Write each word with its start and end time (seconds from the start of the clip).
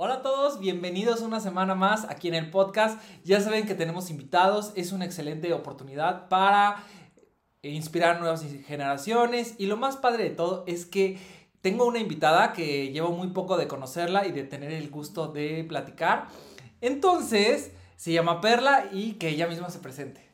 Hola 0.00 0.14
a 0.14 0.22
todos, 0.22 0.60
bienvenidos 0.60 1.22
una 1.22 1.40
semana 1.40 1.74
más 1.74 2.04
aquí 2.08 2.28
en 2.28 2.34
el 2.34 2.50
podcast. 2.50 3.02
Ya 3.24 3.40
saben 3.40 3.66
que 3.66 3.74
tenemos 3.74 4.10
invitados, 4.10 4.70
es 4.76 4.92
una 4.92 5.04
excelente 5.04 5.52
oportunidad 5.52 6.28
para 6.28 6.84
inspirar 7.62 8.20
nuevas 8.20 8.44
generaciones 8.64 9.56
y 9.58 9.66
lo 9.66 9.76
más 9.76 9.96
padre 9.96 10.22
de 10.22 10.30
todo 10.30 10.62
es 10.68 10.86
que 10.86 11.18
tengo 11.62 11.84
una 11.84 11.98
invitada 11.98 12.52
que 12.52 12.92
llevo 12.92 13.10
muy 13.10 13.30
poco 13.30 13.56
de 13.56 13.66
conocerla 13.66 14.24
y 14.28 14.30
de 14.30 14.44
tener 14.44 14.70
el 14.70 14.88
gusto 14.88 15.32
de 15.32 15.64
platicar. 15.64 16.28
Entonces, 16.80 17.72
se 17.96 18.12
llama 18.12 18.40
Perla 18.40 18.90
y 18.92 19.14
que 19.14 19.30
ella 19.30 19.48
misma 19.48 19.68
se 19.68 19.80
presente. 19.80 20.24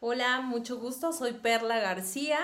Hola, 0.00 0.42
mucho 0.42 0.76
gusto, 0.78 1.14
soy 1.14 1.32
Perla 1.32 1.78
García. 1.78 2.40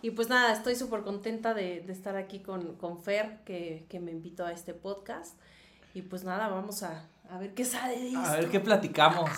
Y 0.00 0.12
pues 0.12 0.28
nada, 0.28 0.52
estoy 0.52 0.76
súper 0.76 1.02
contenta 1.02 1.54
de, 1.54 1.78
estar 1.88 2.14
aquí 2.14 2.38
con, 2.38 2.76
con 2.76 3.02
Fer, 3.02 3.40
que, 3.44 3.86
que, 3.88 3.98
me 3.98 4.12
invitó 4.12 4.46
a 4.46 4.52
este 4.52 4.74
podcast. 4.74 5.36
Y 5.94 6.02
pues 6.02 6.24
nada, 6.24 6.48
vamos 6.48 6.82
a, 6.82 7.08
a 7.30 7.38
ver 7.38 7.54
qué 7.54 7.64
sale 7.64 7.98
de 7.98 8.08
esto. 8.08 8.18
A 8.18 8.36
ver 8.36 8.50
qué 8.50 8.60
platicamos. 8.60 9.30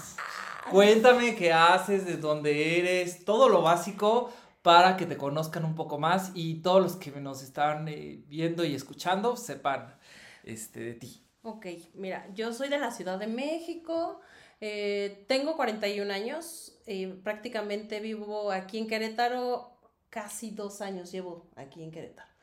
Cuéntame 0.70 1.36
qué 1.36 1.52
haces, 1.52 2.06
de 2.06 2.16
dónde 2.16 2.78
eres, 2.78 3.24
todo 3.24 3.48
lo 3.48 3.62
básico 3.62 4.32
para 4.62 4.96
que 4.96 5.06
te 5.06 5.16
conozcan 5.16 5.64
un 5.64 5.76
poco 5.76 5.96
más 5.96 6.32
y 6.34 6.56
todos 6.56 6.82
los 6.82 6.96
que 6.96 7.12
nos 7.12 7.42
están 7.44 7.86
eh, 7.86 8.24
viendo 8.26 8.64
y 8.64 8.74
escuchando 8.74 9.36
sepan 9.36 9.94
este, 10.42 10.80
de 10.80 10.94
ti. 10.94 11.22
Ok, 11.42 11.66
mira, 11.94 12.26
yo 12.34 12.52
soy 12.52 12.68
de 12.68 12.78
la 12.78 12.90
Ciudad 12.90 13.16
de 13.16 13.28
México, 13.28 14.20
eh, 14.60 15.24
tengo 15.28 15.54
41 15.54 16.12
años, 16.12 16.76
eh, 16.86 17.16
prácticamente 17.22 18.00
vivo 18.00 18.50
aquí 18.50 18.78
en 18.78 18.88
Querétaro, 18.88 19.78
casi 20.10 20.50
dos 20.50 20.80
años 20.80 21.12
llevo 21.12 21.46
aquí 21.54 21.84
en 21.84 21.92
Querétaro. 21.92 22.35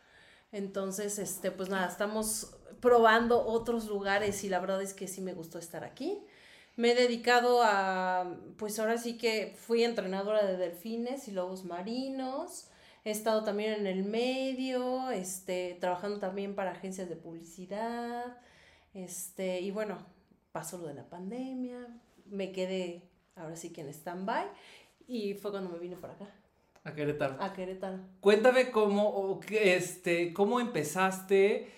Entonces, 0.53 1.20
este, 1.20 1.52
pues 1.52 1.67
nada, 1.70 1.88
estamos 1.88 2.55
probando 2.80 3.45
otros 3.45 3.88
lugares 3.88 4.43
y 4.43 4.49
la 4.49 4.59
verdad 4.59 4.81
es 4.81 4.93
que 4.93 5.07
sí 5.07 5.20
me 5.20 5.34
gustó 5.34 5.59
estar 5.59 5.84
aquí. 5.84 6.23
Me 6.76 6.91
he 6.91 6.95
dedicado 6.95 7.62
a, 7.63 8.37
pues 8.57 8.79
ahora 8.79 8.98
sí 8.98 9.18
que 9.18 9.55
fui 9.57 9.84
entrenadora 9.84 10.46
de 10.46 10.57
delfines 10.57 11.27
y 11.27 11.31
lobos 11.31 11.65
marinos. 11.65 12.68
He 13.04 13.12
estado 13.12 13.43
también 13.43 13.74
en 13.74 13.87
el 13.87 14.04
medio, 14.04 15.09
este, 15.12 15.77
trabajando 15.81 16.20
también 16.20 16.55
para 16.55 16.71
agencias 16.71 17.09
de 17.09 17.15
publicidad. 17.15 18.37
Este, 18.93 19.59
y 19.62 19.71
bueno, 19.71 20.05
pasó 20.51 20.77
lo 20.77 20.87
de 20.87 20.93
la 20.93 21.09
pandemia, 21.09 21.87
me 22.26 22.51
quedé 22.51 23.09
ahora 23.35 23.55
sí 23.55 23.74
que 23.74 23.81
en 23.81 23.90
stand-by 23.90 24.46
y 25.07 25.34
fue 25.34 25.51
cuando 25.51 25.71
me 25.71 25.79
vine 25.79 25.98
para 25.98 26.13
acá. 26.13 26.43
A 26.84 26.93
Querétaro. 26.93 27.37
A 27.39 27.53
Querétaro. 27.53 27.99
Cuéntame 28.20 28.70
cómo, 28.71 29.39
este, 29.49 30.34
cómo 30.34 30.59
empezaste, 30.59 31.71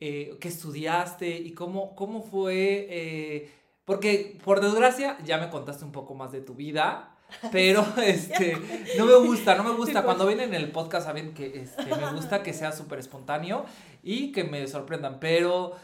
eh, 0.00 0.36
qué 0.40 0.48
estudiaste 0.48 1.28
y 1.28 1.52
cómo, 1.52 1.94
cómo 1.94 2.22
fue, 2.22 2.86
eh, 2.90 3.50
porque 3.84 4.38
por 4.44 4.60
desgracia 4.60 5.18
ya 5.24 5.38
me 5.38 5.50
contaste 5.50 5.84
un 5.84 5.92
poco 5.92 6.14
más 6.14 6.32
de 6.32 6.40
tu 6.40 6.54
vida, 6.54 7.16
pero 7.52 7.86
este, 8.04 8.56
no 8.98 9.06
me 9.06 9.14
gusta, 9.16 9.54
no 9.54 9.62
me 9.62 9.72
gusta. 9.72 10.02
Cuando 10.02 10.26
vienen 10.26 10.54
en 10.54 10.62
el 10.62 10.72
podcast 10.72 11.06
saben 11.06 11.32
que 11.32 11.60
este, 11.60 11.94
me 11.94 12.12
gusta 12.12 12.42
que 12.42 12.52
sea 12.52 12.72
súper 12.72 12.98
espontáneo 12.98 13.64
y 14.02 14.32
que 14.32 14.44
me 14.44 14.66
sorprendan, 14.66 15.20
pero 15.20 15.74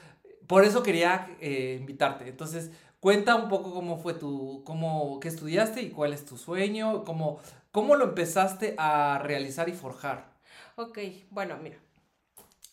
por 0.47 0.65
eso 0.65 0.83
quería 0.83 1.37
eh, 1.41 1.77
invitarte. 1.81 2.29
Entonces, 2.29 2.71
cuenta 3.01 3.37
un 3.37 3.49
poco 3.49 3.73
cómo 3.73 3.99
fue 3.99 4.15
tu, 4.15 4.63
cómo, 4.65 5.21
qué 5.21 5.29
estudiaste 5.29 5.83
y 5.83 5.91
cuál 5.91 6.13
es 6.13 6.25
tu 6.25 6.37
sueño, 6.37 7.05
cómo, 7.05 7.39
cómo 7.77 7.95
lo 7.95 8.07
empezaste 8.07 8.75
a 8.79 9.21
realizar 9.23 9.69
y 9.69 9.75
forjar. 9.75 10.33
Ok, 10.77 10.99
bueno, 11.29 11.59
mira. 11.59 11.77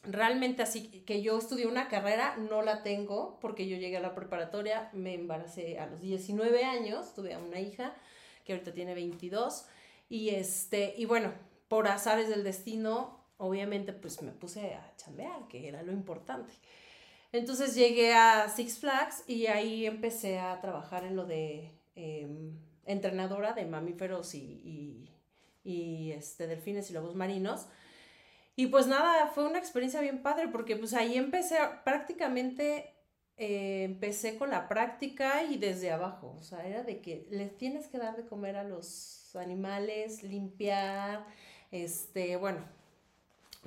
Realmente 0.04 0.62
así 0.62 1.04
que 1.06 1.22
yo 1.22 1.38
estudié 1.38 1.68
una 1.68 1.90
carrera, 1.90 2.38
no 2.38 2.62
la 2.62 2.84
tengo 2.84 3.38
porque 3.42 3.68
yo 3.68 3.76
llegué 3.76 3.98
a 3.98 4.00
la 4.00 4.16
preparatoria, 4.16 4.90
me 4.94 5.14
embaracé 5.14 5.78
a 5.78 5.88
los 5.88 6.00
19 6.00 6.64
años, 6.64 7.14
tuve 7.14 7.34
a 7.34 7.40
una 7.40 7.60
hija 7.60 7.94
que 8.46 8.54
ahorita 8.54 8.74
tiene 8.74 8.94
22 8.94 9.66
y 10.08 10.30
este, 10.30 10.94
y 10.98 11.04
bueno, 11.04 11.34
por 11.68 11.90
azares 11.90 12.30
del 12.30 12.46
destino, 12.46 13.26
obviamente 13.36 13.92
pues 13.92 14.22
me 14.22 14.32
puse 14.32 14.74
a 14.74 14.96
chambear, 14.96 15.50
que 15.50 15.68
era 15.68 15.84
lo 15.84 15.92
importante. 15.92 16.54
Entonces 17.34 17.76
llegué 17.76 18.14
a 18.14 18.48
Six 18.48 18.80
Flags 18.80 19.26
y 19.28 19.48
ahí 19.48 19.86
empecé 19.86 20.40
a 20.40 20.62
trabajar 20.62 21.04
en 21.04 21.18
lo 21.18 21.26
de 21.26 21.78
em, 21.96 22.58
entrenadora 22.86 23.54
de 23.54 23.66
mamíferos 23.66 24.36
y, 24.36 25.10
y, 25.64 26.12
este, 26.12 26.48
delfines 26.48 26.90
y 26.90 26.94
lobos 26.94 27.16
marinos. 27.16 27.68
Y 28.56 28.68
pues 28.68 28.88
nada, 28.88 29.28
fue 29.28 29.46
una 29.46 29.60
experiencia 29.60 30.02
bien 30.02 30.22
padre 30.22 30.48
porque 30.48 30.76
pues 30.76 30.94
ahí 30.94 31.18
empecé 31.18 31.58
prácticamente, 31.84 32.94
eh, 33.38 33.84
empecé 33.84 34.38
con 34.38 34.52
la 34.52 34.68
práctica 34.68 35.44
y 35.44 35.58
desde 35.58 35.92
abajo, 35.92 36.36
o 36.38 36.44
sea, 36.44 36.68
era 36.68 36.84
de 36.84 37.02
que 37.02 37.26
les 37.32 37.58
tienes 37.58 37.88
que 37.88 37.98
dar 37.98 38.16
de 38.16 38.28
comer 38.28 38.56
a 38.58 38.64
los 38.64 39.36
animales, 39.36 40.22
limpiar, 40.22 41.26
este, 41.72 42.36
bueno, 42.36 42.60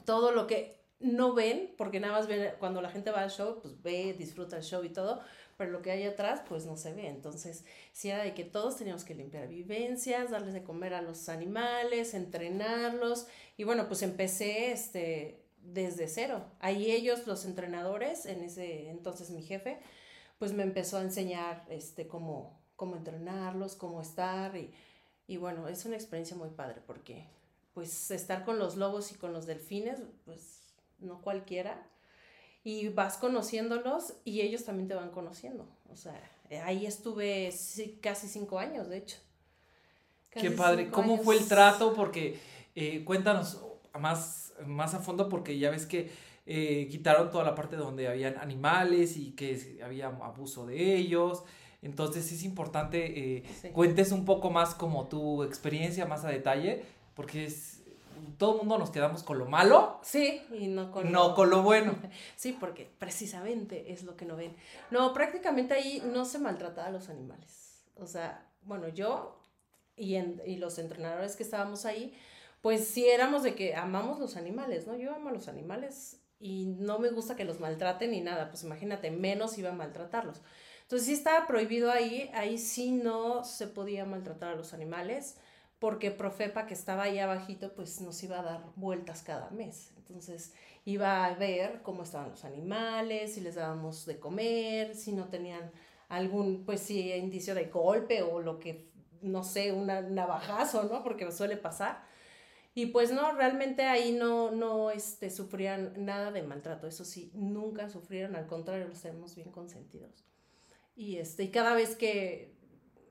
todo 0.05 0.31
lo 0.31 0.47
que 0.47 0.77
no 1.01 1.35
ven, 1.35 1.75
porque 1.77 2.01
nada 2.01 2.15
más 2.15 2.27
ven, 2.27 2.53
cuando 2.59 2.81
la 2.81 2.91
gente 2.91 3.11
va 3.11 3.23
al 3.23 3.31
show, 3.31 3.59
pues 3.61 3.81
ve, 3.83 4.15
disfruta 4.17 4.57
el 4.57 4.63
show 4.63 4.85
y 4.85 4.89
todo, 4.89 5.21
pero 5.57 5.71
lo 5.71 5.83
que 5.83 5.91
hay 5.91 6.05
atrás, 6.05 6.43
pues 6.49 6.67
no 6.67 6.77
se 6.77 6.93
ve. 6.93 7.09
Entonces, 7.09 7.65
si 7.93 8.11
era 8.11 8.23
de 8.23 8.35
que 8.35 8.45
todos 8.45 8.77
teníamos 8.77 9.05
que 9.05 9.15
limpiar 9.15 9.49
vivencias, 9.49 10.31
darles 10.31 10.55
de 10.55 10.63
comer 10.63 10.95
a 10.95 11.03
los 11.03 11.29
animales, 11.29 12.15
entrenarlos, 12.15 13.27
y 13.57 13.65
bueno, 13.65 13.89
pues 13.89 14.03
empecé 14.03 14.73
este, 14.73 15.43
desde 15.61 16.09
cero. 16.09 16.45
Ahí 16.61 16.91
ellos, 16.91 17.27
los 17.27 17.45
entrenadores, 17.45 18.27
en 18.27 18.43
ese 18.45 18.91
entonces 18.91 19.31
mi 19.31 19.43
jefe, 19.43 19.79
pues 20.39 20.53
me 20.53 20.63
empezó 20.63 20.99
a 20.99 21.03
enseñar 21.03 21.65
este, 21.71 22.07
cómo, 22.07 22.61
cómo 22.77 22.97
entrenarlos, 22.97 23.77
cómo 23.77 24.03
estar, 24.03 24.57
y, 24.57 24.73
y 25.27 25.39
bueno, 25.39 25.69
es 25.69 25.85
una 25.87 25.97
experiencia 25.97 26.37
muy 26.37 26.51
padre 26.51 26.83
porque 26.87 27.27
pues 27.75 28.11
estar 28.11 28.45
con 28.47 28.59
los 28.59 28.77
lobos 28.77 29.13
y 29.13 29.17
con 29.17 29.35
los 29.35 29.45
delfines, 29.45 30.01
pues 30.25 30.63
no 30.99 31.21
cualquiera, 31.21 31.87
y 32.67 32.89
vas 32.89 33.17
conociéndolos 33.17 34.15
y 34.25 34.41
ellos 34.41 34.65
también 34.65 34.89
te 34.89 34.97
van 34.97 35.11
conociendo. 35.11 35.69
O 35.93 35.95
sea, 35.95 36.21
ahí 36.65 36.85
estuve 36.85 37.55
casi 38.01 38.27
cinco 38.27 38.59
años, 38.59 38.89
de 38.89 38.99
hecho. 38.99 39.19
Qué 40.31 40.51
padre. 40.51 40.91
¿Cómo 40.91 41.19
fue 41.19 41.37
el 41.37 41.47
trato? 41.47 41.95
Porque 41.95 42.41
eh, 42.75 43.05
cuéntanos 43.05 43.63
más, 43.97 44.53
más 44.67 44.95
a 44.95 44.99
fondo, 44.99 45.29
porque 45.29 45.57
ya 45.57 45.71
ves 45.71 45.87
que 45.87 46.11
eh, 46.45 46.89
quitaron 46.91 47.31
toda 47.31 47.45
la 47.45 47.55
parte 47.55 47.77
donde 47.77 48.09
habían 48.09 48.37
animales 48.37 49.17
y 49.17 49.31
que 49.37 49.79
había 49.85 50.09
abuso 50.09 50.67
de 50.67 50.97
ellos. 50.97 51.45
Entonces 51.83 52.33
es 52.33 52.43
importante, 52.43 53.37
eh, 53.37 53.45
cuentes 53.73 54.11
un 54.11 54.25
poco 54.25 54.51
más 54.51 54.75
como 54.75 55.07
tu 55.07 55.45
experiencia 55.45 56.05
más 56.05 56.25
a 56.25 56.31
detalle, 56.31 56.83
porque 57.15 57.45
es, 57.45 57.76
todo 58.39 58.53
el 58.53 58.59
mundo 58.59 58.79
nos 58.79 58.91
quedamos 58.91 59.23
con 59.23 59.39
lo 59.39 59.47
malo. 59.47 60.01
Sí, 60.03 60.43
y 60.53 60.69
no 60.69 60.91
con, 60.91 61.11
no 61.13 61.35
con 61.35 61.51
lo 61.51 61.63
bueno. 61.63 61.97
Sí, 62.37 62.57
porque 62.59 62.91
precisamente 62.99 63.93
es 63.93 64.03
lo 64.05 64.17
que 64.17 64.25
no 64.25 64.37
ven. 64.37 64.55
No, 64.91 65.13
prácticamente 65.13 65.75
ahí 65.75 66.03
no 66.13 66.25
se 66.25 66.39
maltrata 66.39 66.87
a 66.87 66.91
los 66.91 67.09
animales. 67.09 67.85
O 67.97 68.07
sea, 68.07 68.47
bueno, 68.63 68.89
yo 68.89 69.41
y, 69.97 70.17
y 70.17 70.57
los 70.57 70.79
entrenadores 70.79 71.37
que 71.37 71.43
estábamos 71.43 71.87
ahí, 71.87 72.15
pues 72.61 72.87
sí 72.87 73.09
éramos 73.09 73.43
de 73.43 73.55
que 73.55 73.75
amamos 73.75 74.19
los 74.19 74.37
animales, 74.37 74.87
¿no? 74.87 74.97
Yo 74.97 75.15
amo 75.15 75.31
a 75.31 75.33
los 75.33 75.49
animales 75.49 76.21
y 76.39 76.67
no 76.67 76.99
me 76.99 77.11
gusta 77.11 77.37
que 77.37 77.45
los 77.45 77.61
maltraten 77.61 78.11
ni 78.11 78.21
nada, 78.21 78.51
pues 78.51 78.63
imagínate, 78.63 79.11
menos 79.11 79.57
iba 79.59 79.71
a 79.71 79.75
maltratarlos. 79.75 80.43
Entonces 80.83 81.07
sí 81.07 81.15
estaba 81.15 81.47
prohibido 81.47 81.91
ahí, 81.91 82.31
ahí 82.35 82.59
sí 82.59 82.93
no 82.93 83.45
se 83.45 83.67
podía 83.67 84.05
maltratar 84.05 84.53
a 84.53 84.57
los 84.57 84.73
animales 84.73 85.37
porque 85.79 86.11
Profepa, 86.11 86.67
que 86.67 86.75
estaba 86.75 87.05
ahí 87.05 87.19
abajito, 87.19 87.75
pues 87.75 88.01
nos 88.01 88.23
iba 88.23 88.41
a 88.41 88.43
dar 88.43 88.65
vueltas 88.77 89.23
cada 89.23 89.51
mes. 89.51 89.93
Entonces 89.97 90.55
iba 90.85 91.25
a 91.25 91.35
ver 91.35 91.83
cómo 91.83 92.03
estaban 92.03 92.31
los 92.31 92.45
animales, 92.45 93.35
si 93.35 93.41
les 93.41 93.57
dábamos 93.57 94.07
de 94.07 94.19
comer, 94.19 94.95
si 94.95 95.13
no 95.13 95.29
tenían 95.29 95.71
algún, 96.09 96.65
pues 96.65 96.81
sí, 96.81 97.13
indicio 97.13 97.55
de 97.55 97.67
golpe 97.67 98.23
o 98.23 98.41
lo 98.41 98.59
que, 98.59 98.89
no 99.21 99.43
sé, 99.43 99.73
un 99.73 99.87
navajazo, 99.87 100.85
¿no? 100.85 101.03
Porque 101.03 101.31
suele 101.33 101.57
pasar. 101.57 102.05
Y 102.75 102.87
pues 102.87 103.11
no, 103.11 103.33
realmente 103.33 103.85
ahí 103.85 104.13
no, 104.13 104.51
no 104.51 104.91
este, 104.91 105.31
sufrían 105.31 106.05
nada 106.05 106.31
de 106.31 106.43
maltrato, 106.43 106.87
eso 106.87 107.07
sí, 107.07 107.31
nunca 107.35 107.89
sufrieron, 107.89 108.37
al 108.37 108.47
contrario, 108.47 108.87
los 108.87 109.01
tenemos 109.01 109.35
bien 109.35 109.51
consentidos. 109.51 110.27
Y, 110.95 111.17
este, 111.17 111.45
y 111.45 111.51
cada 111.51 111.75
vez 111.75 111.97
que 111.97 112.56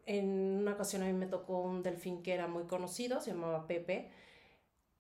en 0.06 0.58
una 0.60 0.74
ocasión 0.74 1.04
a 1.04 1.06
mí 1.06 1.14
me 1.14 1.28
tocó 1.28 1.60
un 1.62 1.84
delfín 1.84 2.22
que 2.22 2.34
era 2.34 2.48
muy 2.48 2.64
conocido, 2.64 3.22
se 3.22 3.32
llamaba 3.32 3.68
Pepe, 3.68 4.10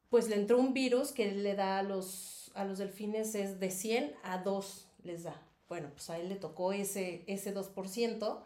pues 0.10 0.30
le 0.30 0.36
entró 0.36 0.58
un 0.58 0.74
virus 0.74 1.12
que 1.12 1.32
le 1.32 1.56
da 1.56 1.80
a 1.80 1.84
los, 1.84 2.52
a 2.56 2.66
los 2.66 2.78
delfines 2.78 3.36
es 3.36 3.60
de 3.60 3.72
100 3.72 4.16
a 4.24 4.40
2 4.40 4.88
les 5.04 5.24
da. 5.24 5.42
Bueno, 5.68 5.90
pues 5.94 6.10
a 6.10 6.18
él 6.18 6.30
le 6.30 6.36
tocó 6.36 6.74
ese, 6.74 7.24
ese 7.28 7.54
2% 7.54 8.40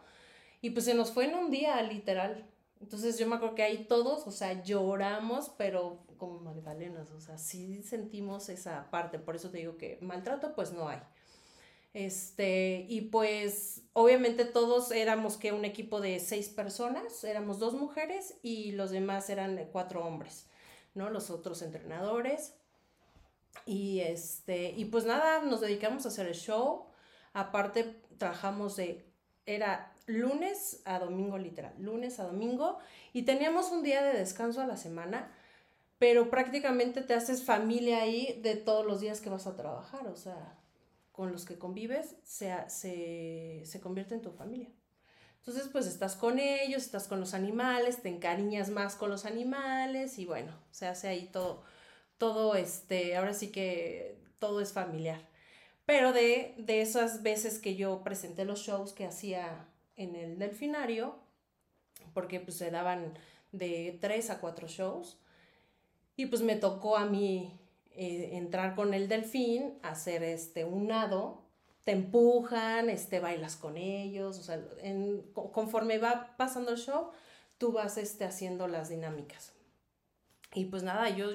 y 0.62 0.70
pues 0.70 0.84
se 0.84 0.94
nos 0.94 1.12
fue 1.12 1.26
en 1.26 1.34
un 1.34 1.50
día, 1.50 1.80
literal. 1.82 2.46
Entonces 2.80 3.18
yo 3.18 3.26
me 3.26 3.36
acuerdo 3.36 3.54
que 3.54 3.62
ahí 3.62 3.84
todos, 3.84 4.26
o 4.26 4.30
sea, 4.30 4.62
lloramos, 4.62 5.50
pero 5.56 5.98
como 6.16 6.40
magdalenas, 6.40 7.10
o 7.12 7.20
sea, 7.20 7.38
sí 7.38 7.82
sentimos 7.82 8.48
esa 8.48 8.90
parte, 8.90 9.18
por 9.18 9.36
eso 9.36 9.50
te 9.50 9.58
digo 9.58 9.76
que 9.76 9.98
maltrato 10.00 10.54
pues 10.54 10.72
no 10.72 10.88
hay. 10.88 11.00
Este, 11.92 12.86
y 12.88 13.02
pues 13.02 13.82
obviamente 13.94 14.44
todos 14.44 14.92
éramos 14.92 15.36
que 15.36 15.52
un 15.52 15.64
equipo 15.64 16.00
de 16.00 16.20
seis 16.20 16.48
personas, 16.48 17.24
éramos 17.24 17.58
dos 17.58 17.74
mujeres 17.74 18.36
y 18.42 18.72
los 18.72 18.90
demás 18.90 19.28
eran 19.28 19.68
cuatro 19.72 20.04
hombres, 20.04 20.46
¿no? 20.94 21.10
Los 21.10 21.30
otros 21.30 21.62
entrenadores. 21.62 22.54
Y 23.66 24.00
este, 24.00 24.70
y 24.70 24.84
pues 24.86 25.04
nada, 25.04 25.42
nos 25.42 25.60
dedicamos 25.60 26.04
a 26.04 26.08
hacer 26.08 26.26
el 26.26 26.34
show. 26.34 26.86
Aparte, 27.32 28.00
trabajamos 28.18 28.76
de, 28.76 29.04
era 29.46 29.92
lunes 30.06 30.82
a 30.84 30.98
domingo 30.98 31.38
literal, 31.38 31.74
lunes 31.78 32.20
a 32.20 32.24
domingo. 32.24 32.78
Y 33.12 33.22
teníamos 33.22 33.70
un 33.72 33.82
día 33.82 34.02
de 34.02 34.16
descanso 34.16 34.60
a 34.60 34.66
la 34.66 34.76
semana, 34.76 35.32
pero 35.98 36.30
prácticamente 36.30 37.02
te 37.02 37.14
haces 37.14 37.44
familia 37.44 38.02
ahí 38.02 38.40
de 38.42 38.54
todos 38.56 38.86
los 38.86 39.00
días 39.00 39.20
que 39.20 39.30
vas 39.30 39.46
a 39.46 39.56
trabajar, 39.56 40.06
o 40.06 40.16
sea, 40.16 40.59
con 41.20 41.32
los 41.32 41.44
que 41.44 41.58
convives 41.58 42.16
se, 42.22 42.50
se, 42.68 43.60
se 43.66 43.80
convierte 43.82 44.14
en 44.14 44.22
tu 44.22 44.30
familia. 44.30 44.70
Entonces, 45.36 45.68
pues 45.70 45.86
estás 45.86 46.16
con 46.16 46.38
ellos, 46.38 46.82
estás 46.82 47.08
con 47.08 47.20
los 47.20 47.34
animales, 47.34 48.00
te 48.00 48.08
encariñas 48.08 48.70
más 48.70 48.94
con 48.94 49.10
los 49.10 49.26
animales 49.26 50.18
y 50.18 50.24
bueno, 50.24 50.50
se 50.70 50.86
hace 50.86 51.08
ahí 51.08 51.28
todo 51.30 51.62
todo 52.16 52.54
este, 52.54 53.16
ahora 53.16 53.34
sí 53.34 53.52
que 53.52 54.18
todo 54.38 54.62
es 54.62 54.72
familiar. 54.72 55.20
Pero 55.84 56.14
de, 56.14 56.54
de 56.56 56.80
esas 56.80 57.22
veces 57.22 57.58
que 57.58 57.76
yo 57.76 58.02
presenté 58.02 58.46
los 58.46 58.60
shows 58.60 58.94
que 58.94 59.04
hacía 59.04 59.68
en 59.96 60.16
el 60.16 60.38
delfinario, 60.38 61.18
porque 62.14 62.40
pues 62.40 62.56
se 62.56 62.70
daban 62.70 63.18
de 63.52 63.98
tres 64.00 64.30
a 64.30 64.40
cuatro 64.40 64.68
shows, 64.68 65.18
y 66.16 66.26
pues 66.26 66.40
me 66.40 66.56
tocó 66.56 66.96
a 66.96 67.04
mí 67.04 67.60
eh, 67.92 68.30
entrar 68.32 68.74
con 68.74 68.94
el 68.94 69.08
delfín, 69.08 69.78
hacer 69.82 70.22
este, 70.22 70.64
un 70.64 70.88
nado, 70.88 71.42
te 71.84 71.92
empujan, 71.92 72.88
este, 72.90 73.20
bailas 73.20 73.56
con 73.56 73.76
ellos, 73.76 74.38
o 74.38 74.42
sea, 74.42 74.60
en, 74.82 75.22
conforme 75.32 75.98
va 75.98 76.34
pasando 76.36 76.72
el 76.72 76.78
show, 76.78 77.10
tú 77.58 77.72
vas 77.72 77.98
este, 77.98 78.24
haciendo 78.24 78.68
las 78.68 78.88
dinámicas. 78.88 79.52
Y 80.54 80.66
pues 80.66 80.82
nada, 80.82 81.08
yo 81.10 81.30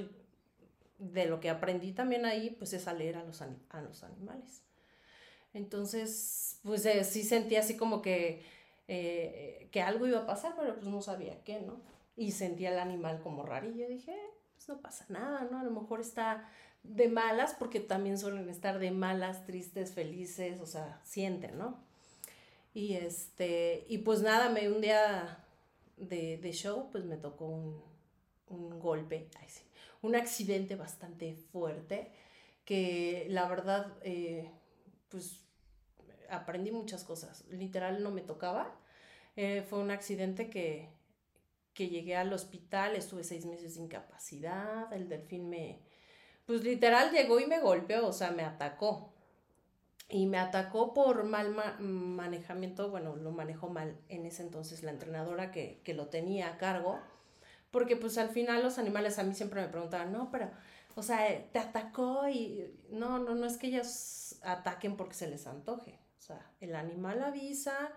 de 0.97 1.25
lo 1.25 1.39
que 1.39 1.49
aprendí 1.49 1.91
también 1.91 2.25
ahí, 2.25 2.51
pues 2.51 2.73
es 2.73 2.87
a 2.87 2.93
leer 2.93 3.17
a 3.17 3.23
los, 3.23 3.41
a 3.41 3.81
los 3.81 4.03
animales. 4.03 4.61
Entonces, 5.53 6.59
pues 6.63 6.85
eh, 6.85 7.03
sí 7.03 7.23
sentí 7.23 7.55
así 7.55 7.77
como 7.77 8.01
que, 8.01 8.43
eh, 8.87 9.69
que 9.71 9.81
algo 9.81 10.05
iba 10.05 10.19
a 10.19 10.25
pasar, 10.25 10.53
pero 10.57 10.75
pues 10.75 10.87
no 10.87 11.01
sabía 11.01 11.43
qué, 11.43 11.61
¿no? 11.61 11.81
Y 12.17 12.31
sentía 12.31 12.71
el 12.71 12.79
animal 12.79 13.21
como 13.21 13.45
yo 13.45 13.87
dije, 13.87 14.15
pues 14.65 14.77
no 14.77 14.81
pasa 14.81 15.05
nada, 15.09 15.47
¿no? 15.51 15.59
A 15.59 15.63
lo 15.63 15.71
mejor 15.71 16.01
está 16.01 16.49
de 16.83 17.07
malas, 17.07 17.55
porque 17.57 17.79
también 17.79 18.17
suelen 18.17 18.49
estar 18.49 18.79
de 18.79 18.91
malas, 18.91 19.45
tristes, 19.45 19.93
felices, 19.93 20.59
o 20.59 20.65
sea, 20.65 20.99
sienten, 21.03 21.57
¿no? 21.57 21.79
Y 22.73 22.93
este, 22.95 23.85
y 23.87 23.99
pues 23.99 24.21
nada, 24.21 24.49
me 24.49 24.69
un 24.69 24.81
día 24.81 25.43
de, 25.97 26.51
show, 26.51 26.89
pues 26.91 27.05
me 27.05 27.17
tocó 27.17 27.45
un, 27.47 28.79
golpe, 28.79 29.29
un 30.01 30.15
accidente 30.15 30.75
bastante 30.75 31.35
fuerte 31.35 32.11
que 32.63 33.27
la 33.29 33.47
verdad, 33.47 33.93
eh, 34.01 34.51
pues 35.09 35.41
aprendí 36.29 36.71
muchas 36.71 37.03
cosas. 37.03 37.45
Literal 37.49 38.03
no 38.03 38.11
me 38.11 38.21
tocaba. 38.21 38.75
Eh, 39.35 39.65
fue 39.69 39.79
un 39.79 39.91
accidente 39.91 40.49
que, 40.49 40.89
que 41.75 41.89
llegué 41.89 42.15
al 42.15 42.33
hospital, 42.33 42.95
estuve 42.95 43.23
seis 43.23 43.45
meses 43.45 43.75
de 43.75 43.83
incapacidad, 43.83 44.91
el 44.91 45.07
delfín 45.07 45.49
me, 45.49 45.83
pues 46.47 46.63
literal 46.63 47.11
llegó 47.11 47.39
y 47.39 47.45
me 47.45 47.59
golpeó, 47.59 48.07
o 48.07 48.13
sea, 48.13 48.31
me 48.31 48.43
atacó. 48.43 49.13
Y 50.09 50.25
me 50.25 50.37
atacó 50.37 50.93
por 50.93 51.23
mal 51.23 51.55
manejamiento, 51.79 52.89
bueno, 52.89 53.15
lo 53.15 53.31
manejó 53.31 53.69
mal 53.69 53.99
en 54.09 54.25
ese 54.25 54.43
entonces 54.43 54.81
la 54.83 54.91
entrenadora 54.91 55.51
que, 55.51 55.81
que 55.83 55.93
lo 55.93 56.07
tenía 56.07 56.47
a 56.49 56.57
cargo 56.57 56.99
porque 57.75 57.97
pues 57.97 58.17
al 58.17 58.29
final 58.29 58.63
los 58.63 58.77
animales 58.77 59.19
a 59.19 59.23
mí 59.23 59.33
siempre 59.33 59.61
me 59.61 59.67
preguntaban, 59.67 60.13
no, 60.13 60.31
pero, 60.31 60.49
o 60.95 61.03
sea, 61.03 61.27
te 61.51 61.59
atacó 61.59 62.25
y 62.29 62.73
no, 62.89 63.19
no, 63.19 63.35
no 63.35 63.45
es 63.45 63.57
que 63.57 63.67
ellos 63.67 64.39
ataquen 64.43 64.95
porque 64.95 65.13
se 65.13 65.27
les 65.27 65.45
antoje. 65.45 65.99
O 66.17 66.21
sea, 66.21 66.53
el 66.61 66.73
animal 66.73 67.21
avisa, 67.21 67.91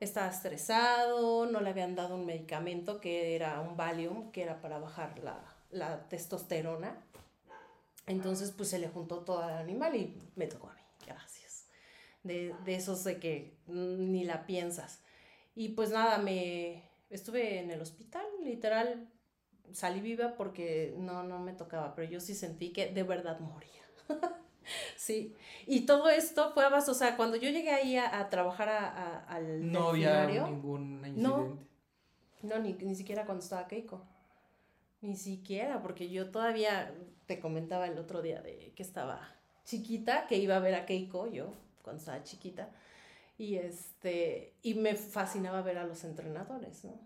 estaba 0.00 0.28
estresado, 0.28 1.46
no 1.46 1.60
le 1.60 1.70
habían 1.70 1.94
dado 1.94 2.16
un 2.16 2.26
medicamento 2.26 3.00
que 3.00 3.34
era 3.34 3.60
un 3.60 3.76
Valium, 3.76 4.30
que 4.30 4.42
era 4.42 4.60
para 4.60 4.78
bajar 4.78 5.18
la, 5.20 5.42
la 5.70 6.08
testosterona. 6.08 7.02
Entonces, 8.06 8.52
pues 8.52 8.68
se 8.68 8.78
le 8.78 8.88
juntó 8.88 9.24
todo 9.24 9.42
al 9.42 9.54
animal 9.54 9.96
y 9.96 10.16
me 10.36 10.46
tocó 10.46 10.68
a 10.68 10.74
mí, 10.74 10.82
gracias. 11.04 11.66
De, 12.22 12.54
de 12.64 12.74
esos 12.74 13.04
de 13.04 13.18
que 13.18 13.58
ni 13.66 14.24
la 14.24 14.46
piensas. 14.46 15.00
Y 15.54 15.70
pues 15.70 15.90
nada, 15.90 16.18
me, 16.18 16.84
estuve 17.10 17.60
en 17.60 17.70
el 17.70 17.80
hospital, 17.80 18.24
literal, 18.42 19.08
salí 19.72 20.00
viva 20.00 20.36
porque 20.36 20.94
no, 20.98 21.22
no 21.22 21.38
me 21.38 21.52
tocaba, 21.52 21.94
pero 21.94 22.08
yo 22.08 22.20
sí 22.20 22.34
sentí 22.34 22.72
que 22.72 22.92
de 22.92 23.02
verdad 23.02 23.40
moría. 23.40 23.82
sí, 24.96 25.34
y 25.66 25.86
todo 25.86 26.08
esto 26.08 26.52
fue 26.52 26.64
a 26.64 26.68
base, 26.68 26.90
o 26.90 26.94
sea, 26.94 27.16
cuando 27.16 27.36
yo 27.36 27.50
llegué 27.50 27.70
ahí 27.70 27.96
a, 27.96 28.28
trabajar 28.28 28.68
a, 28.68 29.24
al... 29.24 29.70
No 29.70 29.88
había 29.88 30.26
ningún 30.26 31.04
incidente. 31.06 31.20
No, 31.20 31.58
no 32.42 32.58
ni, 32.58 32.72
ni 32.74 32.94
siquiera 32.94 33.24
cuando 33.24 33.42
estaba 33.42 33.66
Keiko. 33.66 34.04
Ni 35.00 35.16
siquiera, 35.16 35.82
porque 35.82 36.08
yo 36.08 36.30
todavía 36.30 36.92
te 37.26 37.40
comentaba 37.40 37.86
el 37.86 37.98
otro 37.98 38.22
día 38.22 38.40
de 38.40 38.72
que 38.74 38.82
estaba 38.82 39.36
chiquita, 39.64 40.26
que 40.26 40.36
iba 40.38 40.56
a 40.56 40.60
ver 40.60 40.74
a 40.74 40.86
Keiko, 40.86 41.26
yo, 41.26 41.52
cuando 41.82 42.00
estaba 42.00 42.22
chiquita. 42.22 42.70
Y, 43.38 43.56
este, 43.56 44.54
y 44.62 44.74
me 44.74 44.94
fascinaba 44.94 45.60
ver 45.60 45.78
a 45.78 45.86
los 45.86 46.04
entrenadores, 46.04 46.84
¿no? 46.84 46.98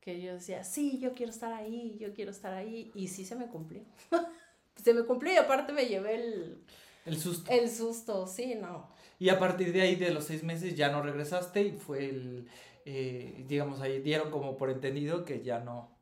Que 0.00 0.20
yo 0.20 0.34
decía, 0.34 0.64
sí, 0.64 0.98
yo 0.98 1.14
quiero 1.14 1.32
estar 1.32 1.52
ahí, 1.52 1.96
yo 1.98 2.12
quiero 2.12 2.30
estar 2.30 2.52
ahí. 2.52 2.92
Y 2.94 3.08
sí 3.08 3.24
se 3.24 3.36
me 3.36 3.46
cumplió. 3.46 3.82
se 4.82 4.94
me 4.94 5.04
cumplió 5.04 5.32
y 5.32 5.36
aparte 5.36 5.72
me 5.72 5.86
llevé 5.86 6.14
el... 6.16 6.64
El 7.04 7.18
susto. 7.18 7.50
El 7.50 7.70
susto, 7.70 8.26
sí, 8.26 8.54
no. 8.54 8.88
Y 9.18 9.28
a 9.28 9.38
partir 9.38 9.72
de 9.72 9.82
ahí, 9.82 9.96
de 9.96 10.10
los 10.10 10.24
seis 10.24 10.42
meses, 10.42 10.74
ya 10.74 10.90
no 10.90 11.02
regresaste 11.02 11.62
y 11.62 11.72
fue 11.72 12.08
el, 12.08 12.48
eh, 12.84 13.44
digamos, 13.46 13.80
ahí 13.80 14.00
dieron 14.00 14.30
como 14.30 14.56
por 14.56 14.70
entendido 14.70 15.24
que 15.24 15.42
ya 15.42 15.60
no. 15.60 15.96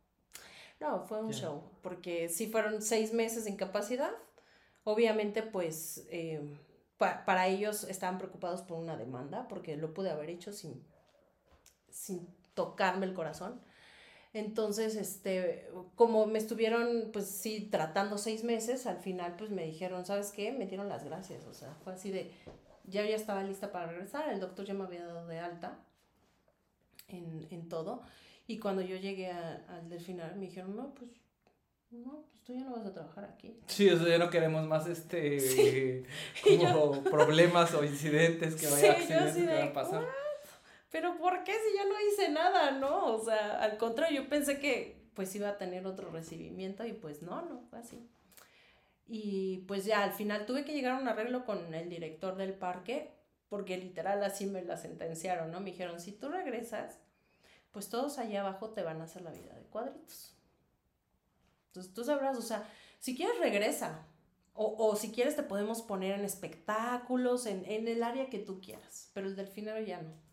No, 0.81 1.05
fue 1.05 1.23
un 1.23 1.33
show, 1.33 1.63
porque 1.81 2.29
sí 2.29 2.49
fueron 2.49 2.83
seis 2.83 3.13
meses 3.13 3.45
de 3.45 3.51
incapacidad. 3.51 4.11
Obviamente, 4.85 5.43
pues, 5.43 6.07
eh, 6.11 6.41
para 6.99 7.47
ellos 7.47 7.85
estaban 7.85 8.19
preocupados 8.19 8.63
por 8.63 8.79
una 8.79 8.97
demanda, 8.97 9.47
porque 9.47 9.77
lo 9.77 9.95
pude 9.95 10.11
haber 10.11 10.31
hecho 10.31 10.53
sin, 10.53 10.85
sin 11.89 12.27
tocarme 12.55 13.07
el 13.07 13.15
corazón. 13.15 13.61
Entonces, 14.35 14.97
este, 14.97 15.69
como 15.95 16.27
me 16.27 16.39
estuvieron, 16.39 17.11
pues 17.13 17.27
sí, 17.27 17.69
tratando 17.71 18.17
seis 18.17 18.45
meses, 18.45 18.87
al 18.87 18.99
final, 18.99 19.35
pues 19.37 19.51
me 19.51 19.65
dijeron, 19.67 20.07
¿sabes 20.07 20.33
qué? 20.33 20.53
Me 20.53 20.67
dieron 20.67 20.89
las 20.89 21.05
gracias, 21.05 21.45
o 21.45 21.53
sea, 21.53 21.75
fue 21.85 21.93
así 21.93 22.11
de, 22.11 22.31
ya 22.85 23.05
ya 23.05 23.15
estaba 23.15 23.43
lista 23.43 23.71
para 23.73 23.87
regresar, 23.87 24.31
el 24.31 24.41
doctor 24.41 24.65
ya 24.65 24.73
me 24.73 24.85
había 24.85 25.05
dado 25.05 25.27
de 25.27 25.39
alta 25.39 25.79
en, 27.09 27.47
en 27.51 27.69
todo, 27.69 28.03
y 28.47 28.59
cuando 28.59 28.81
yo 28.81 28.97
llegué 28.97 29.31
al 29.31 29.89
del 29.91 30.01
final, 30.01 30.35
me 30.37 30.47
dijeron, 30.47 30.77
no, 30.77 30.95
pues 30.95 31.11
no, 31.93 32.25
pues 32.31 32.43
tú 32.43 32.55
ya 32.55 32.65
no 32.65 32.73
vas 32.73 32.87
a 32.87 32.93
trabajar 32.95 33.25
aquí. 33.25 33.55
Sí, 33.67 33.91
o 33.91 33.99
sea, 33.99 34.09
ya 34.09 34.19
no 34.19 34.31
queremos 34.31 34.67
más 34.67 34.87
este 34.87 36.05
como 36.43 37.03
problemas 37.05 37.75
o 37.75 37.85
incidentes 37.85 38.55
que 38.55 38.67
vaya 38.67 38.93
accidentes 38.93 39.37
que 39.37 39.47
van 39.47 39.69
a 39.69 39.73
pasar. 39.75 40.09
Pero 40.93 41.17
¿por 41.17 41.43
qué 41.43 41.53
si 41.53 41.79
yo 41.79 41.89
no 41.89 41.95
hice 42.07 42.29
nada, 42.29 42.71
no? 42.73 43.07
O 43.15 43.25
sea, 43.25 43.63
al 43.63 43.79
contrario, 43.79 44.23
yo 44.23 44.29
pensé 44.29 44.61
que 44.61 45.03
pues 45.15 45.35
iba 45.35 45.49
a 45.49 45.59
tener 45.59 45.87
otro 45.87 46.11
recibimiento 46.11 46.85
y 46.85 46.93
pues 46.93 47.23
no, 47.23 47.41
no 47.43 47.63
fue 47.71 47.79
así. 47.79 48.07
Y 49.07 49.65
pues 49.67 49.87
ya 49.87 50.05
al 50.05 50.13
final 50.13 50.45
tuve 50.45 50.65
que 50.65 50.75
llegar 50.75 50.93
a 50.93 51.01
un 51.01 51.09
arreglo 51.09 51.47
con 51.47 51.75
el 51.75 51.89
director 51.89 52.37
del 52.37 52.53
parque 52.53 53.11
porque 53.49 53.79
literal 53.79 54.23
así 54.23 54.45
me 54.45 54.63
la 54.63 54.77
sentenciaron, 54.77 55.51
¿no? 55.51 55.61
Me 55.61 55.71
dijeron, 55.71 55.99
si 55.99 56.13
tú 56.13 56.29
regresas, 56.29 56.99
pues 57.71 57.89
todos 57.89 58.19
allá 58.19 58.41
abajo 58.41 58.71
te 58.71 58.83
van 58.83 59.01
a 59.01 59.05
hacer 59.05 59.23
la 59.23 59.33
vida 59.33 59.55
de 59.55 59.65
cuadritos. 59.65 60.37
Entonces 61.69 61.95
tú 61.95 62.05
sabrás, 62.05 62.37
o 62.37 62.43
sea, 62.43 62.69
si 62.99 63.17
quieres 63.17 63.39
regresa. 63.39 64.07
O, 64.55 64.75
o 64.77 64.97
si 64.97 65.13
quieres 65.13 65.35
te 65.35 65.43
podemos 65.43 65.81
poner 65.81 66.19
en 66.19 66.27
espectáculos, 66.27 67.47
en, 67.47 67.65
en 67.65 67.89
el 67.89 68.03
área 68.03 68.29
que 68.29 68.39
tú 68.39 68.61
quieras. 68.61 69.11
Pero 69.15 69.27
el 69.27 69.35
delfinero 69.35 69.81
ya 69.81 70.03
no. 70.03 70.32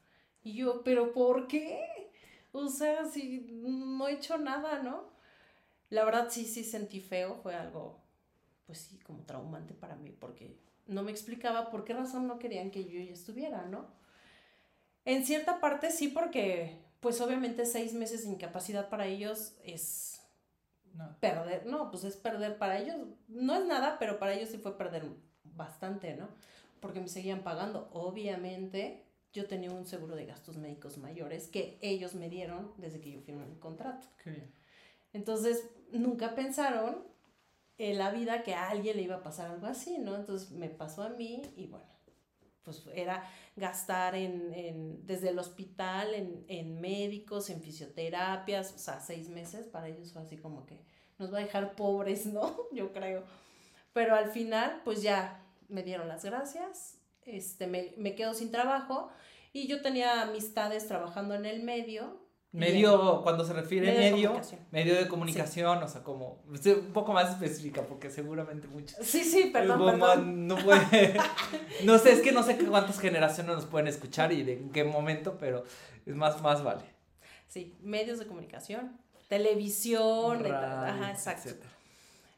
Y 0.50 0.54
yo, 0.54 0.84
¿pero 0.84 1.14
por 1.14 1.48
qué? 1.48 2.10
O 2.52 2.70
sea, 2.70 3.06
si 3.06 3.46
no 3.52 4.08
he 4.08 4.14
hecho 4.14 4.40
nada, 4.40 4.82
¿no? 4.82 5.04
La 5.92 6.04
verdad 6.04 6.28
sí, 6.32 6.44
sí 6.46 6.64
sentí 6.64 7.02
feo, 7.02 7.36
fue 7.36 7.54
algo, 7.54 8.00
pues 8.66 8.80
sí, 8.80 8.98
como 9.06 9.22
traumante 9.26 9.76
para 9.76 9.96
mí, 9.96 10.10
porque 10.10 10.58
no 10.88 11.04
me 11.04 11.12
explicaba 11.12 11.70
por 11.70 11.84
qué 11.84 11.94
razón 11.94 12.26
no 12.28 12.40
querían 12.40 12.72
que 12.72 12.86
yo 12.86 13.00
ya 13.00 13.14
estuviera, 13.14 13.66
¿no? 13.66 13.86
En 15.06 15.24
cierta 15.24 15.60
parte 15.60 15.92
sí, 15.92 16.08
porque 16.08 16.80
pues 17.00 17.22
obviamente 17.22 17.68
seis 17.68 17.94
meses 17.94 18.24
de 18.24 18.32
incapacidad 18.32 18.90
para 18.90 19.06
ellos 19.06 19.54
es 19.64 20.16
Perder, 21.20 21.68
no, 21.68 21.92
pues 21.92 22.04
es 22.04 22.18
perder 22.18 22.58
para 22.58 22.80
ellos, 22.80 22.96
no 23.28 23.56
es 23.56 23.66
nada, 23.66 24.00
pero 24.00 24.18
para 24.18 24.34
ellos 24.34 24.50
sí 24.50 24.58
fue 24.58 24.78
perder 24.78 25.06
bastante, 25.44 26.16
¿no? 26.16 26.28
porque 26.80 27.00
me 27.00 27.08
seguían 27.08 27.44
pagando. 27.44 27.90
Obviamente, 27.94 29.06
yo 29.34 29.48
tenía 29.48 29.72
un 29.72 29.86
seguro 29.86 30.16
de 30.16 30.26
gastos 30.26 30.58
médicos 30.58 30.98
mayores 30.98 31.48
que 31.48 31.78
ellos 31.82 32.16
me 32.16 32.30
dieron 32.30 32.74
desde 32.78 33.00
que 33.00 33.12
yo 33.12 33.22
firmé 33.22 33.46
mi 33.46 33.58
contrato. 33.58 34.08
Qué 34.24 34.32
bien. 34.32 34.54
Entonces, 35.14 35.70
nunca 35.92 36.36
pensaron 36.36 37.04
en 37.78 37.98
la 37.98 38.12
vida 38.12 38.44
que 38.44 38.54
a 38.54 38.70
alguien 38.70 38.98
le 38.98 39.04
iba 39.04 39.16
a 39.16 39.24
pasar 39.24 39.52
algo 39.52 39.68
así, 39.68 39.98
¿no? 39.98 40.16
Entonces, 40.16 40.52
me 40.52 40.70
pasó 40.70 41.04
a 41.04 41.10
mí 41.10 41.42
y 41.56 41.68
bueno, 41.68 41.88
pues 42.64 42.84
era 42.94 43.24
gastar 43.56 44.16
en, 44.16 44.54
en 44.54 45.06
desde 45.06 45.30
el 45.30 45.40
hospital, 45.40 46.14
en, 46.14 46.46
en 46.48 46.80
médicos, 46.82 47.50
en 47.50 47.62
fisioterapias, 47.62 48.74
o 48.74 48.78
sea, 48.78 49.00
seis 49.00 49.30
meses, 49.30 49.68
para 49.68 49.88
ellos 49.88 50.12
fue 50.12 50.22
así 50.22 50.38
como 50.38 50.66
que 50.66 50.84
nos 51.18 51.34
va 51.34 51.40
a 51.40 51.42
dejar 51.42 51.76
pobres, 51.76 52.26
¿no? 52.26 52.58
Yo 52.72 52.92
creo. 52.92 53.24
Pero 53.94 54.16
al 54.16 54.32
final, 54.32 54.82
pues 54.84 55.02
ya 55.02 55.44
me 55.68 55.84
dieron 55.84 56.08
las 56.08 56.24
gracias, 56.26 56.99
este, 57.26 57.68
me, 57.68 57.94
me 57.98 58.16
quedo 58.16 58.34
sin 58.34 58.52
trabajo 58.52 59.10
y 59.54 59.68
yo 59.68 59.82
tenía 59.82 60.22
amistades 60.22 60.88
trabajando 60.88 61.36
en 61.36 61.46
el 61.46 61.64
medio. 61.64 62.28
Medio, 62.52 63.22
cuando 63.22 63.46
se 63.46 63.54
refiere 63.54 63.88
Medio 63.88 64.02
de 64.02 64.12
medio, 64.12 64.28
comunicación. 64.30 64.62
medio 64.72 64.96
de 64.96 65.08
comunicación, 65.08 65.84
o 65.84 65.88
sea, 65.88 66.04
como, 66.04 66.44
un 66.48 66.94
poco 66.94 67.14
más 67.14 67.30
específica, 67.30 67.84
porque 67.84 68.10
seguramente 68.10 68.68
muchos. 68.68 68.98
Sí, 69.06 69.24
sí, 69.24 69.52
perdón, 69.54 69.86
perdón. 69.86 70.48
No 70.48 70.56
puede, 70.58 71.14
no 71.84 72.00
sé, 72.00 72.14
es 72.14 72.22
que 72.22 72.32
no 72.32 72.42
sé 72.42 72.58
cuántas 72.58 73.00
generaciones 73.00 73.56
nos 73.56 73.66
pueden 73.66 73.88
escuchar 73.88 74.32
y 74.34 74.42
de 74.44 74.54
en 74.54 74.72
qué 74.72 74.84
momento, 74.84 75.38
pero 75.40 75.64
es 76.08 76.16
más, 76.16 76.42
más 76.42 76.64
vale. 76.64 76.82
Sí, 77.48 77.78
medios 77.82 78.18
de 78.18 78.26
comunicación, 78.26 79.00
televisión, 79.28 80.40
Radio, 80.40 80.56
ajá, 80.56 81.12
exacto. 81.12 81.50
etcétera. 81.50 81.72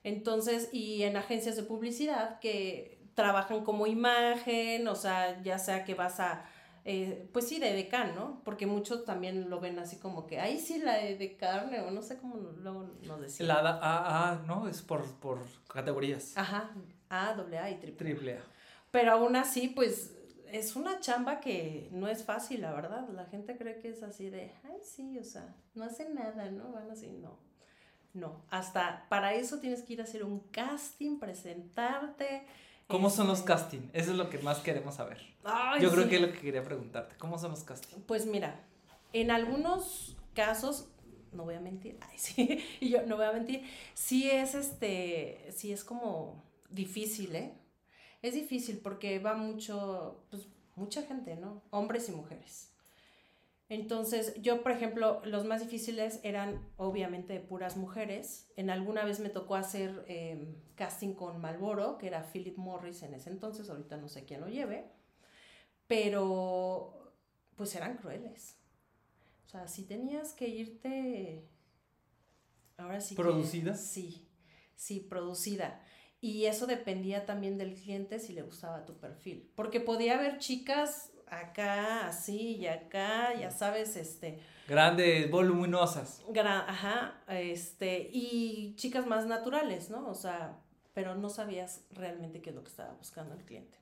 Entonces, 0.03 0.69
y 0.73 1.03
en 1.03 1.15
agencias 1.15 1.55
de 1.55 1.63
publicidad 1.63 2.39
que 2.39 3.00
trabajan 3.13 3.63
como 3.63 3.87
imagen, 3.87 4.87
o 4.87 4.95
sea, 4.95 5.41
ya 5.43 5.59
sea 5.59 5.83
que 5.83 5.95
vas 5.95 6.19
a, 6.19 6.45
eh, 6.83 7.29
pues 7.31 7.47
sí, 7.47 7.59
de 7.59 7.73
decán, 7.73 8.15
¿no? 8.15 8.41
Porque 8.43 8.65
muchos 8.65 9.05
también 9.05 9.49
lo 9.49 9.59
ven 9.59 9.77
así 9.79 9.97
como 9.97 10.25
que, 10.27 10.39
ahí 10.39 10.59
sí 10.59 10.79
la 10.79 10.95
de, 10.95 11.17
de 11.17 11.37
carne, 11.37 11.79
o 11.81 11.91
no 11.91 12.01
sé 12.01 12.17
cómo 12.17 12.37
luego 12.37 12.89
nos 13.03 13.21
decían. 13.21 13.47
La 13.47 13.55
A, 13.55 13.77
A, 13.79 14.31
A, 14.31 14.35
¿no? 14.47 14.67
Es 14.67 14.81
por, 14.81 15.05
por 15.19 15.39
categorías. 15.67 16.37
Ajá, 16.37 16.71
A, 17.09 17.33
doble 17.33 17.59
A 17.59 17.69
y 17.69 17.75
triple. 17.75 18.05
Triple 18.05 18.37
A. 18.37 18.41
Pero 18.89 19.11
aún 19.13 19.35
así, 19.35 19.67
pues 19.69 20.15
es 20.51 20.75
una 20.75 20.99
chamba 20.99 21.39
que 21.39 21.87
no 21.91 22.07
es 22.07 22.23
fácil, 22.23 22.61
la 22.61 22.73
verdad. 22.73 23.07
La 23.09 23.25
gente 23.25 23.57
cree 23.57 23.79
que 23.79 23.89
es 23.89 24.03
así 24.03 24.29
de, 24.29 24.53
ay, 24.63 24.79
sí, 24.83 25.17
o 25.17 25.23
sea, 25.23 25.55
no 25.75 25.83
hacen 25.83 26.13
nada, 26.13 26.49
¿no? 26.51 26.71
Van 26.71 26.89
así, 26.91 27.11
no. 27.11 27.39
No, 28.13 28.43
hasta 28.49 29.05
para 29.07 29.33
eso 29.35 29.59
tienes 29.59 29.83
que 29.83 29.93
ir 29.93 30.01
a 30.01 30.03
hacer 30.03 30.25
un 30.25 30.39
casting, 30.51 31.17
presentarte. 31.17 32.45
¿Cómo 32.91 33.09
son 33.09 33.27
los 33.27 33.41
castings? 33.41 33.89
Eso 33.93 34.11
es 34.11 34.17
lo 34.17 34.29
que 34.29 34.37
más 34.39 34.59
queremos 34.59 34.95
saber. 34.95 35.17
ay, 35.43 35.81
Yo 35.81 35.89
creo 35.91 36.09
que 36.09 36.15
es 36.15 36.21
lo 36.21 36.31
que 36.31 36.39
quería 36.39 36.63
preguntarte. 36.63 37.15
¿Cómo 37.17 37.37
son 37.37 37.51
los 37.51 37.63
castings? 37.63 38.03
Pues 38.05 38.25
mira, 38.25 38.59
en 39.13 39.31
algunos 39.31 40.17
casos, 40.33 40.89
no 41.31 41.43
voy 41.45 41.55
a 41.55 41.59
mentir, 41.61 41.97
ay, 42.11 42.17
sí, 42.17 42.59
y 42.79 42.89
yo 42.89 43.05
no 43.05 43.15
voy 43.17 43.25
a 43.25 43.31
mentir, 43.31 43.63
sí 43.93 44.29
es 44.29 44.55
este, 44.55 45.47
sí 45.55 45.71
es 45.71 45.83
como 45.83 46.43
difícil, 46.69 47.35
¿eh? 47.35 47.53
Es 48.21 48.33
difícil 48.35 48.77
porque 48.77 49.19
va 49.19 49.33
mucho, 49.35 50.23
pues 50.29 50.47
mucha 50.75 51.01
gente, 51.03 51.35
¿no? 51.35 51.63
Hombres 51.71 52.07
y 52.09 52.11
mujeres. 52.11 52.70
Entonces, 53.73 54.33
yo, 54.41 54.63
por 54.63 54.73
ejemplo, 54.73 55.21
los 55.23 55.45
más 55.45 55.61
difíciles 55.61 56.19
eran 56.23 56.61
obviamente 56.75 57.39
puras 57.39 57.77
mujeres. 57.77 58.51
En 58.57 58.69
alguna 58.69 59.05
vez 59.05 59.21
me 59.21 59.29
tocó 59.29 59.55
hacer 59.55 60.03
eh, 60.09 60.57
casting 60.75 61.13
con 61.13 61.39
Malboro, 61.39 61.97
que 61.97 62.07
era 62.07 62.21
Philip 62.33 62.57
Morris 62.57 63.01
en 63.01 63.13
ese 63.13 63.29
entonces, 63.29 63.69
ahorita 63.69 63.95
no 63.95 64.09
sé 64.09 64.25
quién 64.25 64.41
lo 64.41 64.49
lleve, 64.49 64.91
pero 65.87 67.13
pues 67.55 67.73
eran 67.75 67.95
crueles. 67.95 68.57
O 69.45 69.49
sea, 69.49 69.69
si 69.69 69.83
tenías 69.85 70.33
que 70.33 70.49
irte, 70.49 71.47
ahora 72.75 72.99
sí. 72.99 73.15
que- 73.15 73.21
¿Producida? 73.21 73.73
sí, 73.75 74.27
sí, 74.75 74.99
producida. 74.99 75.81
Y 76.19 76.45
eso 76.45 76.67
dependía 76.67 77.25
también 77.25 77.57
del 77.57 77.73
cliente 77.75 78.19
si 78.19 78.33
le 78.33 78.41
gustaba 78.43 78.85
tu 78.85 78.99
perfil. 78.99 79.49
Porque 79.55 79.79
podía 79.79 80.15
haber 80.19 80.39
chicas 80.39 81.10
acá, 81.31 82.07
así 82.07 82.57
y 82.57 82.67
acá, 82.67 83.33
ya 83.33 83.49
sabes, 83.51 83.95
este, 83.95 84.39
Grandes, 84.67 85.31
voluminosas. 85.31 86.21
gra- 86.29 86.65
ajá, 86.67 87.21
este, 87.29 88.09
y 88.11 88.75
chicas 88.75 89.07
más 89.07 89.25
naturales, 89.25 89.89
¿no? 89.89 90.07
O 90.07 90.13
sea, 90.13 90.59
pero 90.93 91.15
no 91.15 91.29
sabías 91.29 91.85
realmente 91.91 92.41
qué 92.41 92.49
es 92.51 92.55
lo 92.55 92.63
que 92.63 92.69
estaba 92.69 92.93
buscando 92.93 93.33
el 93.33 93.43
cliente. 93.45 93.77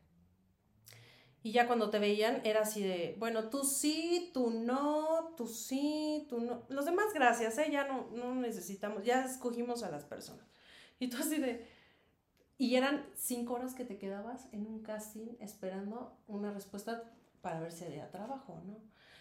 Y 1.41 1.53
ya 1.53 1.67
cuando 1.67 1.89
te 1.89 1.99
veían 1.99 2.41
era 2.43 2.61
así 2.61 2.83
de, 2.83 3.15
bueno, 3.17 3.49
tú 3.49 3.63
sí, 3.63 4.29
tú 4.33 4.49
no, 4.51 5.33
tú 5.37 5.47
sí, 5.47 6.25
tú 6.29 6.41
no. 6.41 6.63
Los 6.69 6.85
demás 6.85 7.13
gracias, 7.13 7.57
¿eh? 7.57 7.69
Ya 7.71 7.87
no, 7.87 8.09
no 8.13 8.35
necesitamos, 8.35 9.03
ya 9.05 9.23
escogimos 9.23 9.83
a 9.83 9.89
las 9.89 10.03
personas. 10.03 10.45
Y 10.99 11.07
tú 11.09 11.17
así 11.17 11.39
de... 11.39 11.65
Y 12.57 12.75
eran 12.75 13.05
cinco 13.15 13.53
horas 13.53 13.73
que 13.73 13.85
te 13.85 13.97
quedabas 13.97 14.49
en 14.51 14.67
un 14.67 14.83
casting 14.83 15.29
esperando 15.39 16.17
una 16.27 16.51
respuesta 16.51 17.09
para 17.41 17.59
ver 17.59 17.71
si 17.71 17.85
había 17.85 18.09
trabajo, 18.11 18.61
¿no? 18.65 18.77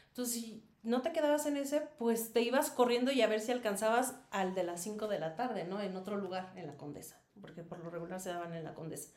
Entonces, 0.09 0.35
si 0.35 0.65
no 0.83 1.03
te 1.03 1.13
quedabas 1.13 1.47
en 1.47 1.57
ese, 1.57 1.83
pues 1.99 2.33
te 2.33 2.43
ibas 2.43 2.71
corriendo 2.71 3.13
y 3.13 3.23
a 3.23 3.27
ver 3.27 3.41
si 3.41 3.53
alcanzabas 3.53 4.17
al 4.31 4.55
de 4.55 4.65
las 4.65 4.83
5 4.83 5.07
de 5.07 5.19
la 5.19 5.37
tarde, 5.37 5.65
¿no? 5.65 5.81
En 5.81 5.97
otro 5.97 6.17
lugar, 6.17 6.53
en 6.57 6.67
la 6.67 6.77
Condesa, 6.77 7.21
porque 7.41 7.63
por 7.63 7.79
lo 7.79 7.91
regular 7.91 8.21
se 8.21 8.31
daban 8.31 8.55
en 8.55 8.65
la 8.65 8.75
Condesa. 8.75 9.11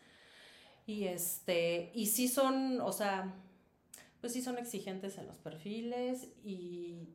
Y 0.86 1.06
este, 1.06 1.92
y 1.94 2.08
sí 2.08 2.28
son, 2.28 2.82
o 2.82 2.92
sea, 2.92 3.34
pues 4.20 4.34
sí 4.34 4.42
son 4.42 4.58
exigentes 4.58 5.18
en 5.18 5.28
los 5.28 5.38
perfiles 5.38 6.28
y 6.44 7.10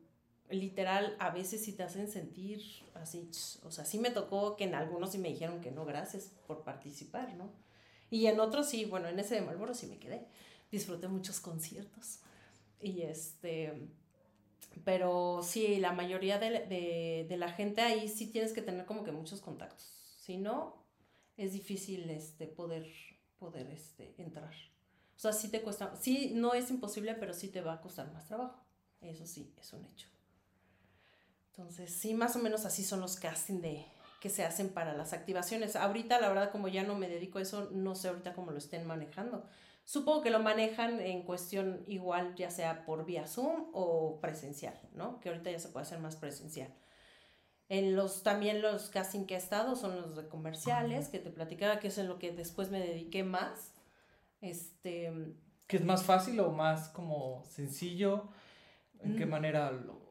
literal 0.49 1.15
a 1.19 1.29
veces 1.29 1.63
sí 1.63 1.73
te 1.73 1.83
hacen 1.83 2.09
sentir 2.09 2.61
así, 2.93 3.29
o 3.63 3.71
sea, 3.71 3.85
sí 3.85 3.99
me 3.99 4.11
tocó 4.11 4.55
que 4.55 4.63
en 4.63 4.75
algunos 4.75 5.11
sí 5.11 5.17
me 5.17 5.29
dijeron 5.29 5.61
que 5.61 5.71
no, 5.71 5.85
gracias 5.85 6.31
por 6.47 6.63
participar, 6.63 7.33
¿no? 7.35 7.51
Y 8.09 8.27
en 8.27 8.39
otros 8.39 8.69
sí, 8.69 8.85
bueno, 8.85 9.07
en 9.09 9.19
ese 9.19 9.35
de 9.35 9.41
Marlboro 9.41 9.73
sí 9.73 9.87
me 9.87 9.99
quedé, 9.99 10.27
disfruté 10.71 11.07
muchos 11.07 11.39
conciertos 11.39 12.19
y 12.79 13.01
este, 13.01 13.89
pero 14.83 15.41
sí, 15.43 15.77
la 15.77 15.93
mayoría 15.93 16.39
de, 16.39 17.25
de, 17.27 17.37
la 17.37 17.51
gente 17.51 17.81
ahí 17.81 18.07
sí 18.07 18.27
tienes 18.27 18.53
que 18.53 18.61
tener 18.61 18.85
como 18.85 19.03
que 19.03 19.11
muchos 19.11 19.41
contactos, 19.41 19.85
si 20.19 20.37
no, 20.37 20.85
es 21.35 21.53
difícil 21.53 22.09
este, 22.09 22.47
poder, 22.47 22.87
poder 23.37 23.69
este, 23.71 24.15
entrar. 24.17 24.53
O 25.15 25.19
sea, 25.19 25.33
sí 25.33 25.49
te 25.49 25.61
cuesta, 25.61 25.95
sí, 25.95 26.33
no 26.35 26.53
es 26.53 26.69
imposible, 26.69 27.15
pero 27.15 27.33
sí 27.33 27.47
te 27.47 27.61
va 27.61 27.73
a 27.73 27.81
costar 27.81 28.11
más 28.13 28.27
trabajo. 28.27 28.63
Eso 29.01 29.25
sí, 29.25 29.53
es 29.59 29.73
un 29.73 29.85
hecho. 29.85 30.07
Entonces, 31.51 31.91
sí, 31.91 32.13
más 32.13 32.35
o 32.35 32.39
menos 32.39 32.65
así 32.65 32.83
son 32.83 32.99
los 32.99 33.15
castings 33.15 33.61
de, 33.63 33.85
que 34.21 34.29
se 34.29 34.43
hacen 34.43 34.69
para 34.69 34.95
las 34.95 35.13
activaciones. 35.13 35.75
Ahorita, 35.75 36.21
la 36.21 36.29
verdad, 36.29 36.51
como 36.51 36.67
ya 36.67 36.83
no 36.83 36.95
me 36.95 37.09
dedico 37.09 37.39
a 37.39 37.41
eso, 37.41 37.69
no 37.71 37.95
sé 37.95 38.09
ahorita 38.09 38.33
cómo 38.33 38.51
lo 38.51 38.59
estén 38.59 38.85
manejando. 38.85 39.47
Supongo 39.89 40.21
que 40.21 40.31
lo 40.31 40.39
manejan 40.39 40.99
en 40.99 41.23
cuestión 41.23 41.85
igual, 41.87 42.35
ya 42.35 42.51
sea 42.51 42.83
por 42.85 43.05
vía 43.05 43.25
Zoom 43.25 43.67
o 43.71 44.19
presencial, 44.19 44.77
¿no? 44.91 45.21
Que 45.21 45.29
ahorita 45.29 45.49
ya 45.49 45.59
se 45.59 45.69
puede 45.69 45.83
hacer 45.85 45.99
más 45.99 46.17
presencial. 46.17 46.73
En 47.69 47.95
los, 47.95 48.21
también 48.21 48.61
los 48.61 48.89
casting 48.89 49.25
que 49.25 49.35
he 49.35 49.37
estado 49.37 49.77
son 49.77 49.95
los 50.01 50.17
de 50.17 50.27
comerciales, 50.27 51.07
que 51.07 51.19
te 51.19 51.29
platicaba 51.29 51.79
que 51.79 51.87
es 51.87 51.97
en 51.97 52.09
lo 52.09 52.19
que 52.19 52.33
después 52.33 52.69
me 52.69 52.79
dediqué 52.81 53.23
más. 53.23 53.71
Este, 54.41 55.09
¿Que 55.67 55.77
es 55.77 55.85
más 55.85 56.03
fácil 56.03 56.37
o 56.41 56.51
más 56.51 56.89
como 56.89 57.45
sencillo? 57.45 58.27
¿En 58.99 59.15
qué 59.15 59.25
Mm. 59.25 59.29
manera 59.29 59.71
lo, 59.71 60.01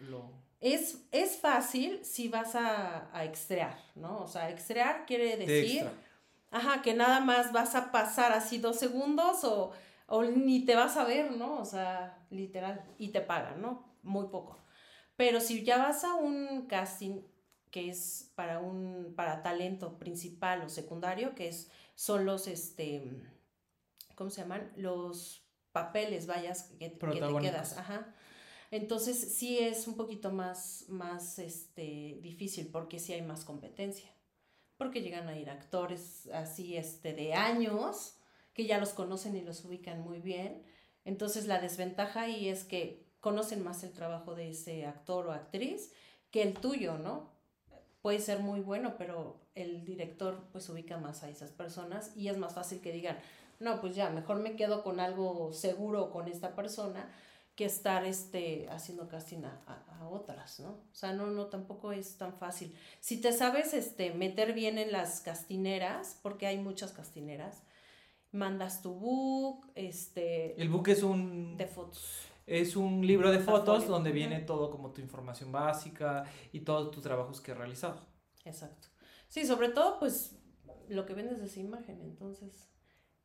lo... 0.00 0.32
es, 0.60 0.98
es 1.12 1.38
fácil 1.38 2.04
si 2.04 2.28
vas 2.28 2.54
a, 2.56 3.08
a 3.16 3.24
extrear, 3.24 3.78
¿no? 3.94 4.18
O 4.22 4.26
sea, 4.26 4.50
extrear 4.50 5.06
quiere 5.06 5.38
de 5.38 5.46
decir? 5.46 5.88
Ajá, 6.54 6.82
que 6.82 6.94
nada 6.94 7.20
más 7.20 7.52
vas 7.52 7.74
a 7.74 7.90
pasar 7.90 8.32
así 8.32 8.58
dos 8.58 8.78
segundos 8.78 9.42
o, 9.42 9.72
o 10.06 10.22
ni 10.22 10.64
te 10.64 10.76
vas 10.76 10.96
a 10.96 11.04
ver, 11.04 11.32
¿no? 11.32 11.58
O 11.58 11.64
sea, 11.64 12.24
literal, 12.30 12.84
y 12.96 13.08
te 13.08 13.20
pagan, 13.20 13.60
¿no? 13.60 13.84
Muy 14.02 14.28
poco. 14.28 14.62
Pero 15.16 15.40
si 15.40 15.64
ya 15.64 15.78
vas 15.78 16.04
a 16.04 16.14
un 16.14 16.66
casting 16.66 17.22
que 17.70 17.90
es 17.90 18.32
para 18.36 18.60
un 18.60 19.14
para 19.16 19.42
talento 19.42 19.98
principal 19.98 20.62
o 20.62 20.68
secundario, 20.68 21.34
que 21.34 21.48
es 21.48 21.70
son 21.96 22.24
los 22.24 22.46
este 22.46 23.02
¿cómo 24.14 24.30
se 24.30 24.42
llaman? 24.42 24.72
Los 24.76 25.44
papeles, 25.72 26.28
vayas, 26.28 26.70
que, 26.78 26.92
que 26.92 27.20
te 27.20 27.38
quedas, 27.40 27.76
ajá. 27.78 28.14
Entonces 28.70 29.36
sí 29.36 29.58
es 29.58 29.88
un 29.88 29.96
poquito 29.96 30.30
más, 30.30 30.84
más 30.88 31.40
este, 31.40 32.18
difícil 32.22 32.68
porque 32.68 33.00
sí 33.00 33.12
hay 33.12 33.22
más 33.22 33.44
competencia. 33.44 34.08
Porque 34.76 35.02
llegan 35.02 35.28
a 35.28 35.36
ir 35.36 35.50
actores 35.50 36.28
así 36.32 36.76
este, 36.76 37.12
de 37.12 37.34
años 37.34 38.16
que 38.54 38.66
ya 38.66 38.78
los 38.78 38.90
conocen 38.90 39.36
y 39.36 39.42
los 39.42 39.64
ubican 39.64 40.00
muy 40.00 40.20
bien. 40.20 40.62
Entonces 41.04 41.46
la 41.46 41.60
desventaja 41.60 42.22
ahí 42.22 42.48
es 42.48 42.64
que 42.64 43.04
conocen 43.20 43.62
más 43.62 43.82
el 43.84 43.92
trabajo 43.92 44.34
de 44.34 44.50
ese 44.50 44.86
actor 44.86 45.26
o 45.26 45.32
actriz 45.32 45.92
que 46.30 46.42
el 46.42 46.54
tuyo, 46.54 46.98
¿no? 46.98 47.30
Puede 48.02 48.18
ser 48.20 48.40
muy 48.40 48.60
bueno, 48.60 48.96
pero 48.98 49.40
el 49.54 49.84
director 49.84 50.44
pues 50.52 50.68
ubica 50.68 50.98
más 50.98 51.22
a 51.22 51.30
esas 51.30 51.50
personas 51.50 52.16
y 52.16 52.28
es 52.28 52.36
más 52.36 52.54
fácil 52.54 52.80
que 52.80 52.92
digan, 52.92 53.18
no, 53.60 53.80
pues 53.80 53.94
ya, 53.94 54.10
mejor 54.10 54.38
me 54.38 54.56
quedo 54.56 54.82
con 54.82 55.00
algo 55.00 55.52
seguro 55.52 56.10
con 56.10 56.28
esta 56.28 56.54
persona 56.54 57.08
que 57.54 57.64
estar 57.64 58.04
este, 58.04 58.68
haciendo 58.70 59.08
casting 59.08 59.44
a, 59.44 60.08
otras, 60.10 60.60
¿no? 60.60 60.70
O 60.70 60.94
sea, 60.94 61.12
no, 61.12 61.26
no, 61.28 61.46
tampoco 61.46 61.92
es 61.92 62.18
tan 62.18 62.34
fácil. 62.34 62.74
Si 63.00 63.20
te 63.20 63.32
sabes 63.32 63.72
este, 63.72 64.12
meter 64.12 64.52
bien 64.52 64.76
en 64.78 64.92
las 64.92 65.20
castineras, 65.20 66.18
porque 66.22 66.46
hay 66.46 66.58
muchas 66.58 66.92
castineras, 66.92 67.62
mandas 68.32 68.82
tu 68.82 68.92
book, 68.92 69.70
este... 69.74 70.60
El 70.60 70.68
book 70.68 70.88
es 70.88 71.02
un... 71.02 71.56
De 71.56 71.66
fotos. 71.66 72.28
Es 72.46 72.76
un 72.76 73.06
libro 73.06 73.32
de 73.32 73.38
fotos 73.38 73.88
donde 73.88 74.12
viene 74.12 74.40
todo 74.40 74.70
como 74.70 74.92
tu 74.92 75.00
información 75.00 75.50
básica 75.50 76.24
y 76.52 76.60
todos 76.60 76.90
tus 76.90 77.02
trabajos 77.02 77.40
que 77.40 77.52
he 77.52 77.54
realizado. 77.54 78.06
Exacto. 78.44 78.88
Sí, 79.28 79.46
sobre 79.46 79.70
todo, 79.70 79.98
pues, 79.98 80.36
lo 80.88 81.06
que 81.06 81.14
vendes 81.14 81.40
es 81.40 81.56
imagen, 81.56 82.02
entonces 82.02 82.68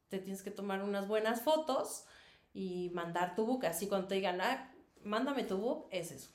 te 0.07 0.19
tienes 0.19 0.41
que 0.41 0.51
tomar 0.51 0.81
unas 0.83 1.07
buenas 1.07 1.41
fotos 1.41 2.05
y 2.53 2.91
mandar 2.93 3.35
tu 3.35 3.45
book. 3.45 3.65
Así 3.65 3.87
cuando 3.87 4.07
te 4.07 4.15
digan, 4.15 4.41
ah, 4.41 4.71
mándame 5.03 5.43
tu 5.43 5.57
book, 5.57 5.87
es 5.91 6.11
eso. 6.11 6.29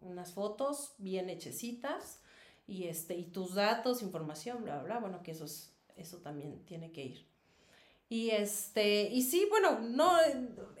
Unas 0.00 0.32
fotos 0.32 0.94
bien 0.98 1.28
hechecitas 1.28 2.20
y, 2.66 2.84
este, 2.84 3.16
y 3.16 3.24
tus 3.24 3.54
datos, 3.54 4.02
información, 4.02 4.62
bla, 4.62 4.82
bla, 4.82 4.98
Bueno, 4.98 5.22
que 5.22 5.32
eso, 5.32 5.46
eso 5.96 6.18
también 6.18 6.64
tiene 6.64 6.92
que 6.92 7.04
ir. 7.04 7.26
Y 8.10 8.30
este, 8.30 9.02
y 9.10 9.22
sí, 9.22 9.46
bueno, 9.50 9.80
no, 9.80 10.16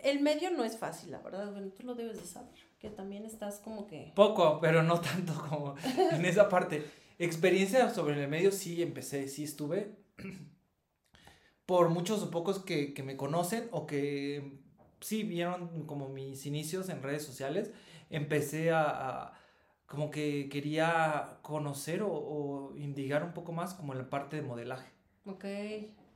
el 0.02 0.20
medio 0.20 0.50
no 0.50 0.64
es 0.64 0.78
fácil, 0.78 1.10
la 1.10 1.18
verdad, 1.18 1.52
bueno, 1.52 1.70
tú 1.72 1.84
lo 1.84 1.94
debes 1.94 2.18
de 2.18 2.26
saber, 2.26 2.54
que 2.78 2.88
también 2.88 3.26
estás 3.26 3.58
como 3.58 3.86
que... 3.86 4.12
Poco, 4.14 4.60
pero 4.62 4.82
no 4.82 5.00
tanto 5.00 5.34
como 5.48 5.74
en 6.10 6.24
esa 6.24 6.48
parte. 6.48 6.84
Experiencia 7.18 7.90
sobre 7.90 8.22
el 8.22 8.28
medio 8.28 8.50
sí 8.50 8.80
empecé, 8.82 9.28
sí 9.28 9.44
estuve. 9.44 9.96
Por 11.66 11.90
muchos 11.90 12.22
o 12.22 12.30
pocos 12.30 12.60
que, 12.60 12.94
que 12.94 13.02
me 13.02 13.18
conocen 13.18 13.68
o 13.72 13.86
que 13.86 14.58
sí 15.00 15.22
vieron 15.22 15.84
como 15.86 16.08
mis 16.08 16.46
inicios 16.46 16.88
en 16.88 17.02
redes 17.02 17.24
sociales, 17.24 17.70
empecé 18.10 18.70
a, 18.72 19.32
como 19.86 20.10
que 20.10 20.48
quería 20.48 21.38
conocer 21.42 22.02
o, 22.02 22.10
o, 22.10 22.76
indigar 22.76 23.24
un 23.24 23.32
poco 23.32 23.52
más 23.52 23.74
como 23.74 23.92
en 23.92 24.00
la 24.00 24.10
parte 24.10 24.36
de 24.36 24.42
modelaje. 24.42 24.90
Ok. 25.24 25.44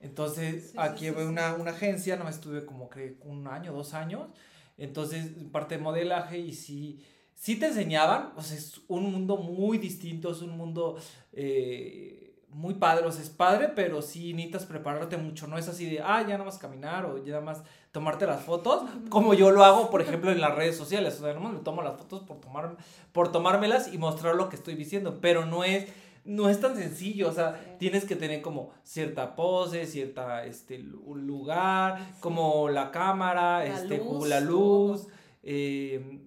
Entonces, 0.00 0.74
aquí 0.76 1.08
sí, 1.08 1.10
una, 1.10 1.54
una, 1.54 1.70
agencia, 1.70 2.16
no 2.16 2.28
estuve 2.28 2.66
como 2.66 2.90
que 2.90 3.18
un 3.20 3.46
año, 3.46 3.72
dos 3.72 3.94
años, 3.94 4.28
entonces 4.76 5.30
parte 5.52 5.76
de 5.76 5.82
modelaje 5.82 6.38
y 6.38 6.52
sí, 6.54 7.04
sí 7.34 7.56
te 7.56 7.66
enseñaban, 7.66 8.32
o 8.36 8.42
sea, 8.42 8.56
es 8.56 8.80
un 8.88 9.12
mundo 9.12 9.36
muy 9.36 9.78
distinto, 9.78 10.30
es 10.30 10.42
un 10.42 10.56
mundo... 10.56 10.96
Eh, 11.32 12.28
muy 12.52 12.74
padre, 12.74 13.06
o 13.06 13.10
sea, 13.12 13.22
es 13.22 13.30
padre, 13.30 13.68
pero 13.74 14.02
sí 14.02 14.34
necesitas 14.34 14.66
prepararte 14.66 15.16
mucho, 15.16 15.46
no 15.46 15.56
es 15.56 15.68
así 15.68 15.88
de, 15.88 16.00
ah, 16.00 16.20
ya 16.20 16.34
nada 16.34 16.44
más 16.44 16.58
caminar 16.58 17.06
o 17.06 17.16
ya 17.24 17.32
nada 17.32 17.44
más 17.44 17.62
tomarte 17.92 18.26
las 18.26 18.42
fotos, 18.42 18.82
como 19.10 19.34
yo 19.34 19.50
lo 19.50 19.64
hago, 19.64 19.90
por 19.90 20.00
ejemplo, 20.00 20.32
en 20.32 20.40
las 20.40 20.54
redes 20.54 20.76
sociales, 20.76 21.20
o 21.20 21.24
sea, 21.24 21.34
no 21.34 21.40
me 21.40 21.58
tomo 21.60 21.82
las 21.82 21.96
fotos 21.98 22.22
por, 22.22 22.38
tomar, 22.40 22.76
por 23.12 23.30
tomármelas 23.30 23.92
y 23.92 23.98
mostrar 23.98 24.34
lo 24.34 24.48
que 24.48 24.56
estoy 24.56 24.74
diciendo, 24.74 25.18
pero 25.20 25.44
no 25.44 25.62
es, 25.62 25.86
no 26.24 26.48
es 26.48 26.58
tan 26.58 26.74
sencillo, 26.74 27.28
o 27.28 27.32
sea, 27.32 27.76
tienes 27.78 28.06
que 28.06 28.16
tener 28.16 28.40
como 28.40 28.70
cierta 28.82 29.36
pose, 29.36 29.86
cierta, 29.86 30.46
este, 30.46 30.78
lugar, 30.78 32.14
como 32.20 32.70
la 32.70 32.90
cámara, 32.90 33.58
la 33.58 33.66
este, 33.66 33.98
luz, 33.98 34.26
la 34.26 34.40
luz, 34.40 35.06
eh, 35.42 36.20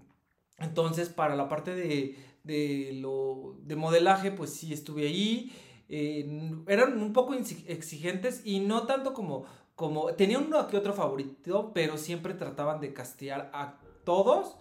entonces, 0.60 1.10
para 1.10 1.36
la 1.36 1.50
parte 1.50 1.74
de, 1.75 2.15
de 2.43 2.91
lo, 2.93 3.55
de 3.63 3.75
modelaje, 3.75 4.31
pues 4.31 4.53
sí 4.53 4.72
estuve 4.72 5.07
ahí, 5.07 5.51
eh, 5.89 6.51
eran 6.67 7.01
un 7.01 7.12
poco 7.12 7.34
exigentes 7.34 8.41
y 8.45 8.60
no 8.60 8.84
tanto 8.84 9.13
como, 9.13 9.45
como, 9.75 10.13
tenía 10.13 10.39
uno 10.39 10.67
que 10.67 10.77
otro 10.77 10.94
favorito, 10.94 11.72
pero 11.74 11.98
siempre 11.98 12.34
trataban 12.34 12.79
de 12.79 12.94
castear 12.94 13.50
a 13.53 13.75
todos 14.03 14.55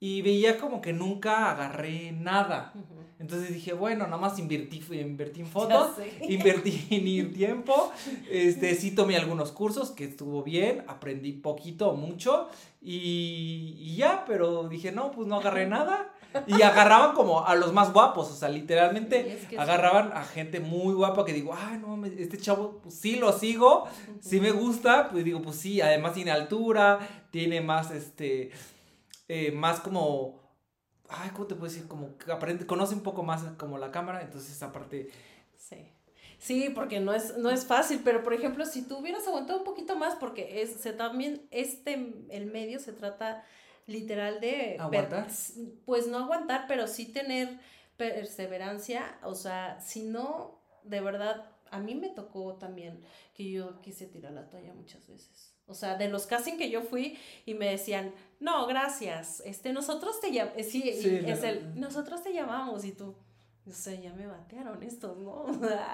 y 0.00 0.22
veía 0.22 0.58
como 0.58 0.80
que 0.80 0.92
nunca 0.94 1.50
agarré 1.50 2.10
nada. 2.12 2.72
Entonces 3.18 3.52
dije, 3.52 3.74
bueno, 3.74 4.06
nada 4.06 4.16
más 4.16 4.38
invertí, 4.38 4.82
invertí 4.92 5.40
en 5.40 5.46
fotos, 5.46 5.90
invertí 6.28 6.86
en 6.90 7.34
tiempo, 7.34 7.92
este, 8.30 8.74
sí 8.74 8.92
tomé 8.94 9.16
algunos 9.16 9.52
cursos 9.52 9.90
que 9.90 10.04
estuvo 10.04 10.42
bien, 10.42 10.84
aprendí 10.88 11.32
poquito 11.32 11.90
o 11.90 11.96
mucho 11.96 12.48
y, 12.80 13.76
y 13.78 13.96
ya, 13.96 14.24
pero 14.26 14.68
dije, 14.68 14.90
no, 14.90 15.10
pues 15.12 15.28
no 15.28 15.36
agarré 15.36 15.66
nada. 15.66 16.12
Y 16.46 16.62
agarraban 16.62 17.14
como 17.14 17.44
a 17.44 17.54
los 17.54 17.72
más 17.72 17.92
guapos, 17.92 18.30
o 18.30 18.34
sea, 18.34 18.48
literalmente 18.48 19.40
agarraban 19.58 20.12
a 20.12 20.24
gente 20.24 20.60
muy 20.60 20.94
guapa 20.94 21.24
que 21.24 21.32
digo, 21.32 21.54
ay, 21.56 21.78
no, 21.78 22.04
este 22.06 22.38
chavo, 22.38 22.80
pues 22.82 22.94
sí 22.94 23.16
lo 23.16 23.32
sigo, 23.32 23.88
sí 24.20 24.40
me 24.40 24.52
gusta, 24.52 25.08
pues 25.10 25.24
digo, 25.24 25.42
pues 25.42 25.56
sí, 25.56 25.80
además 25.80 26.14
tiene 26.14 26.30
altura, 26.30 26.98
tiene 27.30 27.60
más, 27.60 27.90
este, 27.90 28.50
eh, 29.28 29.52
más 29.52 29.80
como, 29.80 30.40
ay, 31.08 31.30
¿cómo 31.30 31.46
te 31.46 31.54
puedo 31.54 31.72
decir? 31.72 31.88
Como 31.88 32.16
que 32.16 32.30
aprende, 32.30 32.66
conoce 32.66 32.94
un 32.94 33.02
poco 33.02 33.22
más 33.22 33.42
como 33.56 33.78
la 33.78 33.90
cámara, 33.90 34.22
entonces 34.22 34.52
esa 34.52 34.72
parte... 34.72 35.10
Sí. 35.56 35.92
Sí, 36.38 36.72
porque 36.74 37.00
no 37.00 37.12
es, 37.12 37.36
no 37.36 37.50
es 37.50 37.66
fácil, 37.66 38.00
pero 38.02 38.22
por 38.22 38.32
ejemplo, 38.32 38.64
si 38.64 38.80
tú 38.88 38.96
hubieras 38.98 39.26
aguantado 39.26 39.58
un 39.58 39.64
poquito 39.64 39.94
más, 39.96 40.14
porque 40.14 40.62
es, 40.62 40.72
se, 40.72 40.94
también 40.94 41.46
este, 41.50 42.14
el 42.30 42.46
medio 42.46 42.80
se 42.80 42.94
trata 42.94 43.44
literal 43.86 44.40
de... 44.40 44.76
Aguantar. 44.78 45.28
Pues 45.84 46.06
no 46.06 46.18
aguantar, 46.18 46.66
pero 46.68 46.86
sí 46.86 47.06
tener 47.06 47.58
perseverancia, 47.96 49.18
o 49.22 49.34
sea, 49.34 49.78
si 49.80 50.02
no, 50.02 50.58
de 50.84 51.00
verdad, 51.00 51.50
a 51.70 51.78
mí 51.78 51.94
me 51.94 52.08
tocó 52.08 52.54
también 52.54 53.02
que 53.34 53.50
yo 53.50 53.80
quise 53.82 54.06
tirar 54.06 54.32
la 54.32 54.48
toalla 54.48 54.72
muchas 54.72 55.06
veces. 55.06 55.54
O 55.66 55.74
sea, 55.74 55.96
de 55.96 56.08
los 56.08 56.26
castings 56.26 56.58
que 56.58 56.70
yo 56.70 56.82
fui 56.82 57.18
y 57.46 57.54
me 57.54 57.70
decían, 57.70 58.12
no, 58.40 58.66
gracias, 58.66 59.40
este, 59.44 59.72
nosotros 59.72 60.20
te 60.20 60.32
llamamos, 60.32 60.66
sí, 60.66 60.88
es 60.88 61.42
el, 61.44 61.78
nosotros 61.78 62.22
te 62.22 62.32
llamamos 62.32 62.84
y 62.84 62.92
tú, 62.92 63.14
o 63.70 63.74
sea, 63.74 63.94
ya 63.94 64.12
me 64.14 64.26
batearon 64.26 64.82
estos, 64.82 65.16
¿no? 65.18 65.46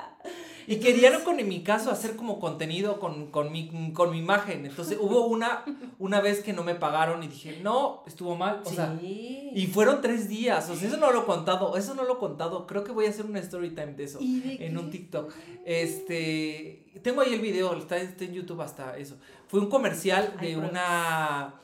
y 0.67 0.77
querían 0.77 1.23
con 1.23 1.39
en 1.39 1.49
mi 1.49 1.63
caso 1.63 1.91
hacer 1.91 2.17
como 2.17 2.41
contenido 2.41 2.99
con, 2.99 3.31
con, 3.31 3.53
mi, 3.53 3.93
con 3.93 4.11
mi 4.11 4.19
imagen. 4.19 4.65
Entonces 4.65 4.99
hubo 5.01 5.27
una, 5.27 5.63
una 5.99 6.21
vez 6.21 6.43
que 6.43 6.53
no 6.53 6.65
me 6.65 6.75
pagaron 6.75 7.23
y 7.23 7.29
dije, 7.29 7.61
no, 7.63 8.03
estuvo 8.07 8.35
mal. 8.35 8.63
O 8.65 8.71
sea, 8.71 8.99
y 9.03 9.71
fueron 9.73 10.01
tres 10.01 10.29
días. 10.29 10.71
O 10.71 10.77
sea, 10.77 10.89
eso 10.89 10.97
no 10.97 11.13
lo 11.13 11.23
he 11.23 11.25
contado. 11.27 11.77
Eso 11.77 11.95
no 11.95 12.05
lo 12.05 12.15
he 12.15 12.19
contado. 12.19 12.67
Creo 12.67 12.83
que 12.83 12.93
voy 12.93 13.07
a 13.07 13.11
hacer 13.11 13.27
una 13.27 13.41
story 13.41 13.71
time 13.71 13.93
de 13.93 14.05
eso. 14.05 14.19
en 14.21 14.79
un 14.79 14.91
TikTok. 14.91 15.33
Este. 15.65 16.85
Tengo 17.03 17.21
ahí 17.21 17.35
el 17.35 17.41
video, 17.41 17.77
está, 17.77 17.99
está 17.99 18.25
en 18.25 18.33
YouTube 18.33 18.63
hasta 18.63 18.97
eso. 18.97 19.17
Fue 19.49 19.61
un 19.61 19.69
comercial 19.69 20.37
de 20.41 20.57
una. 20.57 21.55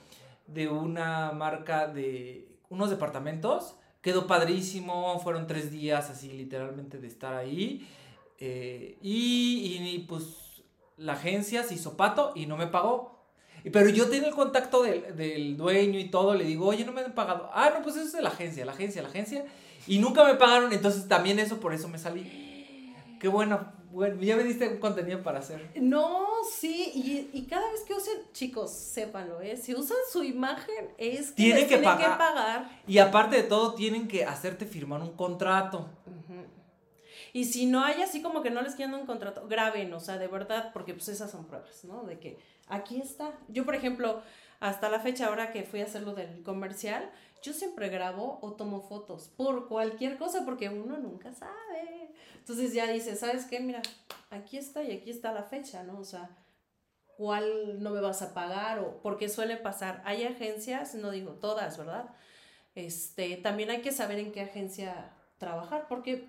de 0.46 0.68
una 0.68 1.32
marca 1.32 1.88
de 1.88 2.48
unos 2.68 2.90
departamentos 2.90 3.76
Quedó 4.02 4.26
padrísimo, 4.26 5.18
fueron 5.20 5.46
tres 5.46 5.70
días 5.70 6.10
así 6.10 6.30
literalmente 6.30 6.98
de 6.98 7.06
estar 7.06 7.34
ahí. 7.34 7.88
Eh, 8.38 8.98
y, 9.00 9.78
y, 9.78 9.98
pues 10.08 10.64
la 10.96 11.14
agencia 11.14 11.62
se 11.62 11.74
hizo 11.74 11.96
pato 11.96 12.32
y 12.34 12.46
no 12.46 12.56
me 12.56 12.66
pagó. 12.66 13.22
Pero 13.72 13.88
yo 13.88 14.08
tengo 14.08 14.26
el 14.26 14.34
contacto 14.34 14.82
del, 14.82 15.16
del, 15.16 15.56
dueño 15.56 15.98
y 16.00 16.10
todo, 16.10 16.34
le 16.34 16.44
digo, 16.44 16.66
oye, 16.66 16.84
no 16.84 16.92
me 16.92 17.02
han 17.02 17.14
pagado. 17.14 17.48
Ah, 17.54 17.70
no, 17.72 17.82
pues 17.82 17.94
eso 17.94 18.06
es 18.06 18.12
de 18.12 18.22
la 18.22 18.30
agencia, 18.30 18.64
la 18.64 18.72
agencia, 18.72 19.02
la 19.02 19.08
agencia. 19.08 19.44
Y 19.86 19.98
nunca 19.98 20.24
me 20.24 20.34
pagaron, 20.34 20.72
entonces 20.72 21.06
también 21.06 21.38
eso, 21.38 21.60
por 21.60 21.72
eso 21.72 21.88
me 21.88 21.98
salí. 21.98 22.94
Qué 23.20 23.28
bueno, 23.28 23.72
bueno, 23.92 24.20
ya 24.22 24.36
me 24.36 24.44
diste 24.44 24.68
un 24.68 24.78
contenido 24.78 25.22
para 25.22 25.40
hacer. 25.40 25.70
No, 25.76 26.26
sí, 26.50 26.90
y, 26.94 27.38
y 27.38 27.42
cada 27.46 27.70
vez 27.70 27.82
que 27.82 27.94
usen, 27.94 28.14
chicos, 28.32 28.72
sépanlo, 28.72 29.40
¿eh? 29.40 29.56
Si 29.56 29.74
usan 29.74 29.98
su 30.10 30.22
imagen, 30.22 30.88
es 30.98 31.30
que 31.30 31.36
tienen, 31.36 31.68
que, 31.68 31.78
pagar. 31.78 31.98
que, 31.98 32.18
pagar. 32.18 32.80
Y 32.86 32.98
aparte 32.98 33.36
de 33.36 33.42
todo, 33.42 33.74
tienen 33.74 34.08
que 34.08 34.24
hacerte 34.24 34.66
firmar 34.66 35.02
un 35.02 35.12
contrato. 35.12 35.88
Y 37.34 37.44
si 37.44 37.66
no 37.66 37.82
hay 37.82 38.02
así 38.02 38.20
como 38.20 38.42
que 38.42 38.50
no 38.50 38.60
les 38.60 38.74
quieren 38.74 38.94
un 38.94 39.06
contrato, 39.06 39.46
graben, 39.48 39.92
o 39.94 40.00
sea, 40.00 40.18
de 40.18 40.28
verdad, 40.28 40.70
porque 40.72 40.92
pues 40.92 41.08
esas 41.08 41.30
son 41.30 41.46
pruebas, 41.46 41.84
¿no? 41.84 42.04
De 42.04 42.18
que 42.18 42.38
aquí 42.68 43.00
está. 43.00 43.32
Yo, 43.48 43.64
por 43.64 43.74
ejemplo, 43.74 44.22
hasta 44.60 44.90
la 44.90 45.00
fecha 45.00 45.28
ahora 45.28 45.50
que 45.50 45.62
fui 45.62 45.80
a 45.80 45.84
hacer 45.84 46.02
lo 46.02 46.14
del 46.14 46.42
comercial, 46.42 47.10
yo 47.42 47.52
siempre 47.52 47.88
grabo 47.88 48.38
o 48.42 48.52
tomo 48.52 48.82
fotos 48.82 49.28
por 49.36 49.66
cualquier 49.66 50.16
cosa 50.18 50.44
porque 50.44 50.68
uno 50.68 50.98
nunca 50.98 51.32
sabe. 51.32 52.01
Entonces 52.42 52.74
ya 52.74 52.90
dices, 52.90 53.20
¿sabes 53.20 53.44
qué? 53.44 53.60
Mira, 53.60 53.82
aquí 54.30 54.56
está 54.58 54.82
y 54.82 54.90
aquí 54.90 55.10
está 55.10 55.32
la 55.32 55.44
fecha, 55.44 55.84
¿no? 55.84 56.00
O 56.00 56.04
sea, 56.04 56.28
¿cuál 57.16 57.80
no 57.80 57.90
me 57.90 58.00
vas 58.00 58.20
a 58.20 58.34
pagar? 58.34 58.80
O 58.80 59.00
porque 59.00 59.28
suele 59.28 59.56
pasar. 59.56 60.02
Hay 60.04 60.24
agencias, 60.24 60.96
no 60.96 61.12
digo 61.12 61.34
todas, 61.34 61.78
¿verdad? 61.78 62.10
Este, 62.74 63.36
también 63.36 63.70
hay 63.70 63.80
que 63.80 63.92
saber 63.92 64.18
en 64.18 64.32
qué 64.32 64.40
agencia 64.40 65.12
trabajar 65.38 65.86
porque 65.88 66.28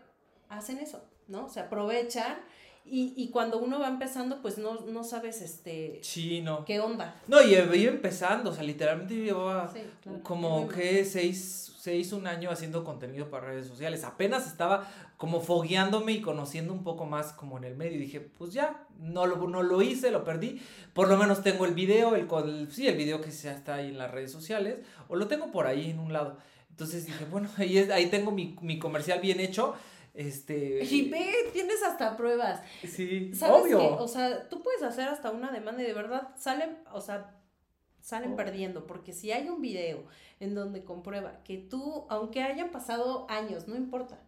hacen 0.50 0.78
eso, 0.78 1.04
¿no? 1.28 1.50
Se 1.50 1.62
aprovechan 1.62 2.38
Y, 2.86 3.14
y 3.16 3.30
cuando 3.30 3.60
uno 3.60 3.80
va 3.80 3.88
empezando, 3.88 4.42
pues 4.42 4.58
no, 4.58 4.82
no 4.82 5.04
sabes 5.06 5.42
este 5.42 6.00
Sí, 6.04 6.42
no. 6.42 6.66
qué 6.66 6.80
onda. 6.82 7.16
No, 7.28 7.42
y 7.42 7.54
iba 7.54 7.64
empezando, 7.92 8.50
o 8.50 8.54
sea, 8.54 8.64
literalmente 8.64 9.16
llevaba 9.16 9.72
Sí, 9.74 9.80
claro. 10.02 10.20
como 10.22 10.68
que 10.68 11.06
seis, 11.06 11.74
seis, 11.80 12.12
un 12.12 12.28
año 12.28 12.52
haciendo 12.52 12.84
contenido 12.84 13.30
para 13.30 13.48
redes 13.48 13.68
sociales. 13.68 14.04
Apenas 14.04 14.48
estaba 14.48 14.86
como 15.16 15.40
fogueándome 15.40 16.12
y 16.12 16.22
conociendo 16.22 16.74
un 16.74 16.84
poco 16.84 17.06
más 17.06 17.32
como 17.32 17.58
en 17.58 17.64
el 17.64 17.76
medio. 17.78 17.96
Y 17.96 18.02
dije, 18.02 18.20
pues 18.20 18.52
ya, 18.52 18.86
no 19.00 19.26
lo, 19.28 19.38
no 19.48 19.64
lo 19.64 19.82
hice, 19.82 20.12
lo 20.12 20.26
perdí. 20.26 20.62
Por 20.94 21.08
lo 21.08 21.16
menos 21.18 21.42
tengo 21.42 21.66
el 21.66 21.74
video, 21.74 22.16
el, 22.16 22.28
con- 22.28 22.70
sí, 22.70 22.88
el 22.88 22.98
video 22.98 23.22
que 23.22 23.32
ya 23.32 23.54
está 23.54 23.76
ahí 23.76 23.88
en 23.90 23.98
las 23.98 24.12
redes 24.12 24.32
sociales, 24.32 24.80
o 25.08 25.16
lo 25.16 25.28
tengo 25.28 25.52
por 25.52 25.68
ahí 25.68 25.90
en 25.92 26.00
un 26.00 26.12
lado. 26.12 26.38
Entonces 26.70 27.06
dije, 27.06 27.24
bueno, 27.32 27.50
ahí, 27.58 27.78
es, 27.78 27.90
ahí 27.92 28.08
tengo 28.08 28.32
mi, 28.32 28.58
mi 28.62 28.78
comercial 28.78 29.22
bien 29.22 29.40
hecho. 29.40 29.74
Este. 30.14 30.84
Y 30.84 31.10
ve, 31.10 31.32
tienes 31.54 31.82
hasta 31.84 32.16
pruebas. 32.16 32.62
Sí, 32.88 33.34
¿Sabes 33.34 33.64
obvio. 33.64 33.80
qué? 33.80 33.86
O 34.00 34.08
sea, 34.08 34.48
tú 34.50 34.62
puedes 34.62 34.84
hacer 34.84 35.08
hasta 35.08 35.32
una 35.32 35.52
demanda 35.52 35.82
y 35.82 35.86
de 35.88 35.94
verdad 35.94 36.30
salen, 36.38 36.78
o 36.94 37.02
sea, 37.02 37.36
salen 38.02 38.34
Oh. 38.34 38.36
perdiendo, 38.36 38.86
porque 38.86 39.14
si 39.14 39.32
hay 39.32 39.50
un 39.50 39.62
video 39.62 40.04
en 40.40 40.54
donde 40.56 40.84
comprueba 40.84 41.42
que 41.44 41.58
tú, 41.58 42.06
aunque 42.10 42.44
hayan 42.44 42.70
pasado 42.70 43.26
años, 43.30 43.68
no 43.68 43.76
importa, 43.76 44.20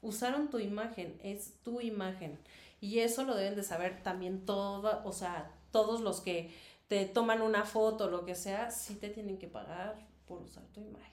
usaron 0.00 0.48
tu 0.48 0.58
imagen, 0.60 1.18
es 1.22 1.54
tu 1.62 1.80
imagen. 1.80 2.38
Y 2.80 3.00
eso 3.00 3.24
lo 3.24 3.34
deben 3.34 3.56
de 3.56 3.62
saber 3.64 4.02
también 4.02 4.44
todo, 4.46 5.02
o 5.04 5.12
sea, 5.12 5.50
todos 5.72 6.00
los 6.00 6.20
que 6.20 6.54
te 6.88 7.04
toman 7.06 7.42
una 7.42 7.64
foto, 7.64 8.08
lo 8.10 8.24
que 8.24 8.34
sea, 8.34 8.70
sí 8.70 8.94
te 8.94 9.08
tienen 9.10 9.38
que 9.38 9.48
pagar 9.48 9.98
por 10.26 10.40
usar 10.42 10.64
tu 10.72 10.80
imagen. 10.80 11.12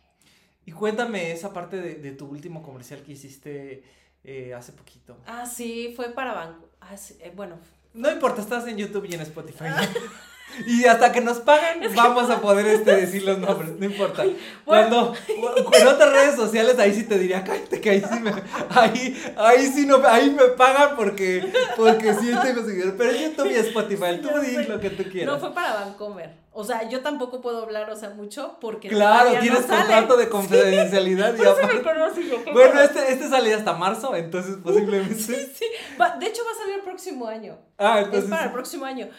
Y 0.65 0.71
cuéntame 0.73 1.31
esa 1.31 1.51
parte 1.53 1.77
de, 1.81 1.95
de 1.95 2.11
tu 2.11 2.27
último 2.27 2.61
comercial 2.61 3.01
que 3.03 3.13
hiciste 3.13 3.83
eh, 4.23 4.53
hace 4.53 4.71
poquito. 4.73 5.17
Ah, 5.25 5.45
sí, 5.45 5.93
fue 5.95 6.09
para 6.09 6.33
banco. 6.33 6.69
Ah, 6.79 6.97
sí, 6.97 7.17
eh, 7.21 7.31
bueno, 7.35 7.57
No 7.93 8.11
importa, 8.11 8.41
estás 8.41 8.67
en 8.67 8.77
YouTube 8.77 9.05
y 9.09 9.15
en 9.15 9.21
Spotify. 9.21 9.65
y 10.67 10.85
hasta 10.85 11.11
que 11.11 11.21
nos 11.21 11.39
pagan, 11.39 11.79
vamos 11.95 12.29
a 12.29 12.39
poder 12.41 12.67
este, 12.67 12.95
decir 12.95 13.23
los 13.23 13.37
nombres, 13.39 13.71
no 13.77 13.85
importa. 13.85 14.23
Cuando 14.65 15.13
en 15.27 15.87
otras 15.87 16.11
redes 16.11 16.35
sociales, 16.35 16.77
ahí 16.79 16.93
sí 16.93 17.03
te 17.03 17.17
diría, 17.17 17.43
cállate, 17.43 17.81
que 17.81 17.89
ahí 17.89 18.01
sí 18.01 18.19
me, 18.19 18.31
ahí, 18.69 19.33
ahí 19.37 19.67
sí 19.67 19.85
no, 19.85 20.05
ahí 20.05 20.29
me 20.29 20.45
pagan 20.49 20.95
porque, 20.95 21.51
porque 21.75 22.13
sí 22.13 22.31
tengo 22.43 22.63
seguidores. 22.63 22.93
Pero 22.97 23.11
en 23.11 23.29
YouTube 23.29 23.51
y 23.51 23.55
Spotify, 23.55 24.21
tú 24.21 24.29
di 24.39 24.63
lo 24.65 24.79
que 24.79 24.91
tú 24.91 25.03
quieras. 25.09 25.33
No 25.33 25.39
fue 25.39 25.53
para 25.53 25.73
Vancomer. 25.73 26.40
O 26.53 26.65
sea, 26.65 26.89
yo 26.89 27.01
tampoco 27.01 27.39
puedo 27.39 27.63
hablar, 27.63 27.89
o 27.89 27.95
sea, 27.95 28.09
mucho 28.09 28.57
porque. 28.59 28.89
claro, 28.89 29.31
tienes 29.39 29.61
no 29.67 29.75
contrato 29.77 30.17
de 30.17 30.27
confidencialidad 30.29 31.33
y 31.37 31.41
eso 31.41 31.55
me 31.55 31.63
aparte- 31.63 32.27
yo. 32.29 32.43
qué 32.43 32.51
Bueno, 32.51 32.81
este, 32.81 33.11
este 33.13 33.29
sale 33.29 33.53
hasta 33.53 33.73
marzo, 33.73 34.15
entonces 34.15 34.57
posiblemente. 34.63 35.15
Sí, 35.15 35.65
va- 35.99 36.17
de 36.17 36.25
hecho 36.27 36.41
va 36.45 36.51
a 36.51 36.55
salir 36.55 36.75
el 36.75 36.81
próximo 36.81 37.27
año. 37.27 37.57
Ah, 37.77 37.99
Es 37.99 38.05
entonces. 38.05 38.29
para 38.29 38.45
el 38.45 38.51
próximo 38.51 38.85
año. 38.85 39.09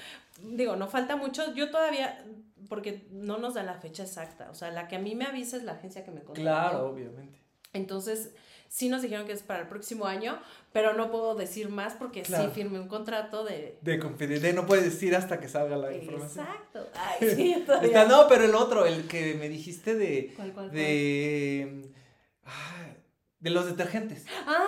Digo, 0.43 0.77
no 0.77 0.89
falta 0.89 1.17
mucho. 1.17 1.55
Yo 1.55 1.71
todavía, 1.71 2.23
porque 2.69 3.07
no 3.11 3.39
nos 3.39 3.55
dan 3.55 3.65
la 3.67 3.75
fecha 3.81 4.03
exacta. 4.03 4.51
O 4.51 4.55
sea, 4.55 4.71
la 4.71 4.87
que 4.89 4.97
a 4.97 4.99
mí 4.99 5.15
me 5.15 5.25
avisa 5.25 5.57
es 5.57 5.63
la 5.63 5.73
agencia 5.73 6.05
que 6.05 6.11
me 6.11 6.21
contrató. 6.23 6.43
Claro, 6.43 6.87
obviamente. 6.89 7.41
Entonces, 7.73 8.35
sí 8.73 8.89
nos 8.89 9.03
dijeron 9.03 9.27
que 9.27 9.33
es 9.33 9.43
para 9.43 9.61
el 9.61 9.69
próximo 9.69 10.07
año, 10.07 10.41
pero 10.73 10.95
no 10.95 11.11
puedo 11.11 11.35
decir 11.35 11.69
más 11.69 11.93
porque 11.93 12.23
Claro. 12.23 12.45
sí 12.47 12.51
firmé 12.55 12.81
un 12.81 12.89
contrato 12.89 13.45
de. 13.45 13.77
De 13.83 13.99
confidencialidad, 13.99 14.63
no 14.63 14.67
puedes 14.67 14.85
decir 14.85 15.15
hasta 15.15 15.39
que 15.39 15.47
salga 15.49 15.77
la 15.77 15.93
información. 15.95 16.47
Exacto. 16.47 16.89
Ay, 16.95 17.31
sí, 17.37 17.63
todavía. 17.67 17.87
Está, 17.89 18.05
no, 18.07 18.27
pero 18.29 18.45
el 18.45 18.55
otro, 18.55 18.87
el 18.87 19.07
que 19.07 19.35
me 19.35 19.51
dijiste 19.51 19.95
de. 19.95 20.33
¿Cuál, 20.37 20.53
cuál, 20.55 20.67
cuál? 20.69 20.75
de. 20.75 21.91
ah, 22.47 22.87
de 23.41 23.51
los 23.51 23.67
detergentes. 23.67 24.25
Ah, 24.47 24.65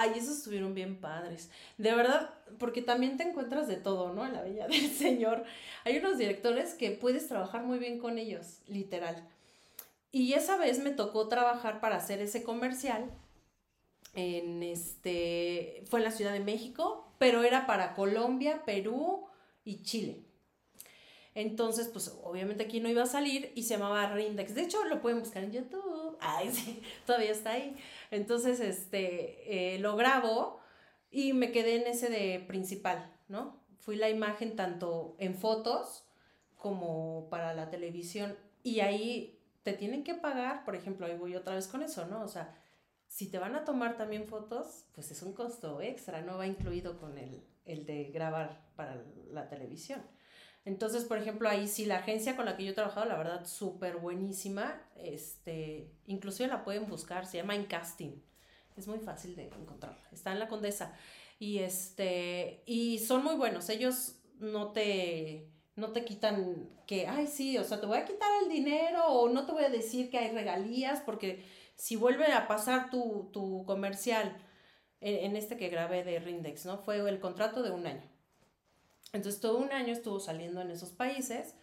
ay, 0.00 0.12
esos 0.16 0.36
estuvieron 0.38 0.74
bien 0.74 1.00
padres. 1.00 1.48
De 1.78 1.94
verdad, 1.94 2.34
porque 2.58 2.82
también 2.82 3.16
te 3.16 3.22
encuentras 3.22 3.68
de 3.68 3.76
todo, 3.76 4.12
¿no? 4.12 4.26
En 4.26 4.34
la 4.34 4.42
Bella 4.42 4.66
del 4.66 4.90
Señor. 4.98 5.44
Hay 5.84 5.96
unos 5.96 6.18
directores 6.18 6.74
que 6.74 6.90
puedes 6.90 7.26
trabajar 7.28 7.62
muy 7.62 7.78
bien 7.78 7.98
con 7.98 8.18
ellos, 8.18 8.58
literal. 8.66 9.26
Y 10.12 10.32
esa 10.34 10.56
vez 10.58 10.80
me 10.80 10.90
tocó 10.90 11.28
trabajar 11.28 11.80
para 11.80 11.96
hacer 11.96 12.20
ese 12.20 12.42
comercial. 12.42 13.10
En 14.14 14.62
este. 14.62 15.82
Fue 15.86 16.00
en 16.00 16.04
la 16.04 16.10
Ciudad 16.10 16.32
de 16.32 16.40
México, 16.40 17.12
pero 17.18 17.42
era 17.42 17.66
para 17.66 17.94
Colombia, 17.94 18.64
Perú 18.64 19.26
y 19.64 19.82
Chile. 19.82 20.24
Entonces, 21.34 21.88
pues 21.88 22.18
obviamente 22.24 22.64
aquí 22.64 22.80
no 22.80 22.88
iba 22.88 23.04
a 23.04 23.06
salir 23.06 23.52
y 23.54 23.62
se 23.62 23.74
llamaba 23.74 24.12
Rindex. 24.12 24.54
De 24.54 24.62
hecho, 24.62 24.84
lo 24.84 25.00
pueden 25.00 25.20
buscar 25.20 25.44
en 25.44 25.52
YouTube. 25.52 26.16
Ay, 26.20 26.50
sí, 26.50 26.82
todavía 27.06 27.30
está 27.30 27.52
ahí. 27.52 27.76
Entonces, 28.10 28.60
este, 28.60 29.74
eh, 29.74 29.78
lo 29.78 29.96
grabo 29.96 30.60
y 31.10 31.32
me 31.32 31.52
quedé 31.52 31.76
en 31.76 31.86
ese 31.86 32.08
de 32.08 32.40
principal, 32.40 33.12
¿no? 33.28 33.60
Fui 33.78 33.96
la 33.96 34.10
imagen 34.10 34.56
tanto 34.56 35.14
en 35.18 35.34
fotos 35.34 36.04
como 36.56 37.28
para 37.30 37.54
la 37.54 37.70
televisión. 37.70 38.36
Y 38.62 38.80
ahí 38.80 39.40
te 39.62 39.72
tienen 39.72 40.04
que 40.04 40.14
pagar, 40.14 40.64
por 40.64 40.74
ejemplo, 40.74 41.06
ahí 41.06 41.16
voy 41.16 41.36
otra 41.36 41.54
vez 41.54 41.68
con 41.68 41.82
eso, 41.82 42.06
¿no? 42.06 42.22
O 42.22 42.28
sea, 42.28 42.59
si 43.10 43.28
te 43.28 43.40
van 43.40 43.56
a 43.56 43.64
tomar 43.64 43.96
también 43.96 44.24
fotos, 44.24 44.84
pues 44.94 45.10
es 45.10 45.20
un 45.22 45.32
costo 45.32 45.82
extra, 45.82 46.22
no 46.22 46.38
va 46.38 46.46
incluido 46.46 46.96
con 46.96 47.18
el, 47.18 47.42
el 47.64 47.84
de 47.84 48.04
grabar 48.04 48.70
para 48.76 49.04
la 49.32 49.48
televisión. 49.48 50.00
Entonces, 50.64 51.04
por 51.04 51.18
ejemplo, 51.18 51.48
ahí 51.48 51.66
sí 51.66 51.86
la 51.86 51.96
agencia 51.96 52.36
con 52.36 52.44
la 52.44 52.56
que 52.56 52.64
yo 52.64 52.70
he 52.70 52.74
trabajado, 52.74 53.06
la 53.06 53.18
verdad, 53.18 53.46
súper 53.46 53.96
buenísima. 53.96 54.80
Este, 54.94 55.90
inclusive 56.06 56.48
la 56.48 56.62
pueden 56.62 56.86
buscar, 56.86 57.26
se 57.26 57.38
llama 57.38 57.56
Encasting. 57.56 58.22
Es 58.76 58.86
muy 58.86 59.00
fácil 59.00 59.34
de 59.34 59.48
encontrarla. 59.48 60.08
Está 60.12 60.30
en 60.30 60.38
la 60.38 60.46
Condesa. 60.46 60.94
Y 61.40 61.58
este, 61.58 62.62
y 62.64 63.00
son 63.00 63.24
muy 63.24 63.34
buenos. 63.34 63.70
Ellos 63.70 64.20
no 64.38 64.70
te, 64.70 65.50
no 65.74 65.90
te 65.90 66.04
quitan 66.04 66.70
que, 66.86 67.08
ay, 67.08 67.26
sí, 67.26 67.58
o 67.58 67.64
sea, 67.64 67.80
te 67.80 67.86
voy 67.86 67.98
a 67.98 68.04
quitar 68.04 68.30
el 68.44 68.48
dinero 68.48 69.04
o 69.06 69.28
no 69.28 69.46
te 69.46 69.52
voy 69.52 69.64
a 69.64 69.68
decir 69.68 70.10
que 70.10 70.18
hay 70.18 70.30
regalías, 70.30 71.00
porque 71.00 71.44
si 71.80 71.96
vuelve 71.96 72.26
a 72.26 72.46
pasar 72.46 72.90
tu, 72.90 73.30
tu 73.32 73.64
comercial, 73.64 74.36
en, 75.00 75.24
en 75.24 75.36
este 75.36 75.56
que 75.56 75.70
grabé 75.70 76.04
de 76.04 76.18
Rindex, 76.20 76.66
¿no? 76.66 76.76
Fue 76.76 76.98
el 76.98 77.20
contrato 77.20 77.62
de 77.62 77.70
un 77.70 77.86
año. 77.86 78.06
Entonces 79.14 79.40
todo 79.40 79.56
un 79.56 79.72
año 79.72 79.94
estuvo 79.94 80.20
saliendo 80.20 80.60
en 80.60 80.70
esos 80.70 80.90
países, 80.90 81.54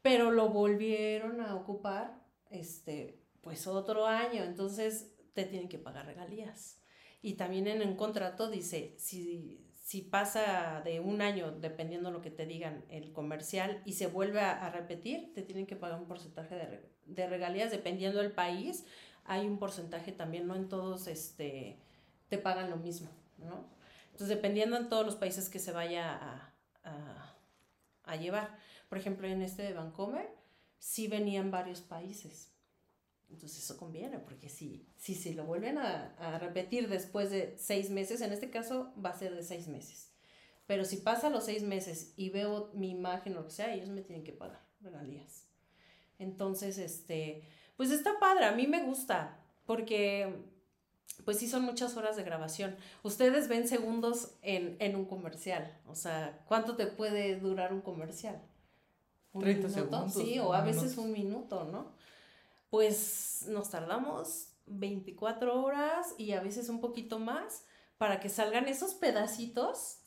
pero 0.00 0.30
lo 0.30 0.48
volvieron 0.48 1.42
a 1.42 1.54
ocupar, 1.54 2.18
este, 2.50 3.20
pues 3.42 3.66
otro 3.66 4.06
año. 4.06 4.42
Entonces 4.42 5.12
te 5.34 5.44
tienen 5.44 5.68
que 5.68 5.78
pagar 5.78 6.06
regalías. 6.06 6.80
Y 7.20 7.34
también 7.34 7.66
en 7.68 7.86
un 7.86 7.94
contrato 7.94 8.50
dice, 8.50 8.94
si, 8.98 9.70
si 9.74 10.00
pasa 10.00 10.80
de 10.82 11.00
un 11.00 11.20
año, 11.20 11.52
dependiendo 11.52 12.10
lo 12.10 12.22
que 12.22 12.30
te 12.30 12.46
digan 12.46 12.86
el 12.88 13.12
comercial, 13.12 13.82
y 13.84 13.92
se 13.92 14.06
vuelve 14.06 14.40
a, 14.40 14.64
a 14.64 14.70
repetir, 14.70 15.34
te 15.34 15.42
tienen 15.42 15.66
que 15.66 15.76
pagar 15.76 16.00
un 16.00 16.08
porcentaje 16.08 16.54
de, 16.54 16.90
de 17.04 17.26
regalías, 17.26 17.70
dependiendo 17.70 18.18
del 18.18 18.32
país. 18.32 18.86
Hay 19.24 19.46
un 19.46 19.58
porcentaje 19.58 20.12
también, 20.12 20.46
no 20.46 20.56
en 20.56 20.68
todos 20.68 21.06
este, 21.06 21.78
te 22.28 22.38
pagan 22.38 22.70
lo 22.70 22.76
mismo, 22.76 23.08
¿no? 23.38 23.64
Entonces, 24.12 24.28
dependiendo 24.28 24.76
en 24.76 24.88
todos 24.88 25.06
los 25.06 25.16
países 25.16 25.48
que 25.48 25.58
se 25.58 25.72
vaya 25.72 26.50
a, 26.84 28.16
llevar. 28.20 28.58
Por 28.90 28.98
ejemplo, 28.98 29.26
en 29.26 29.40
este 29.40 29.62
de 29.62 29.72
Vancomer, 29.72 30.28
sí 30.78 31.08
venían 31.08 31.50
varios 31.50 31.80
países. 31.80 32.50
Entonces 33.30 33.64
eso 33.64 33.78
conviene, 33.78 34.18
porque 34.18 34.50
si, 34.50 34.86
si 34.98 35.14
se 35.14 35.32
lo 35.32 35.46
vuelven 35.46 35.78
a, 35.78 36.14
a 36.18 36.38
repetir 36.38 36.90
después 36.90 37.30
de 37.30 37.56
seis 37.58 37.88
meses, 37.88 38.20
en 38.20 38.32
este 38.32 38.50
caso 38.50 38.92
va 39.02 39.10
a 39.10 39.18
ser 39.18 39.34
de 39.34 39.42
seis 39.42 39.66
meses. 39.66 40.12
Pero 40.66 40.84
si 40.84 40.98
pasa 40.98 41.30
los 41.30 41.44
seis 41.44 41.62
meses 41.62 42.12
y 42.16 42.28
veo 42.28 42.70
mi 42.74 42.90
imagen 42.90 43.32
o 43.32 43.40
lo 43.40 43.46
que 43.46 43.52
sea, 43.52 43.74
ellos 43.74 43.88
me 43.88 44.02
tienen 44.02 44.24
que 44.24 44.32
pagar 44.32 44.60
regalías. 44.82 45.46
Entonces, 46.18 46.78
este, 46.78 47.42
pues 47.76 47.90
está 47.90 48.18
padre, 48.18 48.44
a 48.44 48.52
mí 48.52 48.66
me 48.66 48.82
gusta, 48.82 49.38
porque 49.66 50.34
pues 51.24 51.38
sí 51.38 51.48
son 51.48 51.62
muchas 51.62 51.96
horas 51.96 52.16
de 52.16 52.24
grabación. 52.24 52.76
Ustedes 53.02 53.48
ven 53.48 53.68
segundos 53.68 54.34
en, 54.42 54.76
en 54.80 54.96
un 54.96 55.04
comercial, 55.04 55.78
o 55.86 55.94
sea, 55.94 56.42
¿cuánto 56.46 56.76
te 56.76 56.86
puede 56.86 57.38
durar 57.38 57.72
un 57.72 57.80
comercial? 57.80 58.40
¿Un 59.32 59.42
30 59.42 59.68
minuto? 59.68 59.80
segundos, 59.80 60.14
Sí, 60.14 60.38
o 60.38 60.52
a 60.52 60.62
veces 60.62 60.98
un 60.98 61.12
minuto, 61.12 61.64
¿no? 61.64 61.92
Pues 62.70 63.46
nos 63.48 63.70
tardamos 63.70 64.48
24 64.66 65.62
horas 65.62 66.14
y 66.18 66.32
a 66.32 66.40
veces 66.40 66.68
un 66.68 66.80
poquito 66.80 67.18
más 67.18 67.64
para 68.02 68.18
que 68.18 68.28
salgan 68.28 68.66
esos 68.66 68.94
pedacitos 68.94 69.98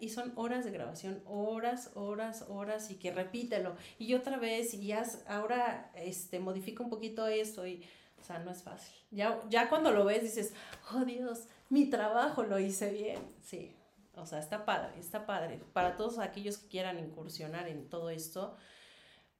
y 0.00 0.08
son 0.10 0.32
horas 0.36 0.64
de 0.64 0.70
grabación, 0.70 1.20
horas, 1.26 1.90
horas, 1.96 2.44
horas 2.48 2.92
y 2.92 2.94
que 2.94 3.10
repítelo 3.10 3.74
y 3.98 4.14
otra 4.14 4.36
vez 4.36 4.72
y 4.72 4.92
s- 4.92 5.18
ahora 5.26 5.90
este 5.96 6.38
modifica 6.38 6.84
un 6.84 6.90
poquito 6.90 7.26
esto 7.26 7.66
y 7.66 7.82
o 8.20 8.22
sea, 8.22 8.38
no 8.38 8.52
es 8.52 8.62
fácil. 8.62 8.94
Ya, 9.10 9.40
ya 9.50 9.68
cuando 9.68 9.90
lo 9.90 10.04
ves 10.04 10.22
dices, 10.22 10.54
oh 10.92 11.04
Dios, 11.04 11.48
mi 11.70 11.90
trabajo 11.90 12.44
lo 12.44 12.60
hice 12.60 12.92
bien. 12.92 13.18
Sí, 13.42 13.74
o 14.14 14.26
sea, 14.26 14.38
está 14.38 14.64
padre, 14.64 14.96
está 15.00 15.26
padre. 15.26 15.58
Para 15.72 15.96
todos 15.96 16.20
aquellos 16.20 16.58
que 16.58 16.68
quieran 16.68 17.00
incursionar 17.00 17.66
en 17.66 17.88
todo 17.88 18.10
esto, 18.10 18.54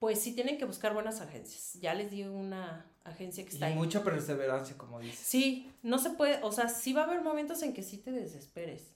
pues 0.00 0.20
sí 0.20 0.34
tienen 0.34 0.58
que 0.58 0.64
buscar 0.64 0.94
buenas 0.94 1.20
agencias. 1.20 1.74
Ya 1.80 1.94
les 1.94 2.10
di 2.10 2.24
una 2.24 2.90
agencia 3.04 3.44
que 3.44 3.50
está 3.50 3.68
Y 3.68 3.72
ahí. 3.72 3.78
mucha 3.78 4.02
perseverancia, 4.02 4.76
como 4.76 4.98
dices. 5.00 5.18
Sí, 5.18 5.72
no 5.82 5.98
se 5.98 6.10
puede, 6.10 6.42
o 6.42 6.52
sea, 6.52 6.68
sí 6.68 6.92
va 6.92 7.02
a 7.02 7.04
haber 7.04 7.22
momentos 7.22 7.62
en 7.62 7.72
que 7.74 7.82
sí 7.82 7.98
te 7.98 8.10
desesperes. 8.12 8.94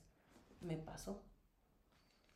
me 0.61 0.75
pasó. 0.77 1.23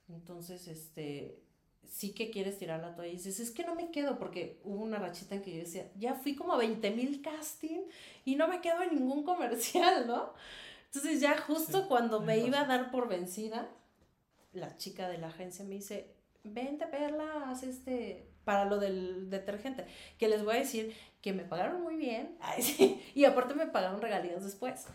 Entonces, 0.07 0.67
este, 0.67 1.43
sí 1.87 2.13
que 2.13 2.29
quieres 2.29 2.57
tirar 2.57 2.79
la 2.81 2.95
toalla 2.95 3.11
y 3.11 3.17
dices, 3.17 3.39
es 3.39 3.51
que 3.51 3.63
no 3.65 3.75
me 3.75 3.91
quedo, 3.91 4.17
porque 4.17 4.59
hubo 4.63 4.81
una 4.83 4.97
rachita 4.99 5.35
en 5.35 5.41
que 5.41 5.51
yo 5.53 5.59
decía, 5.59 5.91
ya 5.97 6.13
fui 6.15 6.35
como 6.35 6.53
a 6.53 6.57
20 6.57 6.91
mil 6.91 7.21
casting 7.21 7.81
y 8.25 8.35
no 8.35 8.47
me 8.47 8.61
quedo 8.61 8.81
en 8.81 8.95
ningún 8.95 9.23
comercial, 9.23 10.07
¿no? 10.07 10.33
Entonces 10.85 11.19
ya 11.21 11.37
justo 11.37 11.87
cuando 11.87 12.19
me 12.19 12.37
iba 12.37 12.61
a 12.61 12.65
dar 12.65 12.91
por 12.91 13.07
vencida, 13.07 13.67
la 14.53 14.75
chica 14.77 15.09
de 15.09 15.17
la 15.17 15.27
agencia 15.27 15.65
me 15.65 15.75
dice, 15.75 16.15
vente 16.43 16.85
Perla, 16.87 17.49
haz 17.49 17.63
este, 17.63 18.29
para 18.43 18.65
lo 18.65 18.79
del 18.79 19.29
detergente, 19.29 19.85
que 20.17 20.27
les 20.27 20.43
voy 20.43 20.55
a 20.55 20.59
decir 20.59 20.93
que 21.21 21.33
me 21.33 21.43
pagaron 21.43 21.81
muy 21.81 21.95
bien, 21.95 22.37
y 23.15 23.25
aparte 23.25 23.53
me 23.53 23.67
pagaron 23.67 24.01
regalías 24.01 24.43
después. 24.43 24.85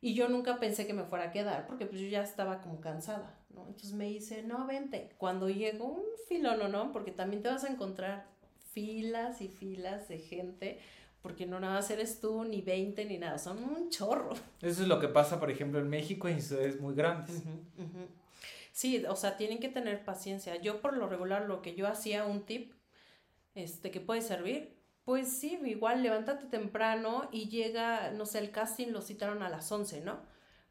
Y 0.00 0.12
yo 0.14 0.28
nunca 0.28 0.60
pensé 0.60 0.86
que 0.86 0.92
me 0.92 1.04
fuera 1.04 1.24
a 1.24 1.32
quedar, 1.32 1.66
porque 1.66 1.86
pues 1.86 2.00
yo 2.00 2.08
ya 2.08 2.22
estaba 2.22 2.60
como 2.60 2.80
cansada, 2.80 3.38
¿no? 3.48 3.66
Entonces 3.66 3.94
me 3.94 4.04
dice, 4.04 4.42
no, 4.42 4.66
vente. 4.66 5.08
Cuando 5.16 5.48
llegó 5.48 5.86
un 5.86 6.04
filón, 6.28 6.70
¿no? 6.70 6.92
Porque 6.92 7.10
también 7.10 7.42
te 7.42 7.48
vas 7.48 7.64
a 7.64 7.68
encontrar 7.68 8.26
filas 8.72 9.40
y 9.40 9.48
filas 9.48 10.06
de 10.08 10.18
gente, 10.18 10.78
porque 11.22 11.46
no 11.46 11.58
nada 11.58 11.76
más 11.76 11.90
eres 11.90 12.20
tú, 12.20 12.44
ni 12.44 12.60
20, 12.60 13.06
ni 13.06 13.16
nada, 13.16 13.38
son 13.38 13.64
un 13.64 13.88
chorro. 13.88 14.34
Eso 14.60 14.82
es 14.82 14.88
lo 14.88 15.00
que 15.00 15.08
pasa, 15.08 15.40
por 15.40 15.50
ejemplo, 15.50 15.80
en 15.80 15.88
México 15.88 16.28
en 16.28 16.42
ciudades 16.42 16.78
muy 16.78 16.94
grandes. 16.94 17.42
Sí, 18.72 19.04
o 19.08 19.16
sea, 19.16 19.38
tienen 19.38 19.58
que 19.58 19.70
tener 19.70 20.04
paciencia. 20.04 20.60
Yo 20.60 20.82
por 20.82 20.96
lo 20.96 21.08
regular, 21.08 21.46
lo 21.46 21.62
que 21.62 21.74
yo 21.74 21.86
hacía, 21.86 22.26
un 22.26 22.42
tip, 22.42 22.74
este, 23.54 23.90
que 23.90 24.00
puede 24.00 24.20
servir, 24.20 24.74
pues 25.04 25.28
sí, 25.28 25.58
igual 25.64 26.02
levántate 26.02 26.46
temprano 26.46 27.28
y 27.30 27.48
llega, 27.48 28.10
no 28.12 28.26
sé, 28.26 28.38
el 28.38 28.50
casting 28.50 28.88
lo 28.88 29.02
citaron 29.02 29.42
a 29.42 29.50
las 29.50 29.70
11, 29.70 30.00
¿no? 30.00 30.20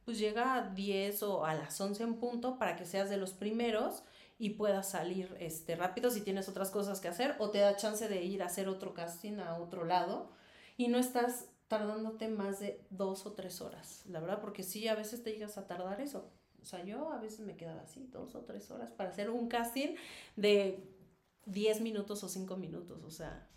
Pues 0.06 0.18
llega 0.20 0.56
a 0.56 0.70
10 0.70 1.24
o 1.24 1.46
a 1.46 1.54
las 1.54 1.80
11 1.80 2.04
en 2.04 2.16
punto 2.16 2.58
para 2.58 2.76
que 2.76 2.86
seas 2.86 3.10
de 3.10 3.18
los 3.18 3.34
primeros 3.34 4.04
y 4.40 4.52
puedas 4.52 4.90
salir 4.90 5.36
este, 5.40 5.76
rápido 5.76 6.10
si 6.10 6.22
tienes 6.22 6.50
otras 6.50 6.72
cosas 6.72 7.00
que 7.00 7.08
hacer 7.08 7.36
o 7.40 7.52
te 7.52 7.60
da 7.60 7.76
chance 7.76 8.08
de 8.08 8.24
ir 8.24 8.42
a 8.44 8.48
hacer 8.48 8.68
otro 8.68 8.94
casting 8.94 9.38
a 9.40 9.56
otro 9.56 9.86
lado 9.86 10.32
y 10.78 10.88
no 10.88 10.98
estás 10.98 11.48
tardándote 11.68 12.28
más 12.28 12.60
de 12.60 12.86
dos 12.90 13.26
o 13.26 13.34
tres 13.34 13.62
horas, 13.62 14.04
la 14.08 14.20
verdad, 14.20 14.42
porque 14.42 14.64
sí, 14.64 14.88
a 14.88 14.96
veces 14.96 15.24
te 15.24 15.32
llegas 15.32 15.58
a 15.58 15.68
tardar 15.68 16.02
eso. 16.02 16.32
O 16.62 16.66
sea, 16.66 16.84
yo 16.84 17.12
a 17.12 17.20
veces 17.20 17.42
me 17.42 17.58
quedaba 17.58 17.82
así, 17.82 18.08
dos 18.12 18.36
o 18.36 18.42
tres 18.42 18.72
horas 18.72 18.92
para 18.92 19.10
hacer 19.10 19.30
un 19.30 19.48
casting 19.48 19.96
de 20.36 20.93
10 21.46 21.82
minutos 21.82 22.24
o 22.24 22.30
5 22.30 22.58
minutos, 22.58 23.04
o 23.04 23.12
sea, 23.12 23.48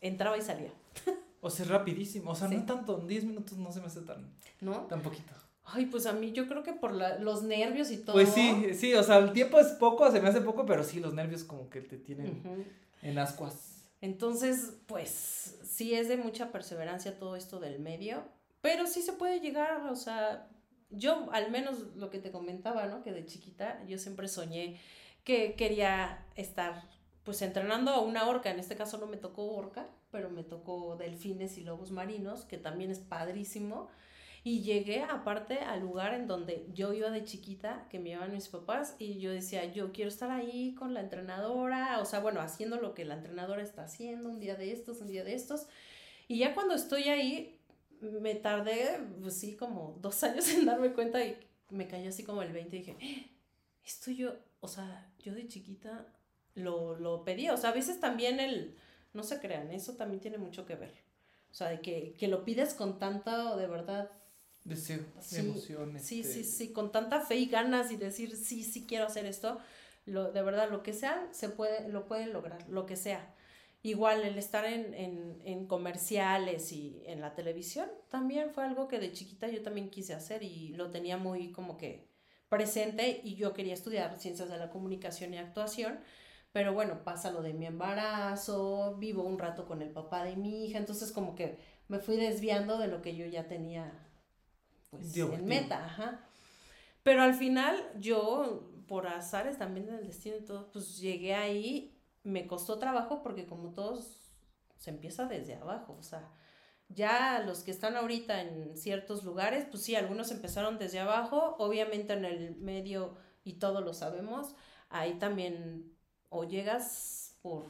entraba 0.00 0.36
y 0.36 0.42
salía. 0.42 0.72
O 1.42 1.50
sea, 1.50 1.64
rapidísimo. 1.66 2.32
O 2.32 2.34
sea, 2.34 2.48
no 2.48 2.64
tanto, 2.64 2.96
10 2.96 3.24
minutos 3.24 3.56
no 3.56 3.70
se 3.70 3.78
me 3.78 3.86
hace 3.86 4.00
tan, 4.00 4.32
¿No? 4.60 4.86
tan 4.86 5.00
poquito. 5.00 5.32
Ay, 5.64 5.86
pues 5.86 6.06
a 6.06 6.12
mí 6.12 6.32
yo 6.32 6.48
creo 6.48 6.64
que 6.64 6.72
por 6.72 6.92
la, 6.92 7.18
los 7.18 7.42
nervios 7.42 7.92
y 7.92 7.98
todo. 7.98 8.14
Pues 8.14 8.30
sí, 8.30 8.74
sí, 8.74 8.94
o 8.94 9.02
sea, 9.04 9.18
el 9.18 9.32
tiempo 9.32 9.60
es 9.60 9.68
poco, 9.68 10.10
se 10.10 10.20
me 10.20 10.28
hace 10.28 10.40
poco, 10.40 10.66
pero 10.66 10.82
sí, 10.82 10.98
los 10.98 11.14
nervios 11.14 11.44
como 11.44 11.68
que 11.68 11.82
te 11.82 11.98
tienen 11.98 12.42
en 13.02 13.18
ascuas. 13.18 13.84
Entonces, 14.00 14.74
pues 14.86 15.58
sí 15.64 15.94
es 15.94 16.08
de 16.08 16.16
mucha 16.16 16.50
perseverancia 16.50 17.18
todo 17.18 17.36
esto 17.36 17.60
del 17.60 17.78
medio, 17.80 18.24
pero 18.60 18.86
sí 18.86 19.02
se 19.02 19.12
puede 19.12 19.40
llegar, 19.40 19.86
o 19.86 19.96
sea, 19.96 20.48
yo 20.90 21.28
al 21.32 21.50
menos 21.50 21.78
lo 21.96 22.10
que 22.10 22.18
te 22.18 22.30
comentaba, 22.30 22.86
¿no? 22.86 23.02
Que 23.02 23.12
de 23.12 23.24
chiquita 23.26 23.84
yo 23.86 23.98
siempre 23.98 24.28
soñé 24.28 24.80
que 25.24 25.54
quería 25.54 26.24
estar 26.36 26.82
pues 27.26 27.42
entrenando 27.42 27.90
a 27.90 28.00
una 28.00 28.28
orca, 28.28 28.52
en 28.52 28.60
este 28.60 28.76
caso 28.76 28.98
no 28.98 29.08
me 29.08 29.16
tocó 29.16 29.52
orca, 29.52 29.88
pero 30.12 30.30
me 30.30 30.44
tocó 30.44 30.94
delfines 30.96 31.58
y 31.58 31.64
lobos 31.64 31.90
marinos, 31.90 32.44
que 32.44 32.56
también 32.56 32.92
es 32.92 33.00
padrísimo. 33.00 33.88
Y 34.44 34.62
llegué 34.62 35.02
aparte 35.02 35.58
al 35.58 35.80
lugar 35.80 36.14
en 36.14 36.28
donde 36.28 36.68
yo 36.72 36.92
iba 36.92 37.10
de 37.10 37.24
chiquita, 37.24 37.88
que 37.90 37.98
me 37.98 38.10
llevaban 38.10 38.32
mis 38.32 38.46
papás, 38.46 38.94
y 39.00 39.18
yo 39.18 39.32
decía, 39.32 39.64
yo 39.72 39.90
quiero 39.92 40.08
estar 40.08 40.30
ahí 40.30 40.76
con 40.76 40.94
la 40.94 41.00
entrenadora, 41.00 41.98
o 41.98 42.04
sea, 42.04 42.20
bueno, 42.20 42.40
haciendo 42.40 42.80
lo 42.80 42.94
que 42.94 43.04
la 43.04 43.14
entrenadora 43.14 43.60
está 43.60 43.82
haciendo, 43.82 44.28
un 44.28 44.38
día 44.38 44.54
de 44.54 44.70
estos, 44.70 45.00
un 45.00 45.08
día 45.08 45.24
de 45.24 45.34
estos. 45.34 45.66
Y 46.28 46.38
ya 46.38 46.54
cuando 46.54 46.76
estoy 46.76 47.08
ahí, 47.08 47.58
me 48.00 48.36
tardé, 48.36 49.00
pues 49.20 49.34
sí, 49.34 49.56
como 49.56 49.98
dos 50.00 50.22
años 50.22 50.48
en 50.50 50.64
darme 50.64 50.92
cuenta 50.92 51.24
y 51.24 51.36
me 51.70 51.88
cayó 51.88 52.10
así 52.10 52.22
como 52.22 52.42
el 52.42 52.52
20 52.52 52.76
y 52.76 52.78
dije, 52.78 52.96
eh, 53.00 53.30
esto 53.84 54.12
yo, 54.12 54.36
o 54.60 54.68
sea, 54.68 55.12
yo 55.18 55.34
de 55.34 55.48
chiquita 55.48 56.06
lo, 56.56 56.98
lo 56.98 57.24
pedía. 57.24 57.54
O 57.54 57.56
sea, 57.56 57.70
a 57.70 57.74
veces 57.74 58.00
también 58.00 58.40
el, 58.40 58.74
no 59.12 59.22
se 59.22 59.38
crean, 59.38 59.70
eso 59.70 59.94
también 59.94 60.20
tiene 60.20 60.38
mucho 60.38 60.66
que 60.66 60.74
ver. 60.74 60.92
O 61.50 61.54
sea, 61.54 61.68
de 61.68 61.80
que, 61.80 62.14
que 62.18 62.26
lo 62.26 62.44
pides 62.44 62.74
con 62.74 62.98
tanta, 62.98 63.56
de 63.56 63.66
verdad... 63.68 64.10
Deseo, 64.64 65.04
sí, 65.20 65.36
emoción. 65.36 65.98
Sí, 66.00 66.24
sí, 66.24 66.40
este 66.40 66.42
sí, 66.42 66.72
con 66.72 66.90
tanta 66.90 67.20
fe 67.20 67.36
y 67.36 67.46
ganas 67.46 67.92
y 67.92 67.96
decir, 67.96 68.36
sí, 68.36 68.64
sí 68.64 68.84
quiero 68.86 69.06
hacer 69.06 69.24
esto. 69.24 69.58
Lo, 70.06 70.32
de 70.32 70.42
verdad, 70.42 70.70
lo 70.70 70.82
que 70.82 70.92
sea, 70.92 71.28
se 71.30 71.48
puede, 71.48 71.88
lo 71.88 72.06
pueden 72.06 72.32
lograr, 72.32 72.68
lo 72.68 72.84
que 72.84 72.96
sea. 72.96 73.32
Igual 73.82 74.24
el 74.24 74.36
estar 74.38 74.64
en, 74.64 74.92
en, 74.94 75.40
en, 75.44 75.66
comerciales 75.66 76.72
y 76.72 77.04
en 77.06 77.20
la 77.20 77.34
televisión 77.34 77.88
también 78.08 78.50
fue 78.50 78.64
algo 78.64 78.88
que 78.88 78.98
de 78.98 79.12
chiquita 79.12 79.46
yo 79.48 79.62
también 79.62 79.90
quise 79.90 80.14
hacer 80.14 80.42
y 80.42 80.70
lo 80.70 80.90
tenía 80.90 81.16
muy 81.16 81.52
como 81.52 81.76
que 81.76 82.08
presente 82.48 83.20
y 83.22 83.36
yo 83.36 83.52
quería 83.52 83.74
estudiar 83.74 84.18
ciencias 84.18 84.48
de 84.48 84.58
la 84.58 84.70
comunicación 84.70 85.34
y 85.34 85.38
actuación 85.38 86.00
pero 86.56 86.72
bueno, 86.72 87.04
pasa 87.04 87.32
lo 87.32 87.42
de 87.42 87.52
mi 87.52 87.66
embarazo, 87.66 88.96
vivo 88.96 89.22
un 89.22 89.38
rato 89.38 89.66
con 89.66 89.82
el 89.82 89.90
papá 89.90 90.24
de 90.24 90.36
mi 90.36 90.64
hija, 90.64 90.78
entonces 90.78 91.12
como 91.12 91.34
que 91.34 91.58
me 91.86 91.98
fui 91.98 92.16
desviando 92.16 92.78
de 92.78 92.88
lo 92.88 93.02
que 93.02 93.14
yo 93.14 93.26
ya 93.26 93.46
tenía 93.46 93.92
pues, 94.88 95.14
en 95.14 95.44
meta, 95.44 95.84
ajá. 95.84 96.26
Pero 97.02 97.20
al 97.20 97.34
final 97.34 97.76
yo, 97.98 98.72
por 98.88 99.06
azares 99.06 99.58
también 99.58 99.84
del 99.84 100.06
destino 100.06 100.36
y 100.38 100.46
todo, 100.46 100.72
pues 100.72 100.96
llegué 100.96 101.34
ahí, 101.34 102.00
me 102.22 102.46
costó 102.46 102.78
trabajo 102.78 103.22
porque 103.22 103.44
como 103.44 103.74
todos, 103.74 104.32
se 104.78 104.88
empieza 104.88 105.26
desde 105.26 105.56
abajo, 105.56 105.94
o 105.98 106.02
sea, 106.02 106.32
ya 106.88 107.40
los 107.40 107.64
que 107.64 107.70
están 107.70 107.98
ahorita 107.98 108.40
en 108.40 108.78
ciertos 108.78 109.24
lugares, 109.24 109.66
pues 109.70 109.82
sí, 109.82 109.94
algunos 109.94 110.30
empezaron 110.30 110.78
desde 110.78 111.00
abajo, 111.00 111.54
obviamente 111.58 112.14
en 112.14 112.24
el 112.24 112.56
medio, 112.56 113.18
y 113.44 113.58
todos 113.58 113.84
lo 113.84 113.92
sabemos, 113.92 114.54
ahí 114.88 115.18
también 115.18 115.95
o 116.28 116.44
llegas 116.44 117.36
por 117.42 117.64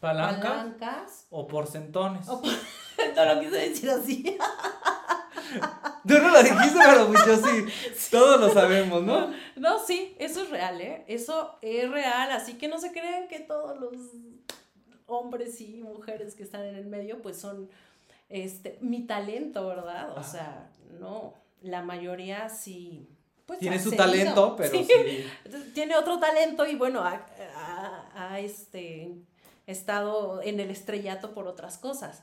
palancas, 0.00 1.26
o 1.30 1.46
por 1.46 1.66
centones. 1.66 2.28
O 2.28 2.40
por... 2.40 2.50
no 3.16 3.34
lo 3.34 3.40
quise 3.40 3.56
decir 3.56 3.90
así. 3.90 4.38
Tú 6.06 6.14
no 6.14 6.30
lo 6.30 6.42
dijiste, 6.42 6.78
pero 6.84 7.08
pues 7.08 7.26
yo 7.26 7.36
sí. 7.36 7.66
Todos 8.10 8.40
lo 8.40 8.50
sabemos, 8.52 9.02
¿no? 9.02 9.32
No, 9.56 9.78
sí, 9.78 10.16
eso 10.18 10.42
es 10.42 10.50
real, 10.50 10.80
¿eh? 10.80 11.04
Eso 11.08 11.58
es 11.60 11.90
real. 11.90 12.30
Así 12.32 12.54
que 12.54 12.68
no 12.68 12.78
se 12.78 12.92
crean 12.92 13.28
que 13.28 13.40
todos 13.40 13.78
los 13.78 13.94
hombres 15.06 15.60
y 15.60 15.82
mujeres 15.82 16.34
que 16.34 16.42
están 16.42 16.64
en 16.64 16.76
el 16.76 16.86
medio, 16.86 17.20
pues 17.20 17.36
son 17.36 17.68
este, 18.28 18.78
mi 18.80 19.06
talento, 19.06 19.66
¿verdad? 19.66 20.16
O 20.16 20.22
sea, 20.22 20.70
no. 20.98 21.34
La 21.60 21.82
mayoría 21.82 22.48
sí 22.48 23.08
pues, 23.50 23.58
tiene 23.58 23.80
su 23.80 23.90
talento, 23.90 24.54
pero 24.54 24.70
sí. 24.70 24.86
Tiene 25.74 25.96
otro 25.96 26.20
talento 26.20 26.64
y 26.68 26.76
bueno, 26.76 27.02
ha, 27.02 28.38
este, 28.38 29.10
estado 29.66 30.40
en 30.40 30.60
el 30.60 30.70
estrellato 30.70 31.34
por 31.34 31.48
otras 31.48 31.76
cosas. 31.76 32.22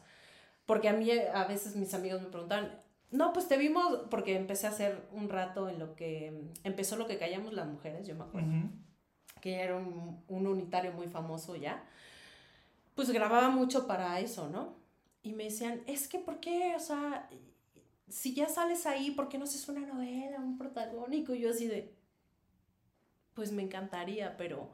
Porque 0.66 0.88
a 0.88 0.94
mí 0.94 1.12
a 1.12 1.44
veces 1.44 1.76
mis 1.76 1.94
amigos 1.94 2.22
me 2.22 2.30
preguntan, 2.30 2.82
no, 3.12 3.34
pues 3.34 3.50
te 3.50 3.58
vimos, 3.58 4.04
porque 4.10 4.38
empecé 4.38 4.68
a 4.68 4.70
hacer 4.70 5.06
un 5.12 5.28
rato 5.28 5.68
en 5.68 5.80
lo 5.80 5.98
que 5.98 6.46
empezó 6.64 6.96
lo 6.96 7.08
que 7.08 7.18
callamos 7.18 7.52
las 7.52 7.68
mujeres, 7.68 8.08
yo 8.08 8.16
me 8.16 8.24
acuerdo, 8.24 8.54
que 9.42 9.60
era 9.60 9.76
un, 9.76 10.24
un 10.30 10.48
unitario 10.48 10.94
muy 10.94 11.08
famoso 11.10 11.58
ya. 11.58 11.84
Pues 12.96 13.12
grababa 13.12 13.50
mucho 13.50 13.86
para 13.86 14.18
eso, 14.22 14.48
¿no? 14.48 14.78
Y 15.24 15.34
me 15.34 15.44
decían, 15.44 15.82
es 15.88 16.08
que, 16.08 16.20
¿por 16.20 16.40
qué? 16.40 16.74
O 16.78 16.80
sea, 16.80 17.30
si 18.10 18.34
ya 18.34 18.48
sales 18.48 18.86
ahí, 18.86 19.12
¿por 19.12 19.30
qué 19.30 19.38
no 19.38 19.44
haces 19.44 19.68
una 19.68 19.86
novela, 19.86 20.38
un 20.40 20.58
protagónico? 20.58 21.34
Y 21.34 21.42
yo 21.42 21.52
así 21.52 21.68
de, 21.68 21.94
pues 23.34 23.52
me 23.52 23.64
encantaría, 23.64 24.38
pero 24.38 24.70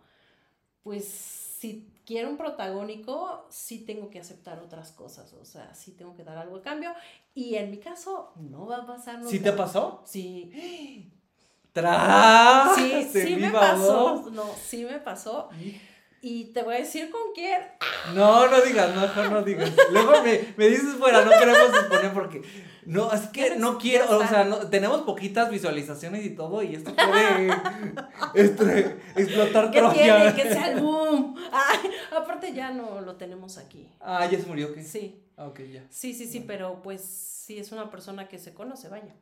pues 0.83 1.05
si 1.07 1.89
quiero 2.05 2.29
un 2.29 2.37
protagónico, 2.37 3.47
sí 3.49 3.85
tengo 3.85 4.09
que 4.09 4.19
aceptar 4.19 4.59
otras 4.59 4.91
cosas, 4.91 5.31
o 5.33 5.45
sea, 5.45 5.73
sí 5.73 5.93
tengo 5.93 6.13
que 6.15 6.23
dar 6.23 6.37
algo 6.37 6.57
a 6.57 6.61
cambio. 6.61 6.93
Y 7.33 7.55
en 7.55 7.71
mi 7.71 7.77
caso, 7.77 8.33
no 8.35 8.67
va 8.67 8.77
a 8.77 8.85
pasar 8.85 9.15
nunca. 9.15 9.29
¿Sí 9.29 9.39
te 9.39 9.53
pasó? 9.53 10.03
Sí. 10.05 11.11
¡Tras! 11.71 12.75
Sí, 12.75 13.03
sí 13.11 13.35
me 13.37 13.49
pasó. 13.49 14.29
No, 14.31 14.45
sí 14.53 14.83
me 14.85 14.99
pasó. 14.99 15.49
Y 16.25 16.45
te 16.53 16.63
voy 16.63 16.75
a 16.75 16.77
decir 16.77 17.09
con 17.09 17.33
quién. 17.35 17.61
No, 18.15 18.49
no 18.49 18.61
digas, 18.61 18.95
no, 18.95 19.29
no 19.29 19.43
digas. 19.43 19.69
Luego 19.91 20.23
me, 20.23 20.53
me 20.55 20.69
dices 20.69 20.95
fuera, 20.95 21.25
no 21.25 21.31
queremos 21.31 21.77
exponer 21.77 22.13
porque. 22.13 22.41
No, 22.85 23.11
es 23.11 23.27
que 23.27 23.57
no 23.57 23.77
quiero, 23.77 24.19
o 24.19 24.25
sea, 24.25 24.45
no, 24.45 24.69
tenemos 24.69 25.01
poquitas 25.01 25.49
visualizaciones 25.49 26.25
y 26.25 26.29
todo, 26.29 26.63
y 26.63 26.75
esto 26.75 26.95
puede 26.95 27.49
este, 28.35 28.97
explotar 29.17 29.69
¿Qué 29.69 29.81
tiene? 29.93 30.33
Que 30.33 30.43
sea 30.43 30.71
el 30.71 30.79
boom. 30.79 31.35
Ay, 31.51 31.91
aparte 32.15 32.53
ya 32.53 32.71
no 32.71 33.01
lo 33.01 33.17
tenemos 33.17 33.57
aquí. 33.57 33.89
Ah, 33.99 34.25
ya 34.25 34.39
se 34.39 34.45
murió, 34.45 34.73
¿qué? 34.73 34.81
Sí. 34.81 35.21
Ah, 35.35 35.47
ok, 35.47 35.59
ya. 35.73 35.85
Sí, 35.89 36.13
sí, 36.13 36.25
sí, 36.25 36.39
pero 36.39 36.81
pues 36.81 37.01
sí 37.01 37.59
es 37.59 37.73
una 37.73 37.91
persona 37.91 38.29
que 38.29 38.39
se 38.39 38.53
conoce, 38.53 38.87
vaya. 38.87 39.13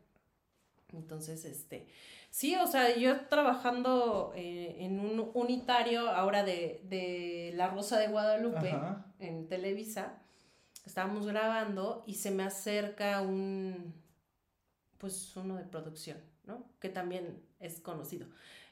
Entonces, 0.94 1.46
este, 1.46 1.88
sí, 2.32 2.56
o 2.56 2.66
sea, 2.66 2.96
yo 2.96 3.28
trabajando 3.28 4.34
eh, 4.36 4.78
en 4.80 5.00
un 5.00 5.30
unitario 5.36 6.10
ahora 6.10 6.44
de, 6.44 6.82
de 6.86 7.52
La 7.56 7.68
Rosa 7.68 8.00
de 8.00 8.08
Guadalupe, 8.08 8.74
en 9.20 9.48
Televisa, 9.48 10.14
estábamos 10.86 11.28
grabando 11.28 12.04
y 12.08 12.16
se 12.16 12.32
me 12.32 12.44
acerca 12.44 13.22
un, 13.22 13.94
pues 14.98 15.36
uno 15.36 15.56
de 15.56 15.64
producción, 15.64 16.18
¿no? 16.46 16.66
Que 16.80 16.90
también 16.90 17.44
es 17.60 17.80
conocido. 17.80 18.28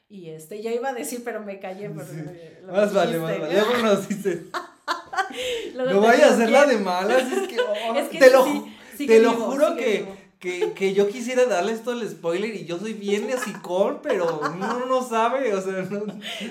Y 0.08 0.30
este, 0.30 0.60
ya 0.60 0.72
iba 0.72 0.88
a 0.88 0.92
decir, 0.92 1.22
pero 1.24 1.40
me 1.40 1.60
callé. 1.60 1.88
Pero 1.88 2.72
más 2.72 2.92
vale, 2.92 3.18
más 3.18 3.38
vale. 3.38 3.62
Nos 3.82 4.08
dices. 4.08 4.42
no 5.76 6.00
vaya 6.00 6.26
a 6.26 6.30
hacer 6.34 6.50
la 6.50 6.66
de 6.66 6.78
malas, 6.78 7.30
es 7.30 7.48
que, 7.48 7.60
oh, 7.60 7.94
te 8.10 8.30
lo, 8.30 8.66
te 8.96 9.20
lo 9.20 9.32
juro 9.34 9.76
que, 9.76 10.19
que, 10.40 10.72
que, 10.72 10.94
yo 10.94 11.08
quisiera 11.08 11.44
darle 11.44 11.72
esto 11.72 11.92
el 11.92 12.08
spoiler 12.08 12.54
y 12.54 12.64
yo 12.64 12.78
soy 12.78 12.94
bien 12.94 13.30
asicón, 13.30 14.00
pero 14.02 14.40
uno 14.40 14.86
no 14.86 15.02
sabe, 15.02 15.54
o 15.54 15.60
sea, 15.60 15.82
no. 15.82 16.06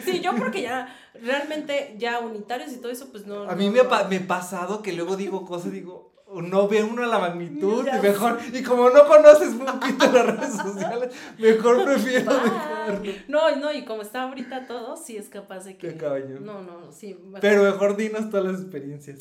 Sí, 0.06 0.22
yo 0.22 0.36
porque 0.36 0.62
ya, 0.62 0.96
realmente, 1.22 1.96
ya 1.98 2.20
unitarios 2.20 2.72
y 2.72 2.78
todo 2.78 2.92
eso, 2.92 3.10
pues 3.12 3.26
no. 3.26 3.50
A 3.50 3.56
mí 3.56 3.70
me, 3.72 3.80
ha, 3.80 4.04
me 4.08 4.18
ha 4.18 4.28
pasado 4.28 4.84
que 4.84 4.94
luego 4.94 5.18
digo 5.18 5.44
cosas, 5.44 5.72
digo, 5.72 6.10
no 6.36 6.68
ve 6.68 6.84
uno 6.84 7.04
la 7.06 7.18
magnitud 7.18 7.88
y 7.88 8.02
mejor, 8.02 8.40
y 8.54 8.62
como 8.62 8.92
no 8.92 9.08
conoces 9.08 9.50
un 9.50 9.66
poquito 9.66 10.12
las 10.12 10.26
redes 10.28 10.54
sociales, 10.54 11.10
mejor 11.40 11.84
prefiero 11.84 12.32
dejarlo. 12.32 13.12
No, 13.28 13.56
no, 13.56 13.74
y 13.74 13.86
como 13.86 14.04
está 14.04 14.24
ahorita 14.24 14.68
todo, 14.68 14.96
sí 14.98 15.18
es 15.18 15.30
capaz 15.30 15.66
de 15.66 15.78
que. 15.78 15.94
No, 16.42 16.62
no, 16.62 16.92
sí. 16.92 17.18
Pero 17.42 17.64
mejor 17.64 17.98
dinos 17.98 18.30
todas 18.30 18.46
las 18.46 18.62
experiencias. 18.62 19.20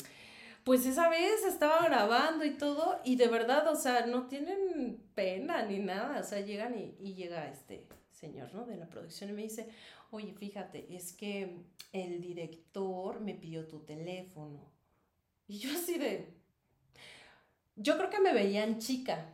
Pues 0.69 0.85
esa 0.85 1.09
vez 1.09 1.43
estaba 1.47 1.83
grabando 1.83 2.45
y 2.45 2.51
todo, 2.51 2.99
y 3.03 3.15
de 3.15 3.27
verdad, 3.27 3.67
o 3.69 3.75
sea, 3.75 4.05
no 4.05 4.27
tienen 4.27 5.01
pena 5.15 5.65
ni 5.65 5.79
nada. 5.79 6.19
O 6.19 6.23
sea, 6.23 6.41
llegan 6.41 6.77
y, 6.77 7.15
llega 7.15 7.49
este 7.49 7.87
señor, 8.11 8.53
¿no? 8.53 8.67
De 8.67 8.77
la 8.77 8.87
producción 8.87 9.31
y 9.31 9.33
me 9.33 9.41
dice, 9.41 9.67
oye, 10.11 10.31
fíjate, 10.31 10.95
es 10.95 11.13
que 11.13 11.63
el 11.91 12.21
director 12.21 13.19
me 13.19 13.33
pidió 13.33 13.67
tu 13.67 13.79
teléfono. 13.79 14.59
Y 15.47 15.57
yo 15.57 15.71
así 15.71 15.97
de, 15.97 16.35
yo 17.75 17.97
creo 17.97 18.11
que 18.11 18.19
me 18.19 18.35
veían 18.35 18.77
chica, 18.77 19.25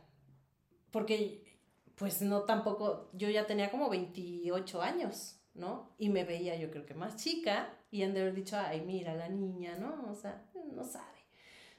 porque 0.90 1.60
pues 1.96 2.22
no 2.22 2.44
tampoco, 2.44 3.10
yo 3.12 3.28
ya 3.28 3.46
tenía 3.46 3.70
como 3.70 3.90
28 3.90 4.80
años, 4.80 5.38
¿no? 5.52 5.90
Y 5.98 6.08
me 6.08 6.24
veía 6.24 6.56
yo 6.56 6.70
creo 6.70 6.86
que 6.86 6.94
más 6.94 7.16
chica 7.16 7.68
y 7.90 8.04
han 8.04 8.14
de 8.14 8.22
haber 8.22 8.34
dicho, 8.34 8.56
ay, 8.58 8.80
mira 8.80 9.14
la 9.14 9.28
niña, 9.28 9.76
¿no? 9.76 10.10
O 10.10 10.14
sea, 10.14 10.42
no 10.72 10.82
sabe. 10.82 11.15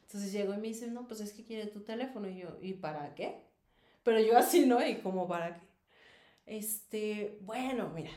Entonces 0.07 0.31
llegó 0.31 0.53
y 0.53 0.57
me 0.57 0.69
dice, 0.69 0.87
no, 0.87 1.05
pues 1.05 1.19
es 1.19 1.33
que 1.33 1.43
quiere 1.43 1.67
tu 1.67 1.81
teléfono. 1.81 2.29
Y 2.29 2.37
yo, 2.39 2.57
¿y 2.61 2.73
para 2.73 3.13
qué? 3.13 3.43
Pero 4.03 4.21
yo 4.21 4.37
así, 4.37 4.65
¿no? 4.65 4.85
Y 4.85 4.99
como, 5.01 5.27
¿para 5.27 5.55
qué? 5.55 5.67
Este, 6.45 7.37
bueno, 7.41 7.89
mira, 7.93 8.11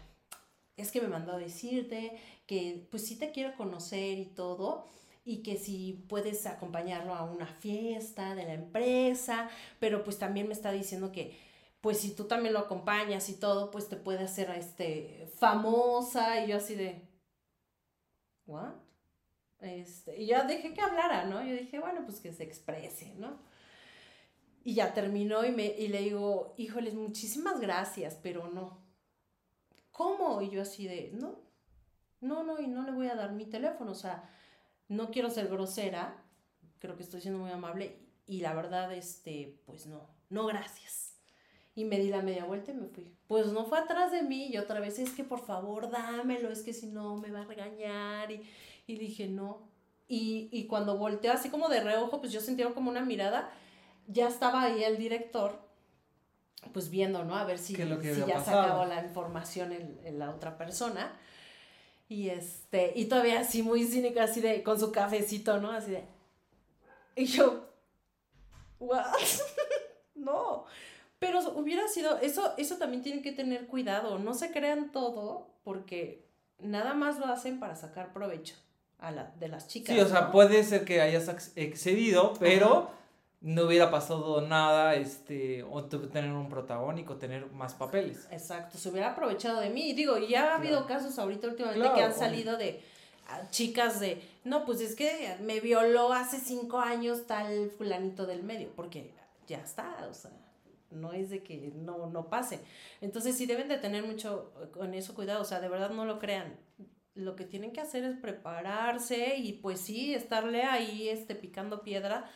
es 0.77 0.93
que 0.93 1.01
me 1.01 1.09
mandó 1.09 1.33
a 1.33 1.39
decirte 1.39 2.17
que 2.47 2.87
pues 2.91 3.07
sí 3.07 3.17
te 3.17 3.33
quiero 3.33 3.57
conocer 3.57 4.19
y 4.19 4.27
todo, 4.27 4.89
y 5.25 5.43
que 5.43 5.57
si 5.57 6.05
puedes 6.09 6.47
acompañarlo 6.47 7.15
a 7.15 7.25
una 7.25 7.47
fiesta 7.47 8.35
de 8.37 8.45
la 8.45 8.55
empresa, 8.55 9.51
pero 9.81 10.05
pues 10.05 10.19
también 10.19 10.47
me 10.47 10.55
está 10.55 10.73
diciendo 10.73 11.13
que 11.13 11.37
pues 11.81 11.99
si 12.01 12.15
tú 12.15 12.25
también 12.27 12.55
lo 12.55 12.61
acompañas 12.61 13.29
y 13.29 13.35
todo, 13.35 13.71
pues 13.71 13.89
te 13.89 13.97
puede 13.97 14.25
hacer 14.25 14.51
este 14.51 15.29
famosa 15.39 16.45
y 16.45 16.49
yo 16.49 16.57
así 16.59 16.75
de 16.75 17.09
¿what? 18.47 18.75
Este, 19.61 20.21
y 20.21 20.27
ya 20.27 20.45
dejé 20.45 20.73
que 20.73 20.81
hablara, 20.81 21.27
¿no? 21.27 21.45
Yo 21.45 21.55
dije, 21.55 21.79
bueno, 21.79 22.03
pues 22.05 22.21
que 22.21 22.33
se 22.33 22.45
exprese, 22.45 23.15
¿no? 23.17 23.39
Y 24.65 24.75
ya 24.75 24.93
terminó 24.95 25.45
y, 25.45 25.53
me, 25.53 25.67
y 25.67 25.89
le 25.89 26.01
digo, 26.01 26.55
híjoles, 26.57 26.95
muchísimas 26.95 27.61
gracias, 27.61 28.19
pero 28.23 28.49
no. 28.49 28.79
¿Cómo? 29.91 30.41
Y 30.43 30.51
yo 30.51 30.63
así 30.63 30.87
de, 30.87 31.11
no, 31.15 31.39
no, 32.21 32.43
no, 32.43 32.61
y 32.61 32.67
no 32.67 32.83
le 32.85 32.93
voy 32.93 33.09
a 33.09 33.15
dar 33.15 33.33
mi 33.33 33.47
teléfono, 33.47 33.93
o 33.93 33.95
sea, 33.95 34.29
no 34.89 35.11
quiero 35.11 35.31
ser 35.31 35.49
grosera, 35.49 36.23
creo 36.79 36.97
que 36.97 37.03
estoy 37.03 37.21
siendo 37.21 37.41
muy 37.41 37.51
amable 37.51 37.97
y 38.27 38.41
la 38.41 38.55
verdad, 38.55 38.93
este, 38.93 39.61
pues 39.67 39.87
no, 39.87 40.09
no 40.29 40.47
gracias. 40.47 41.17
Y 41.75 41.85
me 41.85 41.99
di 41.99 42.11
la 42.11 42.23
media 42.23 42.45
vuelta 42.45 42.73
y 42.73 42.75
me 42.75 42.89
fui. 42.89 43.09
Pues 43.27 43.53
no 43.53 43.65
fue 43.65 43.79
atrás 43.79 44.13
de 44.13 44.23
mí 44.23 44.49
y 44.49 44.59
otra 44.59 44.81
vez 44.81 44.99
es 44.99 45.11
que 45.11 45.25
por 45.25 45.41
favor 45.41 45.91
dámelo, 45.91 46.51
es 46.51 46.63
que 46.63 46.73
si 46.73 46.87
no 46.87 47.17
me 47.17 47.31
va 47.31 47.43
a 47.43 47.45
regañar 47.45 48.31
y, 48.31 48.43
y 48.87 48.99
dije 48.99 49.29
no. 49.29 49.69
Y, 50.09 50.49
y 50.51 50.67
cuando 50.67 50.97
volteé 50.97 51.31
así 51.31 51.51
como 51.51 51.69
de 51.69 51.81
reojo, 51.81 52.21
pues 52.21 52.33
yo 52.33 52.41
sentí 52.41 52.65
como 52.75 52.91
una 52.91 53.03
mirada, 53.03 53.51
ya 54.09 54.27
estaba 54.27 54.63
ahí 54.63 54.83
el 54.83 54.99
director 54.99 55.71
pues 56.73 56.91
viendo, 56.91 57.25
¿no? 57.25 57.37
A 57.37 57.45
ver 57.45 57.59
si, 57.59 57.75
si 57.75 58.25
ya 58.27 58.43
sacaba 58.45 58.87
la 58.87 59.03
información 59.03 59.73
en, 59.73 60.01
en 60.05 60.19
la 60.19 60.31
otra 60.31 60.59
persona. 60.59 61.17
Y 62.09 62.29
este, 62.29 62.93
y 62.97 63.07
todavía 63.07 63.41
así 63.41 63.63
muy 63.63 63.85
cínica, 63.85 64.25
así 64.25 64.41
de, 64.41 64.63
con 64.63 64.79
su 64.79 64.93
cafecito, 64.93 65.59
¿no? 65.61 65.71
Así 65.71 65.93
de. 65.93 66.05
Y 67.17 67.27
yo, 67.27 67.69
¿what? 68.79 69.07
no. 70.15 70.65
Pero 71.19 71.41
hubiera 71.51 71.87
sido, 71.89 72.19
eso, 72.19 72.55
eso 72.57 72.77
también 72.77 73.03
tienen 73.03 73.23
que 73.23 73.33
tener 73.33 73.67
cuidado, 73.67 74.19
no 74.19 74.35
se 74.35 74.51
crean 74.51 74.91
todo 74.91 75.51
porque 75.63 76.27
nada 76.59 76.95
más 76.95 77.19
lo 77.19 77.27
hacen 77.27 77.61
para 77.61 77.77
sacar 77.77 78.13
provecho 78.13 78.57
a 79.01 79.11
la, 79.11 79.33
de 79.39 79.49
las 79.49 79.69
chicas. 79.69 79.95
Sí, 79.95 80.01
o 80.01 80.07
sea, 80.07 80.31
puede 80.31 80.63
ser 80.65 80.85
que 80.85 81.01
hayas 81.01 81.29
excedido, 81.57 82.35
pero 82.39 82.91
no 83.41 83.65
hubiera 83.65 83.91
pasado 83.91 84.43
nada, 84.43 84.95
este, 84.95 85.63
o 85.63 85.85
tener 85.85 86.31
un 86.33 86.49
protagónico, 86.49 87.17
tener 87.17 87.47
más 87.53 87.75
papeles. 87.75 88.29
Exacto, 88.31 88.77
se 88.77 88.91
hubiera 88.91 89.13
aprovechado 89.13 89.61
de 89.61 89.71
mí. 89.71 89.91
Y 89.91 89.93
digo, 89.95 90.19
ya 90.19 90.53
ha 90.53 90.57
habido 90.57 90.87
casos 90.87 91.19
ahorita 91.19 91.49
últimamente 91.49 91.91
que 91.95 92.03
han 92.03 92.15
salido 92.15 92.59
de 92.59 92.83
ah, 93.29 93.49
chicas 93.51 93.99
de, 94.01 94.23
no, 94.45 94.67
pues 94.67 94.81
es 94.83 94.95
que 94.95 95.37
me 95.41 95.61
violó 95.61 96.13
hace 96.13 96.39
cinco 96.39 96.81
años 96.81 97.27
tal 97.27 97.71
fulanito 97.71 98.27
del 98.27 98.43
medio, 98.43 98.69
porque 98.77 99.11
ya 99.47 99.59
está, 99.59 100.07
o 100.11 100.15
sea, 100.15 100.31
no 100.91 101.13
es 101.13 101.31
de 101.31 101.43
que 101.43 101.73
no, 101.75 102.09
no 102.09 102.29
pase. 102.29 102.61
Entonces 103.01 103.39
sí 103.39 103.47
deben 103.47 103.69
de 103.69 103.79
tener 103.79 104.05
mucho 104.05 104.53
con 104.73 104.93
eso 104.93 105.15
cuidado, 105.15 105.41
o 105.41 105.47
sea, 105.47 105.61
de 105.61 105.69
verdad 105.69 105.91
no 105.91 106.05
lo 106.05 106.19
crean. 106.19 106.55
Lo 107.21 107.37
que 107.37 107.45
tienen 107.45 107.73
que 107.73 107.81
hacer 107.81 108.05
es 108.05 108.17
prepararse 108.17 109.37
y 109.37 109.55
pues 109.55 109.81
sí, 109.81 110.15
estarle 110.15 110.63
ahí 110.63 111.09
este, 111.09 111.35
picando 111.35 111.83
piedra 111.83 112.31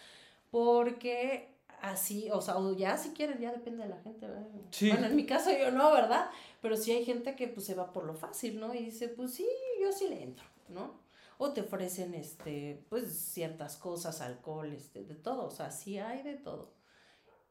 porque 0.50 1.54
así, 1.82 2.30
o 2.32 2.40
sea, 2.40 2.56
ya 2.76 2.96
si 2.96 3.10
quieren, 3.10 3.40
ya 3.40 3.52
depende 3.52 3.82
de 3.82 3.90
la 3.90 4.00
gente, 4.00 4.26
¿verdad? 4.26 4.46
Bueno, 4.80 5.06
en 5.06 5.16
mi 5.16 5.26
caso 5.26 5.50
yo 5.50 5.70
no, 5.70 5.92
¿verdad? 5.92 6.30
Pero 6.62 6.76
sí 6.76 6.92
hay 6.92 7.04
gente 7.04 7.36
que 7.36 7.48
pues 7.48 7.66
se 7.66 7.74
va 7.74 7.92
por 7.92 8.04
lo 8.04 8.14
fácil, 8.14 8.58
¿no? 8.58 8.74
Y 8.74 8.84
dice, 8.84 9.08
pues 9.08 9.34
sí, 9.34 9.46
yo 9.80 9.92
sí 9.92 10.08
le 10.08 10.22
entro, 10.22 10.46
¿no? 10.68 11.00
O 11.38 11.52
te 11.52 11.62
ofrecen, 11.62 12.14
este, 12.14 12.84
pues 12.88 13.12
ciertas 13.12 13.76
cosas, 13.76 14.20
alcohol, 14.20 14.72
este, 14.72 15.04
de 15.04 15.14
todo, 15.14 15.46
o 15.46 15.50
sea, 15.50 15.70
sí 15.70 15.98
hay 15.98 16.22
de 16.22 16.34
todo. 16.34 16.72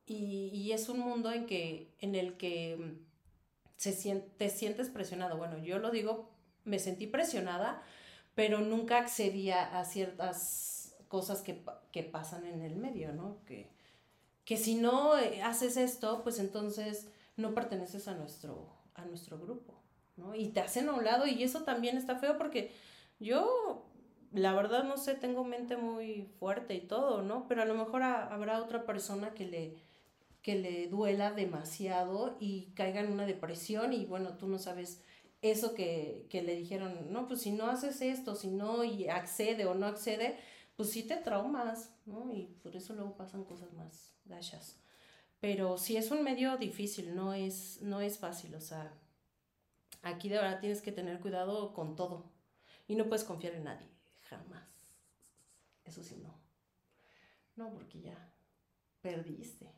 Y, 0.05 0.49
y 0.53 0.71
es 0.71 0.89
un 0.89 0.99
mundo 0.99 1.31
en, 1.31 1.45
que, 1.45 1.93
en 1.99 2.15
el 2.15 2.37
que 2.37 2.97
se 3.77 4.15
te 4.37 4.49
sientes 4.49 4.89
presionado. 4.89 5.37
Bueno, 5.37 5.57
yo 5.57 5.79
lo 5.79 5.91
digo, 5.91 6.29
me 6.65 6.79
sentí 6.79 7.07
presionada, 7.07 7.81
pero 8.35 8.59
nunca 8.59 8.99
accedía 8.99 9.79
a 9.79 9.85
ciertas 9.85 10.95
cosas 11.07 11.41
que, 11.41 11.63
que 11.91 12.03
pasan 12.03 12.45
en 12.45 12.61
el 12.61 12.75
medio, 12.75 13.13
¿no? 13.13 13.37
Que, 13.45 13.69
que 14.45 14.57
si 14.57 14.75
no 14.75 15.17
eh, 15.17 15.41
haces 15.41 15.77
esto, 15.77 16.23
pues 16.23 16.39
entonces 16.39 17.07
no 17.37 17.53
perteneces 17.53 18.07
a 18.07 18.15
nuestro, 18.15 18.69
a 18.95 19.05
nuestro 19.05 19.39
grupo, 19.39 19.75
¿no? 20.17 20.35
Y 20.35 20.49
te 20.49 20.61
hacen 20.61 20.89
a 20.89 20.93
un 20.93 21.03
lado 21.03 21.27
y 21.27 21.43
eso 21.43 21.63
también 21.63 21.97
está 21.97 22.15
feo 22.15 22.37
porque 22.37 22.71
yo, 23.19 23.85
la 24.31 24.53
verdad, 24.53 24.83
no 24.83 24.97
sé, 24.97 25.13
tengo 25.13 25.43
mente 25.43 25.77
muy 25.77 26.29
fuerte 26.39 26.75
y 26.75 26.81
todo, 26.81 27.21
¿no? 27.21 27.47
Pero 27.47 27.61
a 27.61 27.65
lo 27.65 27.75
mejor 27.75 28.03
habrá 28.03 28.61
otra 28.61 28.85
persona 28.85 29.33
que 29.33 29.45
le, 29.45 29.75
que 30.41 30.55
le 30.55 30.87
duela 30.87 31.31
demasiado 31.31 32.37
y 32.39 32.71
caiga 32.75 33.01
en 33.01 33.11
una 33.11 33.25
depresión 33.25 33.93
y 33.93 34.05
bueno, 34.05 34.35
tú 34.37 34.47
no 34.47 34.59
sabes 34.59 35.01
eso 35.43 35.75
que, 35.75 36.25
que 36.29 36.41
le 36.41 36.55
dijeron, 36.55 37.11
no, 37.11 37.27
pues 37.27 37.41
si 37.41 37.51
no 37.51 37.67
haces 37.67 38.01
esto, 38.01 38.35
si 38.35 38.47
no 38.47 38.83
y 38.83 39.09
accede 39.09 39.65
o 39.65 39.75
no 39.75 39.85
accede, 39.85 40.39
pues 40.75 40.89
sí 40.89 41.03
te 41.03 41.17
traumas, 41.17 41.93
¿no? 42.05 42.33
Y 42.33 42.45
por 42.63 42.75
eso 42.75 42.93
luego 42.93 43.15
pasan 43.15 43.43
cosas 43.43 43.73
más 43.73 44.15
gachas. 44.25 44.79
Pero 45.39 45.77
sí 45.77 45.97
es 45.97 46.09
un 46.11 46.23
medio 46.23 46.57
difícil, 46.57 47.13
no 47.13 47.33
es, 47.33 47.81
no 47.81 47.99
es 47.99 48.17
fácil, 48.17 48.55
o 48.55 48.61
sea, 48.61 48.93
aquí 50.01 50.29
de 50.29 50.37
verdad 50.37 50.61
tienes 50.61 50.81
que 50.81 50.93
tener 50.93 51.19
cuidado 51.19 51.73
con 51.73 51.97
todo 51.97 52.31
y 52.87 52.95
no 52.95 53.07
puedes 53.07 53.25
confiar 53.25 53.53
en 53.53 53.65
nadie, 53.65 53.87
jamás. 54.29 54.63
Eso 55.83 56.01
sí, 56.01 56.15
no. 56.23 56.33
No, 57.57 57.71
porque 57.73 57.99
ya 58.01 58.33
perdiste. 59.01 59.69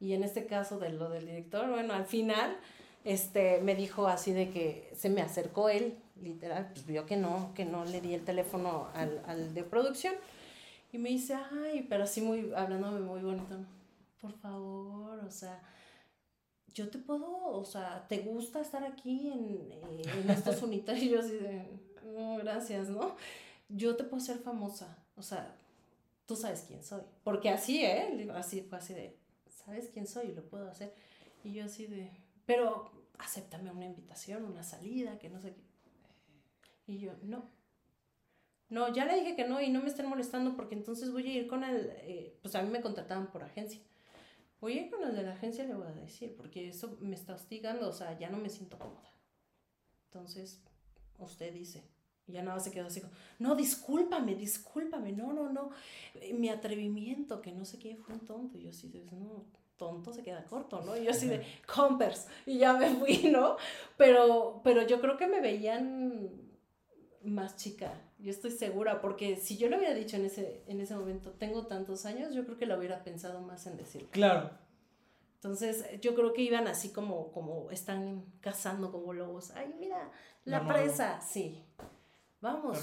Y 0.00 0.14
en 0.14 0.24
este 0.24 0.46
caso 0.46 0.78
de 0.78 0.90
lo 0.90 1.10
del 1.10 1.26
director, 1.26 1.68
bueno, 1.70 1.92
al 1.92 2.06
final, 2.06 2.56
este, 3.04 3.60
me 3.60 3.74
dijo 3.74 4.06
así 4.06 4.32
de 4.32 4.50
que 4.50 4.90
se 4.96 5.10
me 5.10 5.20
acercó 5.20 5.68
él 5.68 5.98
literal, 6.20 6.70
pues 6.72 6.86
vio 6.86 7.06
que 7.06 7.16
no, 7.16 7.52
que 7.54 7.64
no 7.64 7.84
le 7.84 8.00
di 8.00 8.14
el 8.14 8.24
teléfono 8.24 8.88
al, 8.94 9.22
al 9.26 9.54
de 9.54 9.62
producción. 9.62 10.14
Y 10.92 10.98
me 10.98 11.10
dice, 11.10 11.34
ay, 11.34 11.86
pero 11.88 12.04
así 12.04 12.20
muy, 12.20 12.52
hablándome 12.54 13.00
muy 13.00 13.20
bonito, 13.20 13.56
por 14.20 14.32
favor, 14.32 15.18
o 15.24 15.30
sea, 15.30 15.60
yo 16.72 16.88
te 16.88 16.98
puedo, 16.98 17.46
o 17.46 17.64
sea, 17.64 18.06
¿te 18.08 18.18
gusta 18.18 18.60
estar 18.60 18.84
aquí 18.84 19.28
en, 19.28 19.72
eh, 19.72 20.02
en 20.22 20.30
estos 20.30 20.62
unitarios? 20.62 21.26
Y 21.26 21.36
de, 21.36 21.68
no, 22.04 22.36
gracias, 22.38 22.88
¿no? 22.88 23.16
Yo 23.68 23.96
te 23.96 24.04
puedo 24.04 24.22
hacer 24.22 24.38
famosa, 24.38 24.96
o 25.16 25.22
sea, 25.22 25.56
tú 26.26 26.36
sabes 26.36 26.64
quién 26.66 26.82
soy. 26.82 27.02
Porque 27.22 27.50
así, 27.50 27.84
¿eh? 27.84 28.30
Así 28.34 28.62
fue 28.62 28.78
así 28.78 28.94
de, 28.94 29.16
¿sabes 29.48 29.90
quién 29.92 30.06
soy? 30.06 30.32
Lo 30.32 30.42
puedo 30.42 30.68
hacer. 30.68 30.94
Y 31.42 31.54
yo 31.54 31.64
así 31.64 31.86
de, 31.86 32.10
pero 32.46 32.90
acéptame 33.18 33.70
una 33.70 33.86
invitación, 33.86 34.44
una 34.44 34.62
salida, 34.62 35.18
que 35.18 35.30
no 35.30 35.40
sé 35.40 35.54
qué. 35.54 35.64
Y 36.86 36.98
yo, 36.98 37.12
no. 37.22 37.50
No, 38.68 38.92
ya 38.92 39.04
le 39.04 39.14
dije 39.20 39.36
que 39.36 39.46
no 39.46 39.60
y 39.60 39.70
no 39.70 39.82
me 39.82 39.88
estén 39.88 40.06
molestando 40.06 40.56
porque 40.56 40.74
entonces 40.74 41.12
voy 41.12 41.28
a 41.28 41.34
ir 41.34 41.46
con 41.46 41.64
el, 41.64 41.90
eh, 42.02 42.38
pues 42.42 42.54
a 42.54 42.62
mí 42.62 42.70
me 42.70 42.80
contrataban 42.80 43.30
por 43.30 43.42
agencia. 43.42 43.80
Voy 44.60 44.78
a 44.78 44.82
ir 44.82 44.90
con 44.90 45.02
el 45.04 45.14
de 45.14 45.22
la 45.22 45.32
agencia, 45.32 45.64
le 45.64 45.74
voy 45.74 45.86
a 45.86 45.92
decir, 45.92 46.34
porque 46.36 46.68
eso 46.68 46.96
me 47.00 47.14
está 47.14 47.34
hostigando, 47.34 47.88
o 47.88 47.92
sea, 47.92 48.18
ya 48.18 48.30
no 48.30 48.38
me 48.38 48.48
siento 48.48 48.78
cómoda. 48.78 49.12
Entonces, 50.06 50.62
usted 51.18 51.52
dice. 51.52 51.84
Y 52.26 52.32
ya 52.32 52.42
nada 52.42 52.58
se 52.58 52.70
quedó 52.70 52.86
así, 52.86 53.02
no, 53.38 53.54
discúlpame, 53.54 54.34
discúlpame, 54.34 55.12
no, 55.12 55.34
no, 55.34 55.50
no. 55.50 55.70
Eh, 56.14 56.32
mi 56.32 56.48
atrevimiento, 56.48 57.42
que 57.42 57.52
no 57.52 57.66
sé 57.66 57.78
qué, 57.78 57.96
fue 57.96 58.14
un 58.14 58.20
tonto. 58.20 58.58
Y 58.58 58.62
yo 58.62 58.70
así 58.70 58.90
no, 59.12 59.44
tonto 59.76 60.12
se 60.12 60.22
queda 60.22 60.44
corto, 60.44 60.80
¿no? 60.82 60.96
Y 60.96 61.04
yo 61.04 61.10
así 61.10 61.26
de, 61.26 61.44
compers, 61.66 62.28
y 62.46 62.58
ya 62.58 62.74
me 62.74 62.90
fui, 62.90 63.28
¿no? 63.32 63.56
Pero, 63.96 64.60
pero 64.64 64.82
yo 64.86 65.00
creo 65.00 65.16
que 65.16 65.26
me 65.26 65.40
veían 65.40 66.30
más 67.22 67.56
chica, 67.56 67.92
yo 68.18 68.30
estoy 68.30 68.50
segura, 68.50 69.00
porque 69.00 69.36
si 69.36 69.56
yo 69.56 69.68
le 69.68 69.78
hubiera 69.78 69.94
dicho 69.94 70.16
en 70.16 70.26
ese, 70.26 70.62
en 70.66 70.80
ese 70.80 70.94
momento, 70.94 71.32
tengo 71.32 71.66
tantos 71.66 72.06
años, 72.06 72.34
yo 72.34 72.44
creo 72.44 72.58
que 72.58 72.66
lo 72.66 72.78
hubiera 72.78 73.02
pensado 73.02 73.40
más 73.40 73.66
en 73.66 73.76
decir. 73.76 74.08
Claro. 74.10 74.50
Entonces, 75.36 76.00
yo 76.00 76.14
creo 76.14 76.32
que 76.32 76.40
iban 76.40 76.66
así 76.68 76.90
como, 76.90 77.30
como 77.32 77.70
están 77.70 78.24
cazando 78.40 78.90
como 78.90 79.12
lobos. 79.12 79.50
Ay, 79.50 79.74
mira, 79.78 80.10
la, 80.44 80.66
presa, 80.66 81.20
sí. 81.20 81.62
Vamos. 82.40 82.78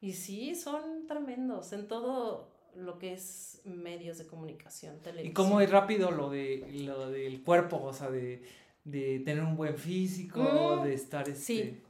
Y 0.00 0.14
sí, 0.14 0.56
son 0.56 1.06
tremendos 1.06 1.72
en 1.72 1.86
todo 1.86 2.51
lo 2.76 2.98
que 2.98 3.12
es 3.12 3.60
medios 3.64 4.18
de 4.18 4.26
comunicación, 4.26 4.98
televisión. 5.00 5.30
Y 5.30 5.34
cómo 5.34 5.60
es 5.60 5.70
rápido 5.70 6.10
lo, 6.10 6.30
de, 6.30 6.66
lo 6.84 7.10
del 7.10 7.42
cuerpo, 7.42 7.80
o 7.82 7.92
sea, 7.92 8.10
de, 8.10 8.42
tener 8.84 9.40
un 9.40 9.56
buen 9.56 9.76
físico, 9.76 10.40
mm, 10.80 10.84
de 10.84 10.94
estar... 10.94 11.28
Este... 11.28 11.42
Sí. 11.42 11.80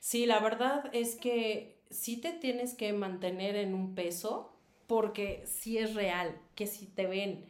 sí, 0.00 0.26
la 0.26 0.40
verdad 0.40 0.88
es 0.92 1.16
que 1.16 1.78
sí 1.90 2.16
te 2.16 2.32
tienes 2.32 2.74
que 2.74 2.92
mantener 2.92 3.56
en 3.56 3.74
un 3.74 3.94
peso, 3.94 4.52
porque 4.86 5.42
sí 5.46 5.78
es 5.78 5.94
real 5.94 6.36
que 6.54 6.66
si 6.66 6.86
te 6.86 7.06
ven 7.06 7.46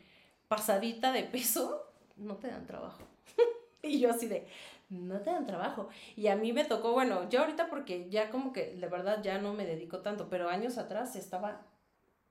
pasadita 0.48 1.12
de 1.12 1.22
peso, 1.24 1.82
no 2.16 2.36
te 2.36 2.48
dan 2.48 2.66
trabajo. 2.66 3.02
y 3.82 4.00
yo 4.00 4.10
así 4.10 4.26
de, 4.26 4.46
no 4.90 5.20
te 5.20 5.30
dan 5.30 5.46
trabajo. 5.46 5.88
Y 6.16 6.28
a 6.28 6.36
mí 6.36 6.52
me 6.52 6.64
tocó, 6.64 6.92
bueno, 6.92 7.28
yo 7.30 7.40
ahorita 7.40 7.68
porque 7.68 8.08
ya 8.10 8.30
como 8.30 8.52
que 8.52 8.74
de 8.74 8.86
verdad 8.86 9.22
ya 9.22 9.38
no 9.38 9.54
me 9.54 9.64
dedico 9.64 10.00
tanto, 10.00 10.28
pero 10.28 10.48
años 10.48 10.78
atrás 10.78 11.16
estaba 11.16 11.62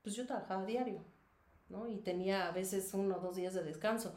pues 0.02 0.16
yo 0.16 0.26
trabajaba 0.26 0.66
diario, 0.66 1.04
¿no? 1.70 1.88
Y 1.88 1.97
tenía 1.97 2.47
a 2.47 2.52
veces 2.52 2.93
uno 2.93 3.18
o 3.18 3.20
dos 3.20 3.36
días 3.36 3.54
de 3.54 3.64
descanso. 3.64 4.16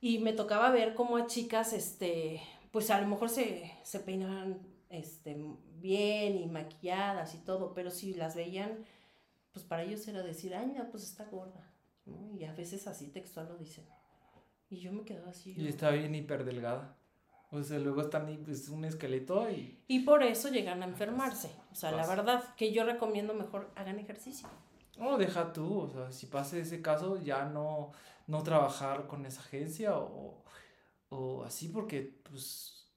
Y 0.00 0.18
me 0.18 0.32
tocaba 0.32 0.70
ver 0.70 0.94
cómo 0.94 1.16
a 1.16 1.26
chicas, 1.26 1.72
este, 1.72 2.42
pues 2.70 2.90
a 2.90 3.00
lo 3.00 3.06
mejor 3.06 3.30
se, 3.30 3.72
se 3.82 4.00
peinaban 4.00 4.58
este, 4.90 5.36
bien 5.80 6.36
y 6.36 6.46
maquilladas 6.46 7.34
y 7.34 7.38
todo, 7.38 7.74
pero 7.74 7.90
si 7.90 8.14
las 8.14 8.36
veían, 8.36 8.84
pues 9.52 9.64
para 9.64 9.82
ellos 9.82 10.06
era 10.08 10.22
decir, 10.22 10.54
ay, 10.54 10.74
no, 10.76 10.90
pues 10.90 11.04
está 11.04 11.24
gorda, 11.24 11.72
¿no? 12.04 12.32
Y 12.34 12.44
a 12.44 12.52
veces 12.52 12.86
así 12.86 13.08
textual 13.08 13.48
lo 13.48 13.56
dicen. 13.56 13.84
Y 14.68 14.78
yo 14.78 14.92
me 14.92 15.04
quedaba 15.04 15.30
así. 15.30 15.54
Y 15.56 15.68
estaba 15.68 15.92
bien 15.92 16.14
hiper 16.14 16.44
delgada. 16.44 16.96
O 17.50 17.62
sea, 17.62 17.78
luego 17.78 18.00
están 18.00 18.42
pues, 18.44 18.68
un 18.68 18.84
esqueleto 18.84 19.48
y... 19.48 19.78
Y 19.86 20.00
por 20.00 20.24
eso 20.24 20.48
llegan 20.48 20.82
a 20.82 20.86
enfermarse. 20.86 21.50
O 21.70 21.74
sea, 21.76 21.92
la 21.92 22.06
verdad 22.06 22.42
que 22.56 22.72
yo 22.72 22.84
recomiendo 22.84 23.32
mejor 23.32 23.70
hagan 23.76 24.00
ejercicio. 24.00 24.48
Oh, 25.00 25.16
deja 25.18 25.52
tú, 25.52 25.80
o 25.80 25.88
sea, 25.88 26.12
si 26.12 26.26
pasa 26.26 26.56
ese 26.56 26.80
caso, 26.80 27.20
ya 27.20 27.44
no, 27.46 27.92
no 28.26 28.42
trabajar 28.42 29.06
con 29.06 29.26
esa 29.26 29.40
agencia 29.40 29.98
o, 29.98 30.44
o 31.08 31.44
así, 31.44 31.68
porque 31.68 32.20
pues 32.22 32.92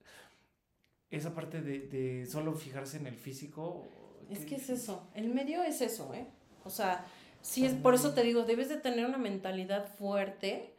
esa 1.10 1.34
parte 1.34 1.62
de, 1.62 1.80
de 1.88 2.26
solo 2.26 2.54
fijarse 2.54 2.98
en 2.98 3.08
el 3.08 3.16
físico. 3.16 3.86
Es 4.30 4.46
que 4.46 4.56
es 4.56 4.70
eso, 4.70 5.10
el 5.16 5.30
medio 5.30 5.64
es 5.64 5.82
eso, 5.82 6.14
¿eh? 6.14 6.28
O 6.66 6.70
sea, 6.70 7.06
sí 7.42 7.66
es, 7.66 7.74
por 7.74 7.94
eso 7.96 8.14
te 8.14 8.24
digo, 8.24 8.44
debes 8.44 8.70
de 8.70 8.78
tener 8.78 9.06
una 9.06 9.18
mentalidad 9.18 9.88
fuerte, 9.88 10.76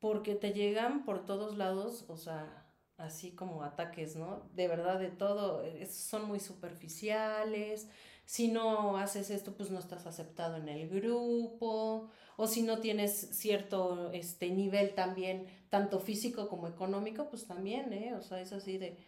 porque 0.00 0.34
te 0.34 0.52
llegan 0.52 1.04
por 1.04 1.26
todos 1.26 1.56
lados, 1.56 2.04
o 2.08 2.16
sea, 2.16 2.66
así 2.96 3.32
como 3.32 3.62
ataques, 3.62 4.16
¿no? 4.16 4.48
De 4.54 4.68
verdad, 4.68 4.98
de 4.98 5.10
todo, 5.10 5.62
son 5.90 6.26
muy 6.26 6.40
superficiales, 6.40 7.88
si 8.28 8.48
no 8.48 8.98
haces 8.98 9.30
esto, 9.30 9.54
pues 9.54 9.70
no 9.70 9.78
estás 9.78 10.06
aceptado 10.06 10.58
en 10.58 10.68
el 10.68 10.90
grupo, 10.90 12.10
o 12.36 12.46
si 12.46 12.60
no 12.60 12.78
tienes 12.78 13.10
cierto 13.32 14.12
este, 14.12 14.50
nivel 14.50 14.94
también, 14.94 15.46
tanto 15.70 15.98
físico 15.98 16.46
como 16.46 16.68
económico, 16.68 17.30
pues 17.30 17.46
también, 17.46 17.90
¿eh? 17.94 18.12
O 18.12 18.20
sea, 18.20 18.38
es 18.42 18.52
así 18.52 18.76
de... 18.76 18.98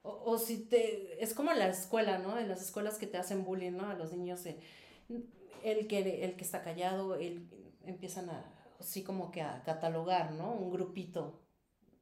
O, 0.00 0.38
si 0.38 0.64
te... 0.64 1.22
Es 1.22 1.34
como 1.34 1.52
la 1.52 1.68
escuela, 1.68 2.16
¿no? 2.16 2.38
En 2.38 2.48
las 2.48 2.62
escuelas 2.62 2.96
que 2.96 3.06
te 3.06 3.18
hacen 3.18 3.44
bullying, 3.44 3.72
¿no? 3.72 3.90
A 3.90 3.94
los 3.94 4.14
niños, 4.14 4.40
el, 4.46 5.86
que, 5.86 6.24
el 6.24 6.34
que 6.36 6.44
está 6.44 6.62
callado, 6.62 7.16
el, 7.16 7.50
empiezan 7.84 8.30
a, 8.30 8.42
así 8.80 9.04
como 9.04 9.30
que 9.32 9.42
a 9.42 9.62
catalogar, 9.64 10.32
¿no? 10.32 10.50
Un 10.50 10.72
grupito, 10.72 11.42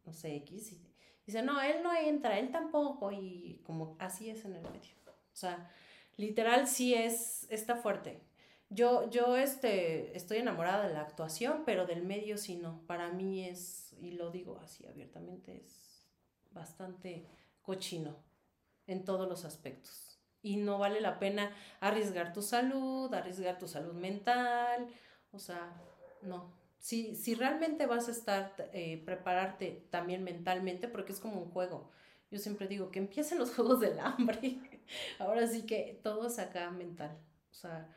no 0.04 0.12
sé, 0.12 0.36
X, 0.36 0.70
y 0.70 0.80
dice, 1.26 1.42
no, 1.42 1.60
él 1.60 1.82
no 1.82 1.92
entra, 1.96 2.38
él 2.38 2.52
tampoco, 2.52 3.10
y 3.10 3.60
como 3.66 3.96
así 3.98 4.30
es 4.30 4.44
en 4.44 4.54
el 4.54 4.62
medio. 4.62 4.94
O 5.08 5.36
sea, 5.36 5.68
literal 6.20 6.68
sí 6.68 6.94
es, 6.94 7.46
está 7.50 7.76
fuerte. 7.76 8.20
Yo, 8.68 9.10
yo 9.10 9.36
este, 9.36 10.16
estoy 10.16 10.38
enamorada 10.38 10.86
de 10.86 10.94
la 10.94 11.00
actuación, 11.00 11.62
pero 11.64 11.86
del 11.86 12.04
medio 12.04 12.36
sí 12.38 12.56
no. 12.56 12.82
Para 12.86 13.10
mí 13.10 13.44
es, 13.44 13.94
y 14.00 14.12
lo 14.12 14.30
digo 14.30 14.60
así 14.62 14.86
abiertamente, 14.86 15.56
es 15.56 16.06
bastante 16.52 17.26
cochino 17.62 18.16
en 18.86 19.04
todos 19.04 19.28
los 19.28 19.44
aspectos. 19.44 20.18
Y 20.42 20.56
no 20.56 20.78
vale 20.78 21.00
la 21.00 21.18
pena 21.18 21.52
arriesgar 21.80 22.32
tu 22.32 22.42
salud, 22.42 23.12
arriesgar 23.12 23.58
tu 23.58 23.66
salud 23.66 23.94
mental. 23.94 24.88
O 25.32 25.38
sea, 25.38 25.74
no. 26.22 26.52
Si, 26.78 27.14
si 27.14 27.34
realmente 27.34 27.86
vas 27.86 28.08
a 28.08 28.12
estar, 28.12 28.54
eh, 28.72 29.02
prepararte 29.04 29.86
también 29.90 30.22
mentalmente, 30.22 30.86
porque 30.86 31.12
es 31.12 31.20
como 31.20 31.42
un 31.42 31.50
juego. 31.50 31.90
Yo 32.30 32.38
siempre 32.38 32.68
digo 32.68 32.90
que 32.90 33.00
empiecen 33.00 33.38
los 33.38 33.50
juegos 33.54 33.80
del 33.80 33.98
hambre. 33.98 34.69
Ahora 35.18 35.46
sí 35.46 35.66
que 35.66 36.00
todo 36.02 36.26
es 36.26 36.38
acá 36.38 36.70
mental. 36.70 37.16
O 37.50 37.54
sea, 37.54 37.88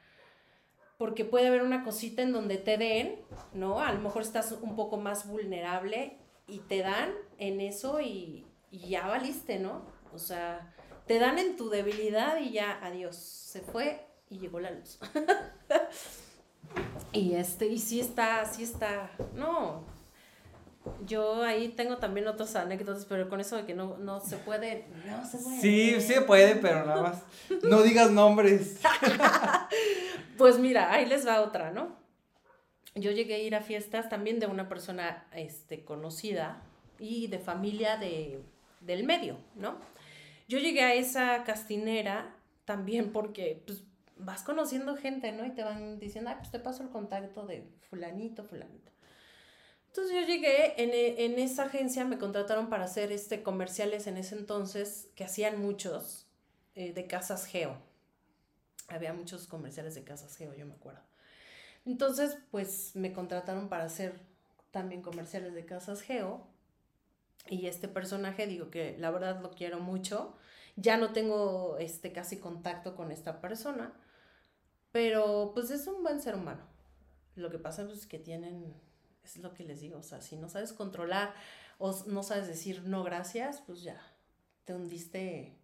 porque 0.98 1.26
puede 1.26 1.48
haber 1.48 1.64
una 1.64 1.84
cosita 1.84 2.22
en 2.22 2.32
donde 2.32 2.58
te 2.58 2.78
den, 2.78 3.20
¿no? 3.54 3.80
A 3.80 3.92
lo 3.92 4.00
mejor 4.00 4.22
estás 4.22 4.52
un 4.52 4.76
poco 4.76 4.98
más 4.98 5.28
vulnerable 5.28 6.18
y 6.48 6.60
te 6.60 6.80
dan 6.80 7.12
en 7.38 7.62
eso 7.62 8.02
y, 8.02 8.46
ya 8.72 9.08
valiste, 9.08 9.60
¿no? 9.60 9.86
O 10.14 10.18
sea, 10.18 10.74
te 11.06 11.20
dan 11.20 11.40
en 11.40 11.56
tu 11.56 11.70
debilidad 11.70 12.40
y 12.40 12.52
ya, 12.52 12.80
adiós, 12.84 13.16
se 13.16 13.62
fue 13.62 14.06
y 14.30 14.40
llegó 14.40 14.60
la 14.60 14.72
luz. 14.72 15.00
y 17.12 17.34
este, 17.36 17.68
y 17.68 17.80
sí 17.80 18.00
está, 18.00 18.46
sí 18.46 18.64
está, 18.64 19.12
no, 19.36 19.86
yo 21.06 21.44
ahí 21.44 21.70
tengo 21.70 21.98
también 21.98 22.28
otras 22.28 22.56
anécdotas, 22.56 23.06
pero 23.06 23.30
con 23.30 23.40
eso 23.40 23.56
de 23.56 23.66
que 23.66 23.74
no, 23.74 23.98
no 23.98 24.20
se 24.20 24.38
puede, 24.38 24.88
no 25.06 25.26
se 25.26 25.38
puede. 25.38 25.62
Sí, 25.62 26.02
sí 26.02 26.14
puede, 26.26 26.56
pero 26.56 26.86
nada 26.86 27.02
más. 27.02 27.24
No 27.64 27.82
digas 27.84 28.12
nombres. 28.12 28.80
pues 30.38 30.60
mira, 30.60 30.92
ahí 30.92 31.06
les 31.06 31.26
va 31.26 31.42
otra, 31.42 31.72
¿no? 31.72 31.96
Yo 32.96 33.12
llegué 33.12 33.36
a 33.36 33.40
ir 33.40 33.56
a 33.56 33.62
fiestas 33.62 34.10
también 34.10 34.40
de 34.40 34.48
una 34.48 34.70
persona 34.70 35.26
este, 35.34 35.84
conocida 35.84 36.62
y 37.00 37.28
de 37.28 37.40
familia 37.40 37.98
de, 37.98 38.42
del 38.82 39.04
medio, 39.04 39.38
¿no? 39.56 39.78
Yo 40.48 40.60
llegué 40.60 40.84
a 40.84 40.94
esa 40.94 41.44
castinera 41.44 42.36
también 42.66 43.12
porque 43.12 43.64
pues, 43.66 43.84
vas 44.18 44.44
conociendo 44.44 44.96
gente, 44.96 45.32
¿no? 45.32 45.46
Y 45.46 45.52
te 45.52 45.64
van 45.64 46.00
diciendo, 46.00 46.30
ay, 46.30 46.38
pues 46.40 46.52
te 46.52 46.60
paso 46.60 46.84
el 46.84 46.90
contacto 46.90 47.46
de 47.48 47.64
fulanito, 47.90 48.44
fulanito. 48.44 48.93
Entonces 49.96 50.16
yo 50.16 50.26
llegué, 50.26 50.82
en, 50.82 50.90
e, 50.90 51.26
en, 51.26 51.38
esa 51.38 51.66
agencia 51.66 52.04
me 52.04 52.18
contrataron 52.18 52.68
para 52.68 52.86
hacer 52.86 53.12
este, 53.12 53.44
comerciales 53.44 54.08
en 54.08 54.18
ese 54.18 54.34
entonces, 54.36 55.08
que 55.14 55.24
hacían 55.24 55.62
muchos, 55.62 56.26
eh, 56.74 56.94
de 56.94 57.06
Casas 57.06 57.46
Geo. 57.46 57.78
Había 58.88 59.14
muchos 59.14 59.46
comerciales 59.46 59.94
de 59.94 60.04
Casas 60.04 60.36
Geo, 60.36 60.56
yo 60.56 60.66
me 60.66 60.74
acuerdo. 60.74 61.04
Entonces, 61.86 62.40
pues 62.50 62.96
me 62.96 63.14
contrataron 63.14 63.70
para 63.70 63.84
hacer 63.84 64.20
también 64.72 65.04
comerciales 65.04 65.54
de 65.54 65.64
Casas 65.64 66.02
Geo. 66.02 66.48
Y 67.48 67.68
este 67.68 67.88
personaje, 67.88 68.48
digo 68.48 68.72
que 68.72 68.98
la 68.98 69.12
verdad 69.12 69.42
lo 69.44 69.52
quiero 69.52 69.80
mucho. 69.80 70.36
Ya 70.76 70.98
no 70.98 71.14
tengo 71.14 71.78
este, 71.78 72.12
casi 72.12 72.40
contacto 72.40 72.96
con 72.96 73.12
esta 73.12 73.42
persona, 73.42 73.94
pero 74.92 75.52
pues 75.54 75.70
es 75.70 75.86
un 75.86 76.02
buen 76.02 76.20
ser 76.20 76.34
humano. 76.34 76.66
Lo 77.36 77.52
que 77.52 77.60
pasa 77.60 77.86
pues, 77.86 78.00
es 78.00 78.06
que 78.08 78.18
tienen 78.18 78.74
es 79.24 79.38
lo 79.38 79.54
que 79.54 79.64
les 79.64 79.82
digo, 79.82 80.00
o 80.00 80.04
sea, 80.04 80.22
si 80.22 80.36
no 80.36 80.50
sabes 80.50 80.74
controlar 80.74 81.34
o 81.78 81.94
no 82.08 82.24
sabes 82.24 82.48
decir 82.48 82.84
no 82.84 83.04
gracias, 83.04 83.62
pues 83.62 83.82
ya, 83.82 84.02
te 84.66 84.74
hundiste. 84.74 85.58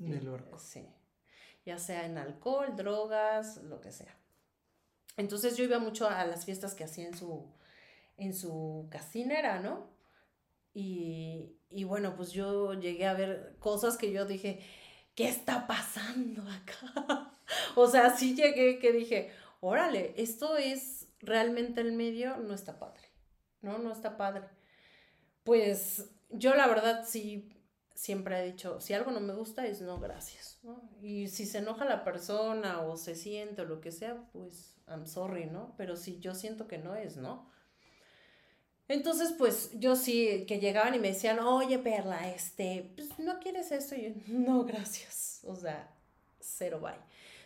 En 0.00 0.12
el 0.12 0.28
barco. 0.28 0.58
Sí, 0.58 0.88
ya 1.64 1.78
sea 1.78 2.04
en 2.06 2.18
alcohol, 2.18 2.74
drogas, 2.76 3.62
lo 3.62 3.80
que 3.80 3.92
sea. 3.92 4.18
Entonces 5.16 5.56
yo 5.56 5.64
iba 5.64 5.78
mucho 5.78 6.08
a 6.08 6.24
las 6.26 6.44
fiestas 6.44 6.74
que 6.74 6.84
hacía 6.84 7.06
en 7.06 7.16
su, 7.16 7.46
en 8.16 8.34
su 8.34 8.88
casinera, 8.90 9.60
¿no? 9.60 9.88
Y, 10.72 11.56
y 11.70 11.84
bueno, 11.84 12.16
pues 12.16 12.32
yo 12.32 12.74
llegué 12.74 13.06
a 13.06 13.14
ver 13.14 13.56
cosas 13.60 13.96
que 13.96 14.10
yo 14.10 14.26
dije, 14.26 14.60
¿qué 15.14 15.28
está 15.28 15.66
pasando 15.68 16.42
acá? 16.42 17.32
o 17.76 17.86
sea, 17.86 18.16
sí 18.16 18.34
llegué 18.34 18.80
que 18.80 18.92
dije, 18.92 19.30
órale, 19.60 20.14
esto 20.16 20.56
es 20.56 21.03
realmente 21.24 21.80
el 21.80 21.92
medio, 21.92 22.36
no 22.38 22.54
está 22.54 22.78
padre, 22.78 23.02
¿no? 23.62 23.78
No 23.78 23.92
está 23.92 24.16
padre. 24.16 24.48
Pues 25.42 26.10
yo 26.30 26.54
la 26.54 26.66
verdad 26.66 27.04
sí 27.06 27.50
siempre 27.94 28.40
he 28.40 28.46
dicho, 28.46 28.80
si 28.80 28.92
algo 28.92 29.10
no 29.12 29.20
me 29.20 29.34
gusta 29.34 29.66
es 29.66 29.80
no, 29.80 30.00
gracias, 30.00 30.58
¿no? 30.62 30.90
Y 31.00 31.28
si 31.28 31.46
se 31.46 31.58
enoja 31.58 31.84
la 31.84 32.04
persona 32.04 32.82
o 32.82 32.96
se 32.96 33.14
siente 33.14 33.62
o 33.62 33.64
lo 33.64 33.80
que 33.80 33.92
sea, 33.92 34.28
pues 34.32 34.76
I'm 34.88 35.06
sorry, 35.06 35.46
¿no? 35.46 35.74
Pero 35.76 35.96
si 35.96 36.18
yo 36.18 36.34
siento 36.34 36.66
que 36.66 36.78
no 36.78 36.96
es, 36.96 37.16
¿no? 37.16 37.50
Entonces, 38.88 39.32
pues 39.38 39.70
yo 39.78 39.96
sí, 39.96 40.44
que 40.46 40.60
llegaban 40.60 40.94
y 40.94 40.98
me 40.98 41.08
decían, 41.08 41.38
oye, 41.38 41.78
Perla, 41.78 42.30
este, 42.30 42.92
pues 42.96 43.18
no 43.18 43.38
quieres 43.38 43.72
esto. 43.72 43.94
Y 43.94 44.02
yo, 44.02 44.10
no, 44.28 44.64
gracias. 44.64 45.40
O 45.44 45.54
sea, 45.56 45.90
cero 46.38 46.80
bye. 46.80 46.92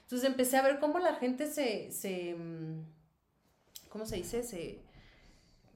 Entonces 0.02 0.28
empecé 0.28 0.56
a 0.56 0.62
ver 0.62 0.80
cómo 0.80 0.98
la 0.98 1.14
gente 1.14 1.46
se, 1.46 1.92
se, 1.92 2.34
mm, 2.34 2.84
¿cómo 3.88 4.06
se 4.06 4.16
dice? 4.16 4.42
Se, 4.42 4.80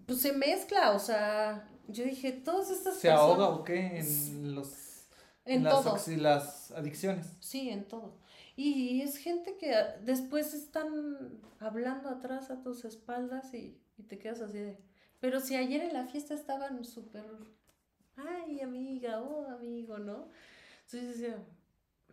pues 0.06 0.20
se 0.20 0.32
mezcla, 0.32 0.92
o 0.92 0.98
sea, 0.98 1.68
yo 1.88 2.04
dije, 2.04 2.32
todas 2.32 2.70
estas 2.70 2.96
¿Se 2.96 3.10
ahoga 3.10 3.48
o 3.48 3.64
qué? 3.64 3.98
En 3.98 4.54
los... 4.54 5.08
En 5.44 5.64
las, 5.64 5.82
todo. 5.82 6.16
las 6.18 6.70
adicciones. 6.70 7.26
Sí, 7.40 7.68
en 7.70 7.88
todo. 7.88 8.16
Y 8.54 9.00
es 9.02 9.16
gente 9.16 9.56
que 9.56 9.74
después 10.02 10.54
están 10.54 11.40
hablando 11.58 12.08
atrás 12.08 12.50
a 12.50 12.62
tus 12.62 12.84
espaldas 12.84 13.52
y, 13.54 13.80
y 13.96 14.02
te 14.04 14.18
quedas 14.18 14.40
así 14.40 14.58
de... 14.58 14.78
Pero 15.20 15.40
si 15.40 15.56
ayer 15.56 15.82
en 15.82 15.94
la 15.94 16.06
fiesta 16.06 16.34
estaban 16.34 16.84
súper... 16.84 17.24
Ay, 18.16 18.60
amiga, 18.60 19.20
oh, 19.22 19.48
amigo, 19.48 19.98
¿no? 19.98 20.28
Entonces 20.84 21.18
decía, 21.18 21.42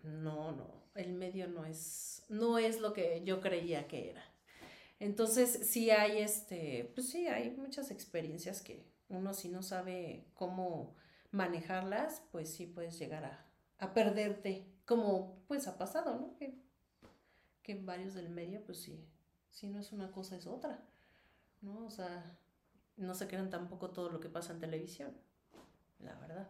no, 0.04 0.54
no, 0.54 0.68
el 0.96 1.14
medio 1.14 1.48
no 1.48 1.66
es, 1.66 2.24
no 2.30 2.58
es 2.58 2.80
lo 2.80 2.94
que 2.94 3.22
yo 3.26 3.42
creía 3.42 3.88
que 3.88 4.12
era. 4.12 4.24
Entonces 5.00 5.70
sí 5.70 5.92
hay 5.92 6.20
este, 6.20 6.92
pues 6.94 7.10
sí, 7.10 7.28
hay 7.28 7.52
muchas 7.52 7.90
experiencias 7.90 8.62
que 8.62 8.86
uno 9.08 9.34
si 9.34 9.50
no 9.50 9.64
sabe 9.64 10.26
cómo 10.34 10.96
manejarlas, 11.32 12.22
pues 12.32 12.54
sí 12.54 12.66
puedes 12.66 13.00
llegar 13.00 13.24
a, 13.26 13.46
a 13.80 13.94
perderte, 13.94 14.68
como 14.86 15.42
pues 15.48 15.68
ha 15.68 15.78
pasado, 15.78 16.16
¿no? 16.20 16.36
Que, 16.36 16.54
que 17.64 17.76
varios 17.76 18.14
del 18.14 18.30
medio, 18.30 18.64
pues 18.64 18.80
sí, 18.80 19.06
si 19.50 19.68
no 19.68 19.80
es 19.80 19.92
una 19.92 20.12
cosa 20.12 20.36
es 20.36 20.48
otra, 20.48 20.84
¿no? 21.62 21.86
O 21.86 21.90
sea, 21.90 22.38
no 22.98 23.16
se 23.16 23.28
crean 23.28 23.50
tampoco 23.50 23.92
todo 23.92 24.10
lo 24.10 24.20
que 24.20 24.30
pasa 24.30 24.54
en 24.54 24.60
televisión, 24.60 25.16
la 26.00 26.16
verdad. 26.16 26.50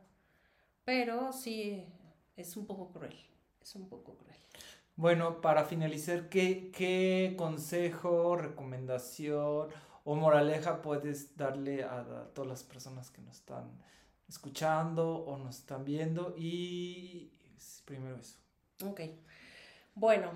Pero 0.85 1.31
sí, 1.33 1.85
es 2.35 2.57
un 2.57 2.65
poco 2.65 2.91
cruel, 2.91 3.15
es 3.61 3.75
un 3.75 3.87
poco 3.87 4.15
cruel. 4.15 4.37
Bueno, 4.99 5.39
para 5.39 5.63
finalizar, 5.63 6.27
¿qué, 6.27 6.71
qué 6.75 7.33
consejo, 7.37 8.35
recomendación 8.35 9.69
o 10.03 10.15
moraleja 10.15 10.81
puedes 10.81 11.37
darle 11.37 11.83
a, 11.85 12.27
todas 12.33 12.49
las 12.49 12.63
personas 12.63 13.09
que 13.09 13.21
nos 13.21 13.37
están 13.37 13.71
escuchando 14.27 15.19
o 15.19 15.37
nos 15.37 15.59
están 15.59 15.85
viendo? 15.85 16.35
Y 16.37 17.31
primero 17.85 18.17
eso. 18.17 18.39
Ok. 18.85 18.99
Bueno, 19.95 20.31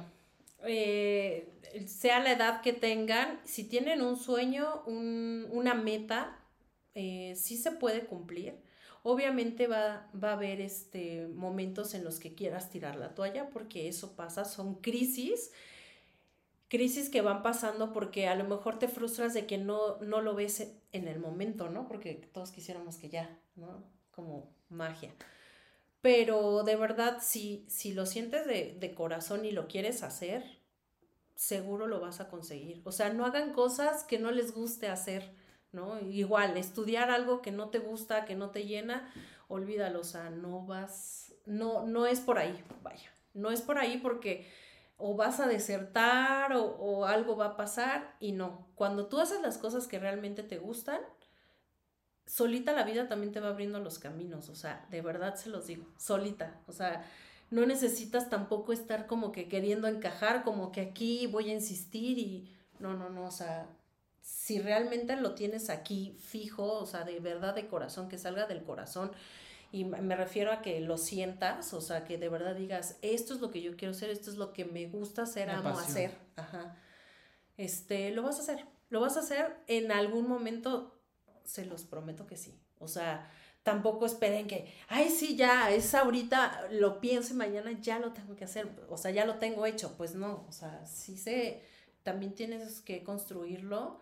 eh, 0.63 1.51
sea 1.85 2.19
la 2.19 2.31
edad 2.31 2.61
que 2.61 2.71
tengan, 2.71 3.41
si 3.43 3.65
tienen 3.65 4.01
un 4.01 4.15
sueño, 4.15 4.81
un- 4.85 5.45
una 5.51 5.73
meta, 5.73 6.39
eh, 6.95 7.33
sí 7.35 7.57
se 7.57 7.71
puede 7.71 8.05
cumplir. 8.05 8.61
Obviamente 9.03 9.67
va, 9.67 10.09
va 10.21 10.29
a 10.29 10.33
haber 10.33 10.61
este, 10.61 11.27
momentos 11.27 11.93
en 11.93 12.05
los 12.05 12.19
que 12.19 12.33
quieras 12.33 12.69
tirar 12.69 12.95
la 12.95 13.13
toalla, 13.13 13.49
porque 13.49 13.89
eso 13.89 14.15
pasa, 14.15 14.45
son 14.45 14.75
crisis, 14.75 15.51
crisis 16.69 17.09
que 17.09 17.21
van 17.21 17.43
pasando 17.43 17.91
porque 17.91 18.27
a 18.27 18.35
lo 18.35 18.45
mejor 18.45 18.79
te 18.79 18.87
frustras 18.87 19.33
de 19.33 19.45
que 19.45 19.57
no, 19.57 19.97
no 19.97 20.21
lo 20.21 20.35
ves 20.35 20.71
en 20.93 21.07
el 21.07 21.19
momento, 21.19 21.69
¿no? 21.69 21.85
Porque 21.87 22.13
todos 22.15 22.51
quisiéramos 22.51 22.97
que 22.97 23.09
ya, 23.09 23.37
¿no? 23.55 23.83
Como 24.11 24.49
magia. 24.69 25.13
Pero 26.01 26.63
de 26.63 26.75
verdad, 26.77 27.19
si, 27.21 27.65
si 27.67 27.93
lo 27.93 28.05
sientes 28.05 28.47
de, 28.47 28.77
de 28.79 28.93
corazón 28.95 29.45
y 29.45 29.51
lo 29.51 29.67
quieres 29.67 30.01
hacer, 30.01 30.43
seguro 31.35 31.87
lo 31.87 31.99
vas 31.99 32.21
a 32.21 32.29
conseguir. 32.29 32.81
O 32.85 32.91
sea, 32.91 33.11
no 33.11 33.25
hagan 33.25 33.53
cosas 33.53 34.03
que 34.03 34.17
no 34.17 34.31
les 34.31 34.53
guste 34.53 34.87
hacer, 34.87 35.35
¿no? 35.73 35.99
Igual, 35.99 36.55
estudiar 36.55 37.11
algo 37.11 37.41
que 37.41 37.51
no 37.51 37.69
te 37.69 37.79
gusta, 37.79 38.25
que 38.25 38.35
no 38.35 38.51
te 38.51 38.65
llena, 38.65 39.11
olvídalo, 39.49 39.99
o 39.99 40.05
sea, 40.05 40.29
no 40.29 40.65
vas, 40.65 41.35
no, 41.45 41.85
no 41.85 42.05
es 42.05 42.21
por 42.21 42.37
ahí, 42.37 42.63
vaya, 42.81 43.11
no 43.33 43.51
es 43.51 43.61
por 43.61 43.77
ahí 43.77 43.97
porque 43.97 44.47
o 44.97 45.15
vas 45.15 45.39
a 45.39 45.47
desertar 45.47 46.53
o, 46.53 46.63
o 46.63 47.05
algo 47.05 47.35
va 47.35 47.47
a 47.47 47.57
pasar 47.57 48.15
y 48.19 48.31
no. 48.31 48.67
Cuando 48.75 49.07
tú 49.07 49.19
haces 49.19 49.41
las 49.41 49.57
cosas 49.57 49.87
que 49.87 49.99
realmente 49.99 50.43
te 50.43 50.59
gustan, 50.59 51.01
solita 52.25 52.71
la 52.73 52.83
vida 52.83 53.07
también 53.07 53.33
te 53.33 53.39
va 53.39 53.49
abriendo 53.49 53.79
los 53.79 53.99
caminos, 53.99 54.49
o 54.49 54.55
sea, 54.55 54.85
de 54.89 55.01
verdad 55.01 55.35
se 55.35 55.49
los 55.49 55.67
digo, 55.67 55.87
solita, 55.97 56.61
o 56.67 56.71
sea, 56.71 57.05
no 57.51 57.65
necesitas 57.65 58.29
tampoco 58.29 58.73
estar 58.73 59.07
como 59.07 59.31
que 59.31 59.47
queriendo 59.47 59.87
encajar, 59.87 60.43
como 60.43 60.71
que 60.71 60.81
aquí 60.81 61.27
voy 61.27 61.49
a 61.49 61.53
insistir 61.53 62.17
y 62.17 62.51
no, 62.79 62.93
no, 62.93 63.09
no, 63.09 63.25
o 63.25 63.31
sea, 63.31 63.67
si 64.23 64.59
realmente 64.59 65.17
lo 65.17 65.35
tienes 65.35 65.69
aquí 65.69 66.17
fijo, 66.17 66.79
o 66.79 66.85
sea, 66.85 67.03
de 67.03 67.19
verdad 67.19 67.53
de 67.53 67.67
corazón, 67.67 68.07
que 68.07 68.17
salga 68.17 68.47
del 68.47 68.63
corazón, 68.63 69.11
y 69.69 69.83
me 69.83 70.15
refiero 70.15 70.51
a 70.51 70.61
que 70.61 70.79
lo 70.79 70.97
sientas, 70.97 71.73
o 71.73 71.81
sea, 71.81 72.05
que 72.05 72.17
de 72.17 72.29
verdad 72.29 72.55
digas, 72.55 72.97
esto 73.01 73.33
es 73.33 73.41
lo 73.41 73.51
que 73.51 73.61
yo 73.61 73.75
quiero 73.75 73.91
hacer, 73.91 74.09
esto 74.09 74.29
es 74.29 74.37
lo 74.37 74.53
que 74.53 74.63
me 74.63 74.87
gusta 74.87 75.23
hacer, 75.23 75.49
amo 75.49 75.77
hacer, 75.77 76.17
ajá, 76.37 76.77
este, 77.57 78.11
lo 78.11 78.23
vas 78.23 78.37
a 78.37 78.43
hacer, 78.43 78.65
lo 78.89 79.01
vas 79.01 79.17
a 79.17 79.19
hacer 79.19 79.57
en 79.67 79.91
algún 79.91 80.27
momento, 80.27 80.97
se 81.43 81.65
los 81.65 81.83
prometo 81.83 82.25
que 82.25 82.37
sí, 82.37 82.57
o 82.79 82.87
sea, 82.87 83.29
tampoco 83.63 84.05
esperen 84.05 84.47
que, 84.47 84.73
ay, 84.87 85.09
sí, 85.09 85.35
ya, 85.35 85.69
es 85.69 85.93
ahorita, 85.95 86.69
lo 86.71 87.01
pienso 87.01 87.33
y 87.33 87.37
mañana 87.37 87.71
ya 87.81 87.99
lo 87.99 88.13
tengo 88.13 88.37
que 88.37 88.45
hacer, 88.45 88.69
o 88.87 88.97
sea, 88.97 89.11
ya 89.11 89.25
lo 89.25 89.35
tengo 89.35 89.65
hecho, 89.65 89.97
pues 89.97 90.15
no, 90.15 90.45
o 90.47 90.51
sea, 90.53 90.85
sí 90.85 91.17
se, 91.17 91.61
también 92.03 92.35
tienes 92.35 92.79
que 92.79 93.03
construirlo, 93.03 93.99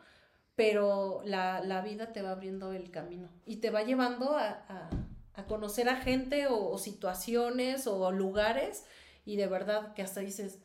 pero 0.62 1.22
la, 1.26 1.62
la 1.62 1.82
vida 1.82 2.14
te 2.14 2.22
va 2.22 2.32
abriendo 2.32 2.72
el 2.74 2.92
camino 2.92 3.30
y 3.46 3.58
te 3.58 3.70
va 3.72 3.84
llevando 3.84 4.36
a, 4.38 4.50
a- 4.70 4.90
a 5.34 5.46
conocer 5.46 5.88
a 5.90 5.96
gente 5.96 6.48
o, 6.48 6.70
o 6.72 6.78
situaciones 6.78 7.88
o 7.88 8.12
lugares 8.12 8.84
y 9.26 9.38
de 9.38 9.48
verdad 9.48 9.94
que 9.94 10.02
hasta 10.02 10.20
dices, 10.20 10.60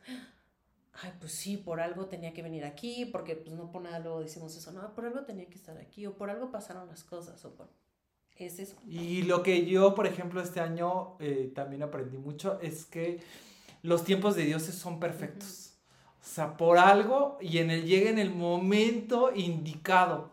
ay, 0.94 1.12
pues 1.20 1.32
sí, 1.32 1.56
por 1.56 1.80
algo 1.80 2.06
tenía 2.06 2.32
que 2.32 2.42
venir 2.42 2.64
aquí, 2.64 3.04
porque 3.06 3.36
pues 3.36 3.54
no 3.54 3.70
por 3.70 3.82
nada 3.82 3.98
luego 4.00 4.20
decimos 4.20 4.56
eso, 4.56 4.72
no, 4.72 4.94
por 4.94 5.04
algo 5.06 5.20
tenía 5.24 5.46
que 5.46 5.54
estar 5.54 5.76
aquí 5.78 6.06
o 6.06 6.16
por 6.16 6.30
algo 6.30 6.50
pasaron 6.50 6.88
las 6.88 7.04
cosas 7.04 7.44
o 7.44 7.54
por... 7.54 7.68
Es 8.36 8.58
eso. 8.58 8.76
Y 8.88 9.22
lo 9.22 9.42
que 9.42 9.64
yo, 9.66 9.94
por 9.94 10.06
ejemplo, 10.06 10.42
este 10.42 10.60
año 10.60 11.16
eh, 11.20 11.50
también 11.54 11.82
aprendí 11.82 12.18
mucho 12.18 12.60
es 12.60 12.84
que 12.84 13.20
los 13.82 14.04
tiempos 14.04 14.36
de 14.36 14.44
Dios 14.44 14.62
son 14.64 15.00
perfectos. 15.00 15.75
O 16.26 16.28
sea, 16.28 16.56
por 16.56 16.76
algo 16.76 17.38
y 17.40 17.58
en 17.58 17.70
el 17.70 17.84
llega 17.84 18.10
en 18.10 18.18
el 18.18 18.30
momento 18.34 19.30
indicado. 19.34 20.32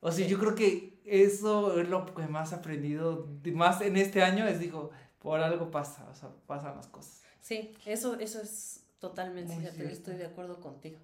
O 0.00 0.12
sea, 0.12 0.24
Sí. 0.24 0.30
yo 0.30 0.38
creo 0.38 0.54
que 0.54 1.00
eso 1.04 1.80
es 1.80 1.88
lo 1.88 2.06
que 2.14 2.26
más 2.28 2.52
he 2.52 2.54
aprendido, 2.54 3.26
más 3.52 3.80
en 3.80 3.96
este 3.96 4.22
año, 4.22 4.46
es 4.46 4.60
digo, 4.60 4.90
por 5.18 5.40
algo 5.40 5.70
pasa, 5.72 6.06
o 6.10 6.14
sea, 6.14 6.30
pasan 6.46 6.76
las 6.76 6.86
cosas. 6.86 7.22
Sí, 7.40 7.74
eso, 7.84 8.14
eso 8.20 8.40
es 8.40 8.84
totalmente, 9.00 9.54
fíjate, 9.56 9.90
estoy 9.92 10.16
de 10.16 10.26
acuerdo 10.26 10.60
contigo. 10.60 10.98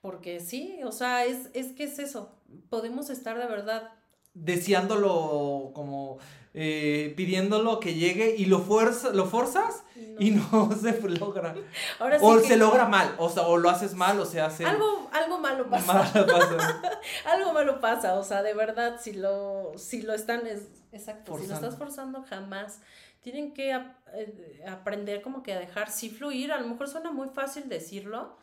Porque 0.00 0.40
sí, 0.40 0.80
o 0.84 0.90
sea, 0.92 1.24
es, 1.24 1.50
es 1.52 1.72
que 1.72 1.84
es 1.84 1.98
eso. 1.98 2.32
Podemos 2.70 3.10
estar 3.10 3.38
de 3.38 3.46
verdad 3.46 3.92
Deseándolo 4.38 5.70
como 5.74 6.18
eh, 6.58 7.12
pidiéndolo 7.18 7.80
que 7.80 7.92
llegue 7.92 8.34
y 8.34 8.46
lo, 8.46 8.60
fuerza, 8.60 9.10
lo 9.10 9.26
forzas 9.26 9.84
y 10.18 10.30
no 10.30 10.70
se 10.80 10.98
logra. 11.06 11.54
Ahora 11.98 12.18
sí 12.18 12.24
o 12.24 12.40
se 12.40 12.56
logra 12.56 12.88
mal, 12.88 13.14
o 13.18 13.28
sea, 13.28 13.42
o 13.42 13.58
lo 13.58 13.68
haces 13.68 13.92
mal 13.92 14.18
o 14.18 14.24
se 14.24 14.40
hace 14.40 14.64
Algo, 14.64 15.10
algo 15.12 15.38
malo 15.38 15.66
pasa. 15.70 16.10
Algo 17.26 17.52
malo 17.52 17.78
pasa, 17.78 18.14
o 18.14 18.24
sea, 18.24 18.42
de 18.42 18.54
verdad, 18.54 18.98
si 18.98 19.12
lo, 19.12 19.74
si 19.76 20.00
lo 20.00 20.14
están, 20.14 20.46
es, 20.46 20.62
exacto, 20.92 21.38
si 21.38 21.46
lo 21.46 21.52
estás 21.52 21.76
forzando, 21.76 22.22
jamás. 22.22 22.80
Tienen 23.20 23.52
que 23.52 23.72
eh, 24.14 24.64
aprender 24.66 25.20
como 25.20 25.42
que 25.42 25.52
a 25.52 25.58
dejar 25.58 25.90
sí 25.90 26.08
fluir, 26.08 26.52
a 26.52 26.58
lo 26.58 26.68
mejor 26.68 26.88
suena 26.88 27.12
muy 27.12 27.28
fácil 27.28 27.68
decirlo, 27.68 28.38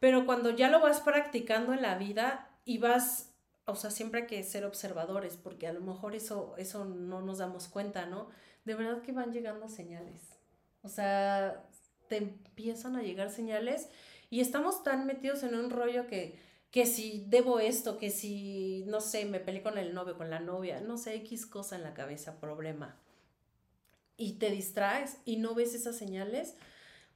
pero 0.00 0.26
cuando 0.26 0.50
ya 0.50 0.68
lo 0.68 0.80
vas 0.80 1.00
practicando 1.00 1.74
en 1.74 1.82
la 1.82 1.94
vida 1.94 2.48
y 2.64 2.78
vas, 2.78 3.29
o 3.70 3.76
sea, 3.76 3.90
siempre 3.90 4.22
hay 4.22 4.26
que 4.26 4.42
ser 4.42 4.64
observadores, 4.64 5.36
porque 5.36 5.66
a 5.66 5.72
lo 5.72 5.80
mejor 5.80 6.14
eso, 6.14 6.54
eso 6.58 6.84
no 6.84 7.20
nos 7.22 7.38
damos 7.38 7.68
cuenta, 7.68 8.06
¿no? 8.06 8.28
De 8.64 8.74
verdad 8.74 9.02
que 9.02 9.12
van 9.12 9.32
llegando 9.32 9.68
señales. 9.68 10.20
O 10.82 10.88
sea, 10.88 11.64
te 12.08 12.18
empiezan 12.18 12.96
a 12.96 13.02
llegar 13.02 13.30
señales 13.30 13.88
y 14.30 14.40
estamos 14.40 14.82
tan 14.82 15.06
metidos 15.06 15.42
en 15.42 15.54
un 15.54 15.70
rollo 15.70 16.06
que, 16.06 16.38
que 16.70 16.86
si 16.86 17.24
debo 17.28 17.60
esto, 17.60 17.98
que 17.98 18.10
si, 18.10 18.84
no 18.86 19.00
sé, 19.00 19.24
me 19.24 19.40
peleé 19.40 19.62
con 19.62 19.78
el 19.78 19.94
novio, 19.94 20.16
con 20.16 20.30
la 20.30 20.40
novia, 20.40 20.80
no 20.80 20.98
sé, 20.98 21.14
X 21.16 21.46
cosa 21.46 21.76
en 21.76 21.82
la 21.82 21.94
cabeza, 21.94 22.40
problema. 22.40 22.96
Y 24.16 24.34
te 24.34 24.50
distraes 24.50 25.16
y 25.24 25.36
no 25.36 25.54
ves 25.54 25.74
esas 25.74 25.96
señales, 25.96 26.54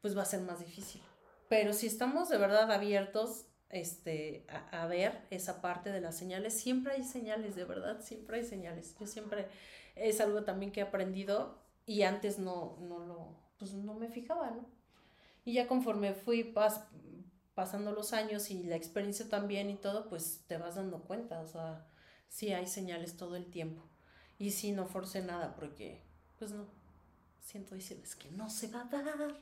pues 0.00 0.16
va 0.16 0.22
a 0.22 0.26
ser 0.26 0.40
más 0.40 0.61
difícil. 0.61 1.02
Pero 1.48 1.72
si 1.72 1.86
estamos 1.86 2.28
de 2.28 2.38
verdad 2.38 2.70
abiertos 2.72 3.46
este, 3.75 4.47
a, 4.49 4.87
ver 4.87 5.27
esa 5.31 5.61
parte 5.61 5.91
de 5.91 6.01
las 6.01 6.16
señales. 6.16 6.55
Siempre 6.55 6.95
hay 6.95 7.03
señales, 7.03 7.57
de 7.57 7.64
verdad, 7.64 8.01
siempre 8.01 8.39
hay 8.39 8.45
señales. 8.45 8.97
Yo 8.99 9.07
siempre 9.07 9.49
es 9.97 10.20
algo 10.20 10.45
también 10.45 10.70
que 10.70 10.81
he 10.81 10.85
aprendido 10.85 11.59
y 11.85 12.03
antes 12.03 12.39
no, 12.39 12.79
no 12.81 13.01
lo, 13.01 13.37
pues 13.59 13.75
no 13.75 13.95
me 13.95 14.09
fijaba, 14.09 14.53
¿no? 14.53 14.64
Y 15.45 15.55
ya 15.55 15.66
conforme 15.66 16.14
fui 16.14 16.45
pas, 16.45 16.87
pasando 17.55 17.93
los 17.93 18.12
años 18.12 18.51
y 18.51 18.62
la 18.62 18.77
experiencia 18.77 19.29
también 19.29 19.68
y 19.68 19.77
todo, 19.77 20.09
pues 20.09 20.45
te 20.47 20.57
vas 20.57 20.77
dando 20.77 21.03
cuenta, 21.03 21.41
o 21.41 21.47
sea, 21.49 21.85
sí 22.29 22.53
hay 22.53 22.68
señales 22.68 23.16
todo 23.16 23.35
el 23.35 23.51
tiempo. 23.51 23.83
Y 24.39 24.53
sí, 24.53 24.70
no 24.70 24.87
force 24.87 25.20
nada 25.20 25.55
porque, 25.57 26.01
pues 26.39 26.53
no, 26.53 26.68
siento 27.41 27.75
decirles 27.75 28.14
que 28.14 28.31
no 28.31 28.49
se 28.49 28.68
va 28.68 28.83
a 28.83 28.85
dar. 28.85 29.37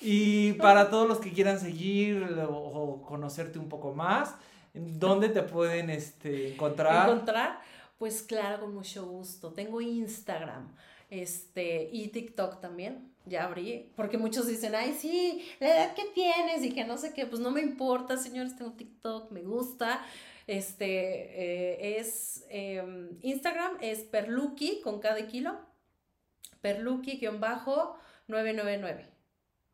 Y 0.00 0.52
para 0.54 0.90
todos 0.90 1.08
los 1.08 1.18
que 1.18 1.32
quieran 1.32 1.58
seguir 1.58 2.22
o 2.48 3.02
conocerte 3.06 3.58
un 3.58 3.68
poco 3.68 3.94
más, 3.94 4.34
¿dónde 4.74 5.28
te 5.28 5.42
pueden 5.42 5.90
este, 5.90 6.54
encontrar? 6.54 7.08
Encontrar, 7.08 7.60
pues 7.98 8.22
claro, 8.22 8.60
con 8.60 8.74
mucho 8.74 9.06
gusto. 9.06 9.52
Tengo 9.52 9.80
Instagram 9.80 10.72
este, 11.10 11.88
y 11.92 12.08
TikTok 12.08 12.60
también. 12.60 13.12
Ya 13.26 13.44
abrí, 13.44 13.92
porque 13.94 14.16
muchos 14.16 14.46
dicen, 14.46 14.74
ay, 14.74 14.96
sí, 14.98 15.46
la 15.60 15.68
edad 15.68 15.94
que 15.94 16.06
tienes 16.14 16.64
y 16.64 16.72
que 16.72 16.84
no 16.84 16.96
sé 16.96 17.12
qué, 17.12 17.26
pues 17.26 17.42
no 17.42 17.50
me 17.50 17.60
importa, 17.60 18.16
señores, 18.16 18.56
tengo 18.56 18.72
TikTok, 18.72 19.30
me 19.32 19.42
gusta. 19.42 20.00
Este, 20.46 20.86
eh, 20.86 21.98
es, 21.98 22.46
em, 22.48 23.18
Instagram 23.20 23.76
es 23.82 23.98
perluki 23.98 24.80
con 24.80 24.98
cada 24.98 25.26
kilo, 25.26 25.58
perluki-999. 26.62 29.17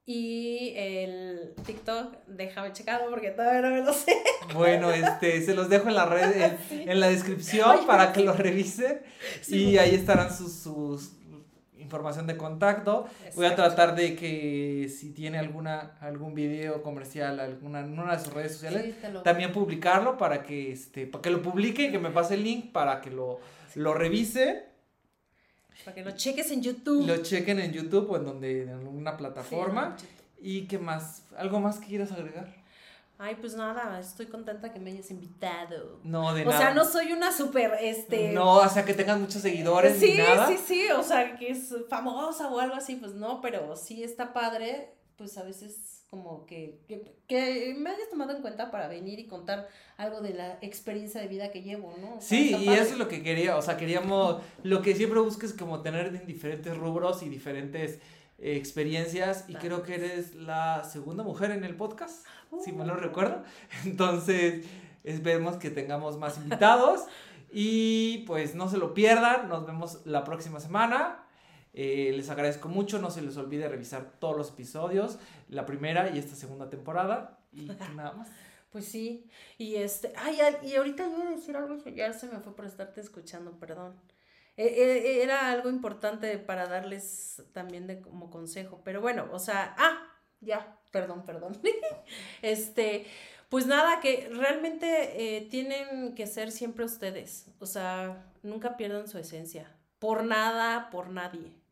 Y 0.07 0.75
el 0.77 1.55
TikTok, 1.65 2.15
déjame 2.27 2.73
checarlo 2.73 3.09
porque 3.09 3.31
todavía 3.31 3.63
no 3.63 3.71
me 3.71 3.83
lo 3.83 3.93
sé. 3.93 4.15
Bueno, 4.53 4.91
este, 4.91 5.41
se 5.41 5.55
los 5.55 5.71
dejo 5.71 5.89
en 5.89 5.95
la 5.95 6.05
red, 6.05 6.53
en, 6.71 7.01
la 7.01 7.09
descripción 7.09 7.87
para 7.87 8.13
que 8.13 8.21
lo 8.21 8.35
revisen. 8.35 9.01
y 9.49 9.79
ahí 9.79 9.95
estarán 9.95 10.31
sus, 10.35 10.53
sus 10.53 11.13
información 11.79 12.27
de 12.27 12.37
contacto. 12.37 13.07
Voy 13.35 13.47
a 13.47 13.55
tratar 13.55 13.95
de 13.95 14.15
que 14.15 14.91
si 14.95 15.11
tiene 15.11 15.39
alguna 15.39 15.97
algún 16.01 16.35
video 16.35 16.83
comercial, 16.83 17.41
alguna 17.41 17.81
en 17.81 17.99
una 17.99 18.17
de 18.17 18.25
sus 18.25 18.33
redes 18.33 18.53
sociales, 18.53 18.97
también 19.23 19.53
publicarlo 19.53 20.19
para 20.19 20.43
que 20.43 20.73
este, 20.73 21.07
para 21.07 21.23
que 21.23 21.31
lo 21.31 21.41
publique, 21.41 21.91
que 21.91 21.99
me 21.99 22.11
pase 22.11 22.35
el 22.35 22.45
link 22.45 22.73
para 22.73 23.01
que 23.01 23.11
lo, 23.11 23.41
lo 23.75 23.95
revise 23.95 24.74
para 25.85 25.95
que 25.95 26.05
lo 26.05 26.11
cheques 26.13 26.51
en 26.51 26.63
YouTube. 26.63 27.07
Lo 27.07 27.17
chequen 27.19 27.59
en 27.61 27.73
YouTube 27.73 28.11
o 28.11 28.17
en 28.17 28.25
donde, 28.25 28.63
en 28.63 28.71
alguna 28.71 29.17
plataforma. 29.17 29.97
¿Y 30.41 30.67
qué 30.67 30.79
más? 30.79 31.23
¿Algo 31.37 31.61
más 31.61 31.79
que 31.79 31.87
quieras 31.87 32.13
agregar? 32.13 32.65
Ay, 33.17 33.37
pues 33.41 33.55
nada, 33.55 34.01
estoy 34.01 34.27
contenta 34.27 34.73
que 34.73 34.81
me 34.81 34.91
hayas 34.91 35.11
invitado. 35.11 36.01
No, 36.03 36.35
de 36.35 36.45
nada. 36.45 36.57
O 36.57 36.61
sea, 36.61 36.75
no 36.75 36.85
soy 36.85 37.13
una 37.13 37.31
súper, 37.31 37.73
este... 37.81 38.33
No, 38.33 38.57
o 38.57 38.69
sea, 38.69 38.85
que 38.85 38.93
tengas 38.93 39.21
muchos 39.21 39.41
seguidores 39.41 39.99
Sí, 40.01 40.17
nada. 40.19 40.49
sí, 40.49 40.59
sí, 40.59 40.91
o 40.91 41.03
sea, 41.03 41.37
que 41.37 41.51
es 41.51 41.75
famosa 41.89 42.49
o 42.49 42.59
algo 42.59 42.75
así, 42.75 42.97
pues 42.97 43.15
no, 43.15 43.41
pero 43.41 43.77
sí 43.77 44.03
está 44.03 44.33
padre, 44.33 44.93
pues 45.17 45.39
a 45.39 45.43
veces 45.43 46.05
como 46.11 46.47
que, 46.47 46.81
que, 47.27 47.75
me 47.77 47.91
hayas 47.91 48.09
tomado 48.09 48.37
en 48.37 48.43
cuenta 48.43 48.71
para 48.71 48.89
venir 48.89 49.19
y 49.19 49.27
contar 49.27 49.69
algo 49.97 50.21
de 50.21 50.35
la 50.35 50.59
experiencia 50.61 51.21
de 51.21 51.29
vida 51.29 51.51
que 51.51 51.63
llevo, 51.63 51.95
¿no? 52.01 52.21
sí, 52.21 52.55
y 52.57 52.69
eso 52.69 52.93
es 52.93 52.99
lo 52.99 53.09
que 53.09 53.23
quería, 53.23 53.57
o 53.57 53.63
sea, 53.63 53.77
queríamos, 53.77 54.43
lo 54.63 54.83
que 54.83 54.95
siempre 54.95 55.21
busques 55.21 55.51
es 55.51 55.57
como 55.57 55.83
tener 55.83 56.25
diferentes 56.27 56.77
rubros 56.77 57.23
y 57.23 57.29
diferentes 57.29 57.99
eh, 58.39 58.57
experiencias 58.57 59.45
y 59.49 59.55
creo 59.55 59.83
que 59.83 59.95
eres 59.95 60.35
la 60.35 60.85
segunda 60.85 61.25
mujer 61.25 61.51
en 61.51 61.65
el 61.65 61.77
podcast, 61.77 62.25
si 62.65 62.73
me 62.73 62.85
lo 62.85 62.95
uh. 62.95 62.97
recuerdo. 62.97 63.43
Entonces, 63.85 64.65
esperemos 65.03 65.57
que 65.57 65.71
tengamos 65.71 66.19
más 66.19 66.37
invitados 66.39 67.03
y 67.53 68.19
pues 68.27 68.55
no 68.55 68.69
se 68.69 68.79
lo 68.79 68.95
pierdan, 68.95 69.49
nos 69.49 69.67
vemos 69.67 70.01
la 70.05 70.25
próxima 70.25 70.61
semana. 70.61 71.24
Eh, 71.77 72.13
les 72.15 72.31
agradezco 72.31 72.69
mucho, 72.69 73.01
no 73.01 73.11
se 73.11 73.21
les 73.21 73.37
olvide 73.37 73.69
revisar 73.69 74.13
todos 74.21 74.37
los 74.37 74.51
episodios, 74.51 75.19
la 75.49 75.67
primera 75.67 76.09
y 76.09 76.19
esta 76.19 76.37
segunda 76.37 76.71
temporada 76.71 77.41
y 77.53 77.63
nada 77.97 78.13
más. 78.13 78.29
Pues 78.71 78.87
sí, 78.87 79.29
y 79.59 79.77
este, 79.77 80.13
ay, 80.17 80.39
y 80.63 80.77
ahorita 80.77 81.07
iba 81.07 81.29
a 81.29 81.31
decir 81.31 81.57
algo 81.57 81.77
ya 81.91 82.13
se 82.13 82.29
me 82.29 82.39
fue 82.41 82.55
por 82.55 82.65
estarte 82.65 83.01
escuchando, 83.01 83.59
perdón. 83.59 84.01
E, 84.57 84.67
e, 84.67 85.23
era 85.23 85.51
algo 85.51 85.69
importante 85.69 86.39
para 86.39 86.67
darles 86.67 87.43
también 87.53 87.89
de 87.89 88.01
como 88.01 88.31
consejo, 88.31 88.81
pero 88.85 89.01
bueno, 89.01 89.29
o 89.33 89.41
sea, 89.41 89.75
ah, 89.77 89.99
ya, 90.41 90.79
perdón, 90.93 91.25
perdón. 91.25 91.61
este, 92.43 93.07
pues 93.49 93.67
nada, 93.67 93.99
que 94.01 94.29
realmente 94.33 95.37
eh, 95.37 95.49
tienen 95.51 96.15
que 96.15 96.29
ser 96.29 96.53
siempre 96.53 96.85
ustedes, 96.85 97.49
o 97.59 97.67
sea, 97.67 98.33
nunca 98.45 98.77
pierdan 98.77 99.09
su 99.09 99.19
esencia, 99.19 99.73
por 99.99 100.25
nada, 100.25 100.91
por 100.91 101.11
nadie 101.11 101.64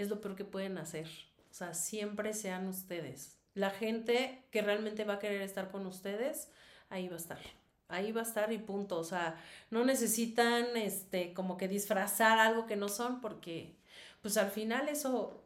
es 0.00 0.08
lo 0.08 0.20
peor 0.20 0.36
que 0.36 0.44
pueden 0.44 0.78
hacer. 0.78 1.08
O 1.50 1.54
sea, 1.54 1.74
siempre 1.74 2.32
sean 2.32 2.68
ustedes. 2.68 3.38
La 3.54 3.70
gente 3.70 4.44
que 4.50 4.62
realmente 4.62 5.04
va 5.04 5.14
a 5.14 5.18
querer 5.18 5.42
estar 5.42 5.70
con 5.70 5.86
ustedes, 5.86 6.50
ahí 6.88 7.08
va 7.08 7.14
a 7.14 7.18
estar. 7.18 7.40
Ahí 7.88 8.12
va 8.12 8.20
a 8.20 8.24
estar 8.24 8.52
y 8.52 8.58
punto. 8.58 8.98
O 8.98 9.04
sea, 9.04 9.36
no 9.70 9.84
necesitan 9.84 10.76
este 10.76 11.34
como 11.34 11.56
que 11.56 11.68
disfrazar 11.68 12.38
algo 12.38 12.66
que 12.66 12.76
no 12.76 12.88
son 12.88 13.20
porque 13.20 13.76
pues 14.22 14.36
al 14.36 14.50
final 14.50 14.88
eso 14.88 15.44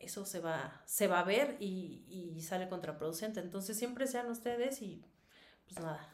eso 0.00 0.24
se 0.24 0.40
va, 0.40 0.82
se 0.84 1.06
va 1.08 1.20
a 1.20 1.24
ver 1.24 1.56
y, 1.60 2.04
y 2.08 2.40
sale 2.42 2.68
contraproducente. 2.68 3.40
Entonces 3.40 3.76
siempre 3.76 4.06
sean 4.06 4.30
ustedes 4.30 4.80
y 4.80 5.04
pues 5.66 5.80
nada, 5.80 6.08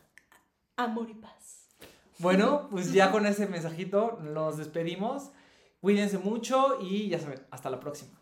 amor 0.76 1.10
y 1.10 1.14
paz. 1.14 1.68
Bueno, 2.18 2.68
pues 2.70 2.92
ya 2.92 3.10
con 3.12 3.26
ese 3.26 3.46
mensajito 3.46 4.18
nos 4.22 4.56
despedimos. 4.56 5.30
Cuídense 5.83 6.16
mucho 6.16 6.78
y 6.80 7.09
ya 7.09 7.18
saben, 7.18 7.45
hasta 7.51 7.68
la 7.68 7.80
próxima. 7.80 8.21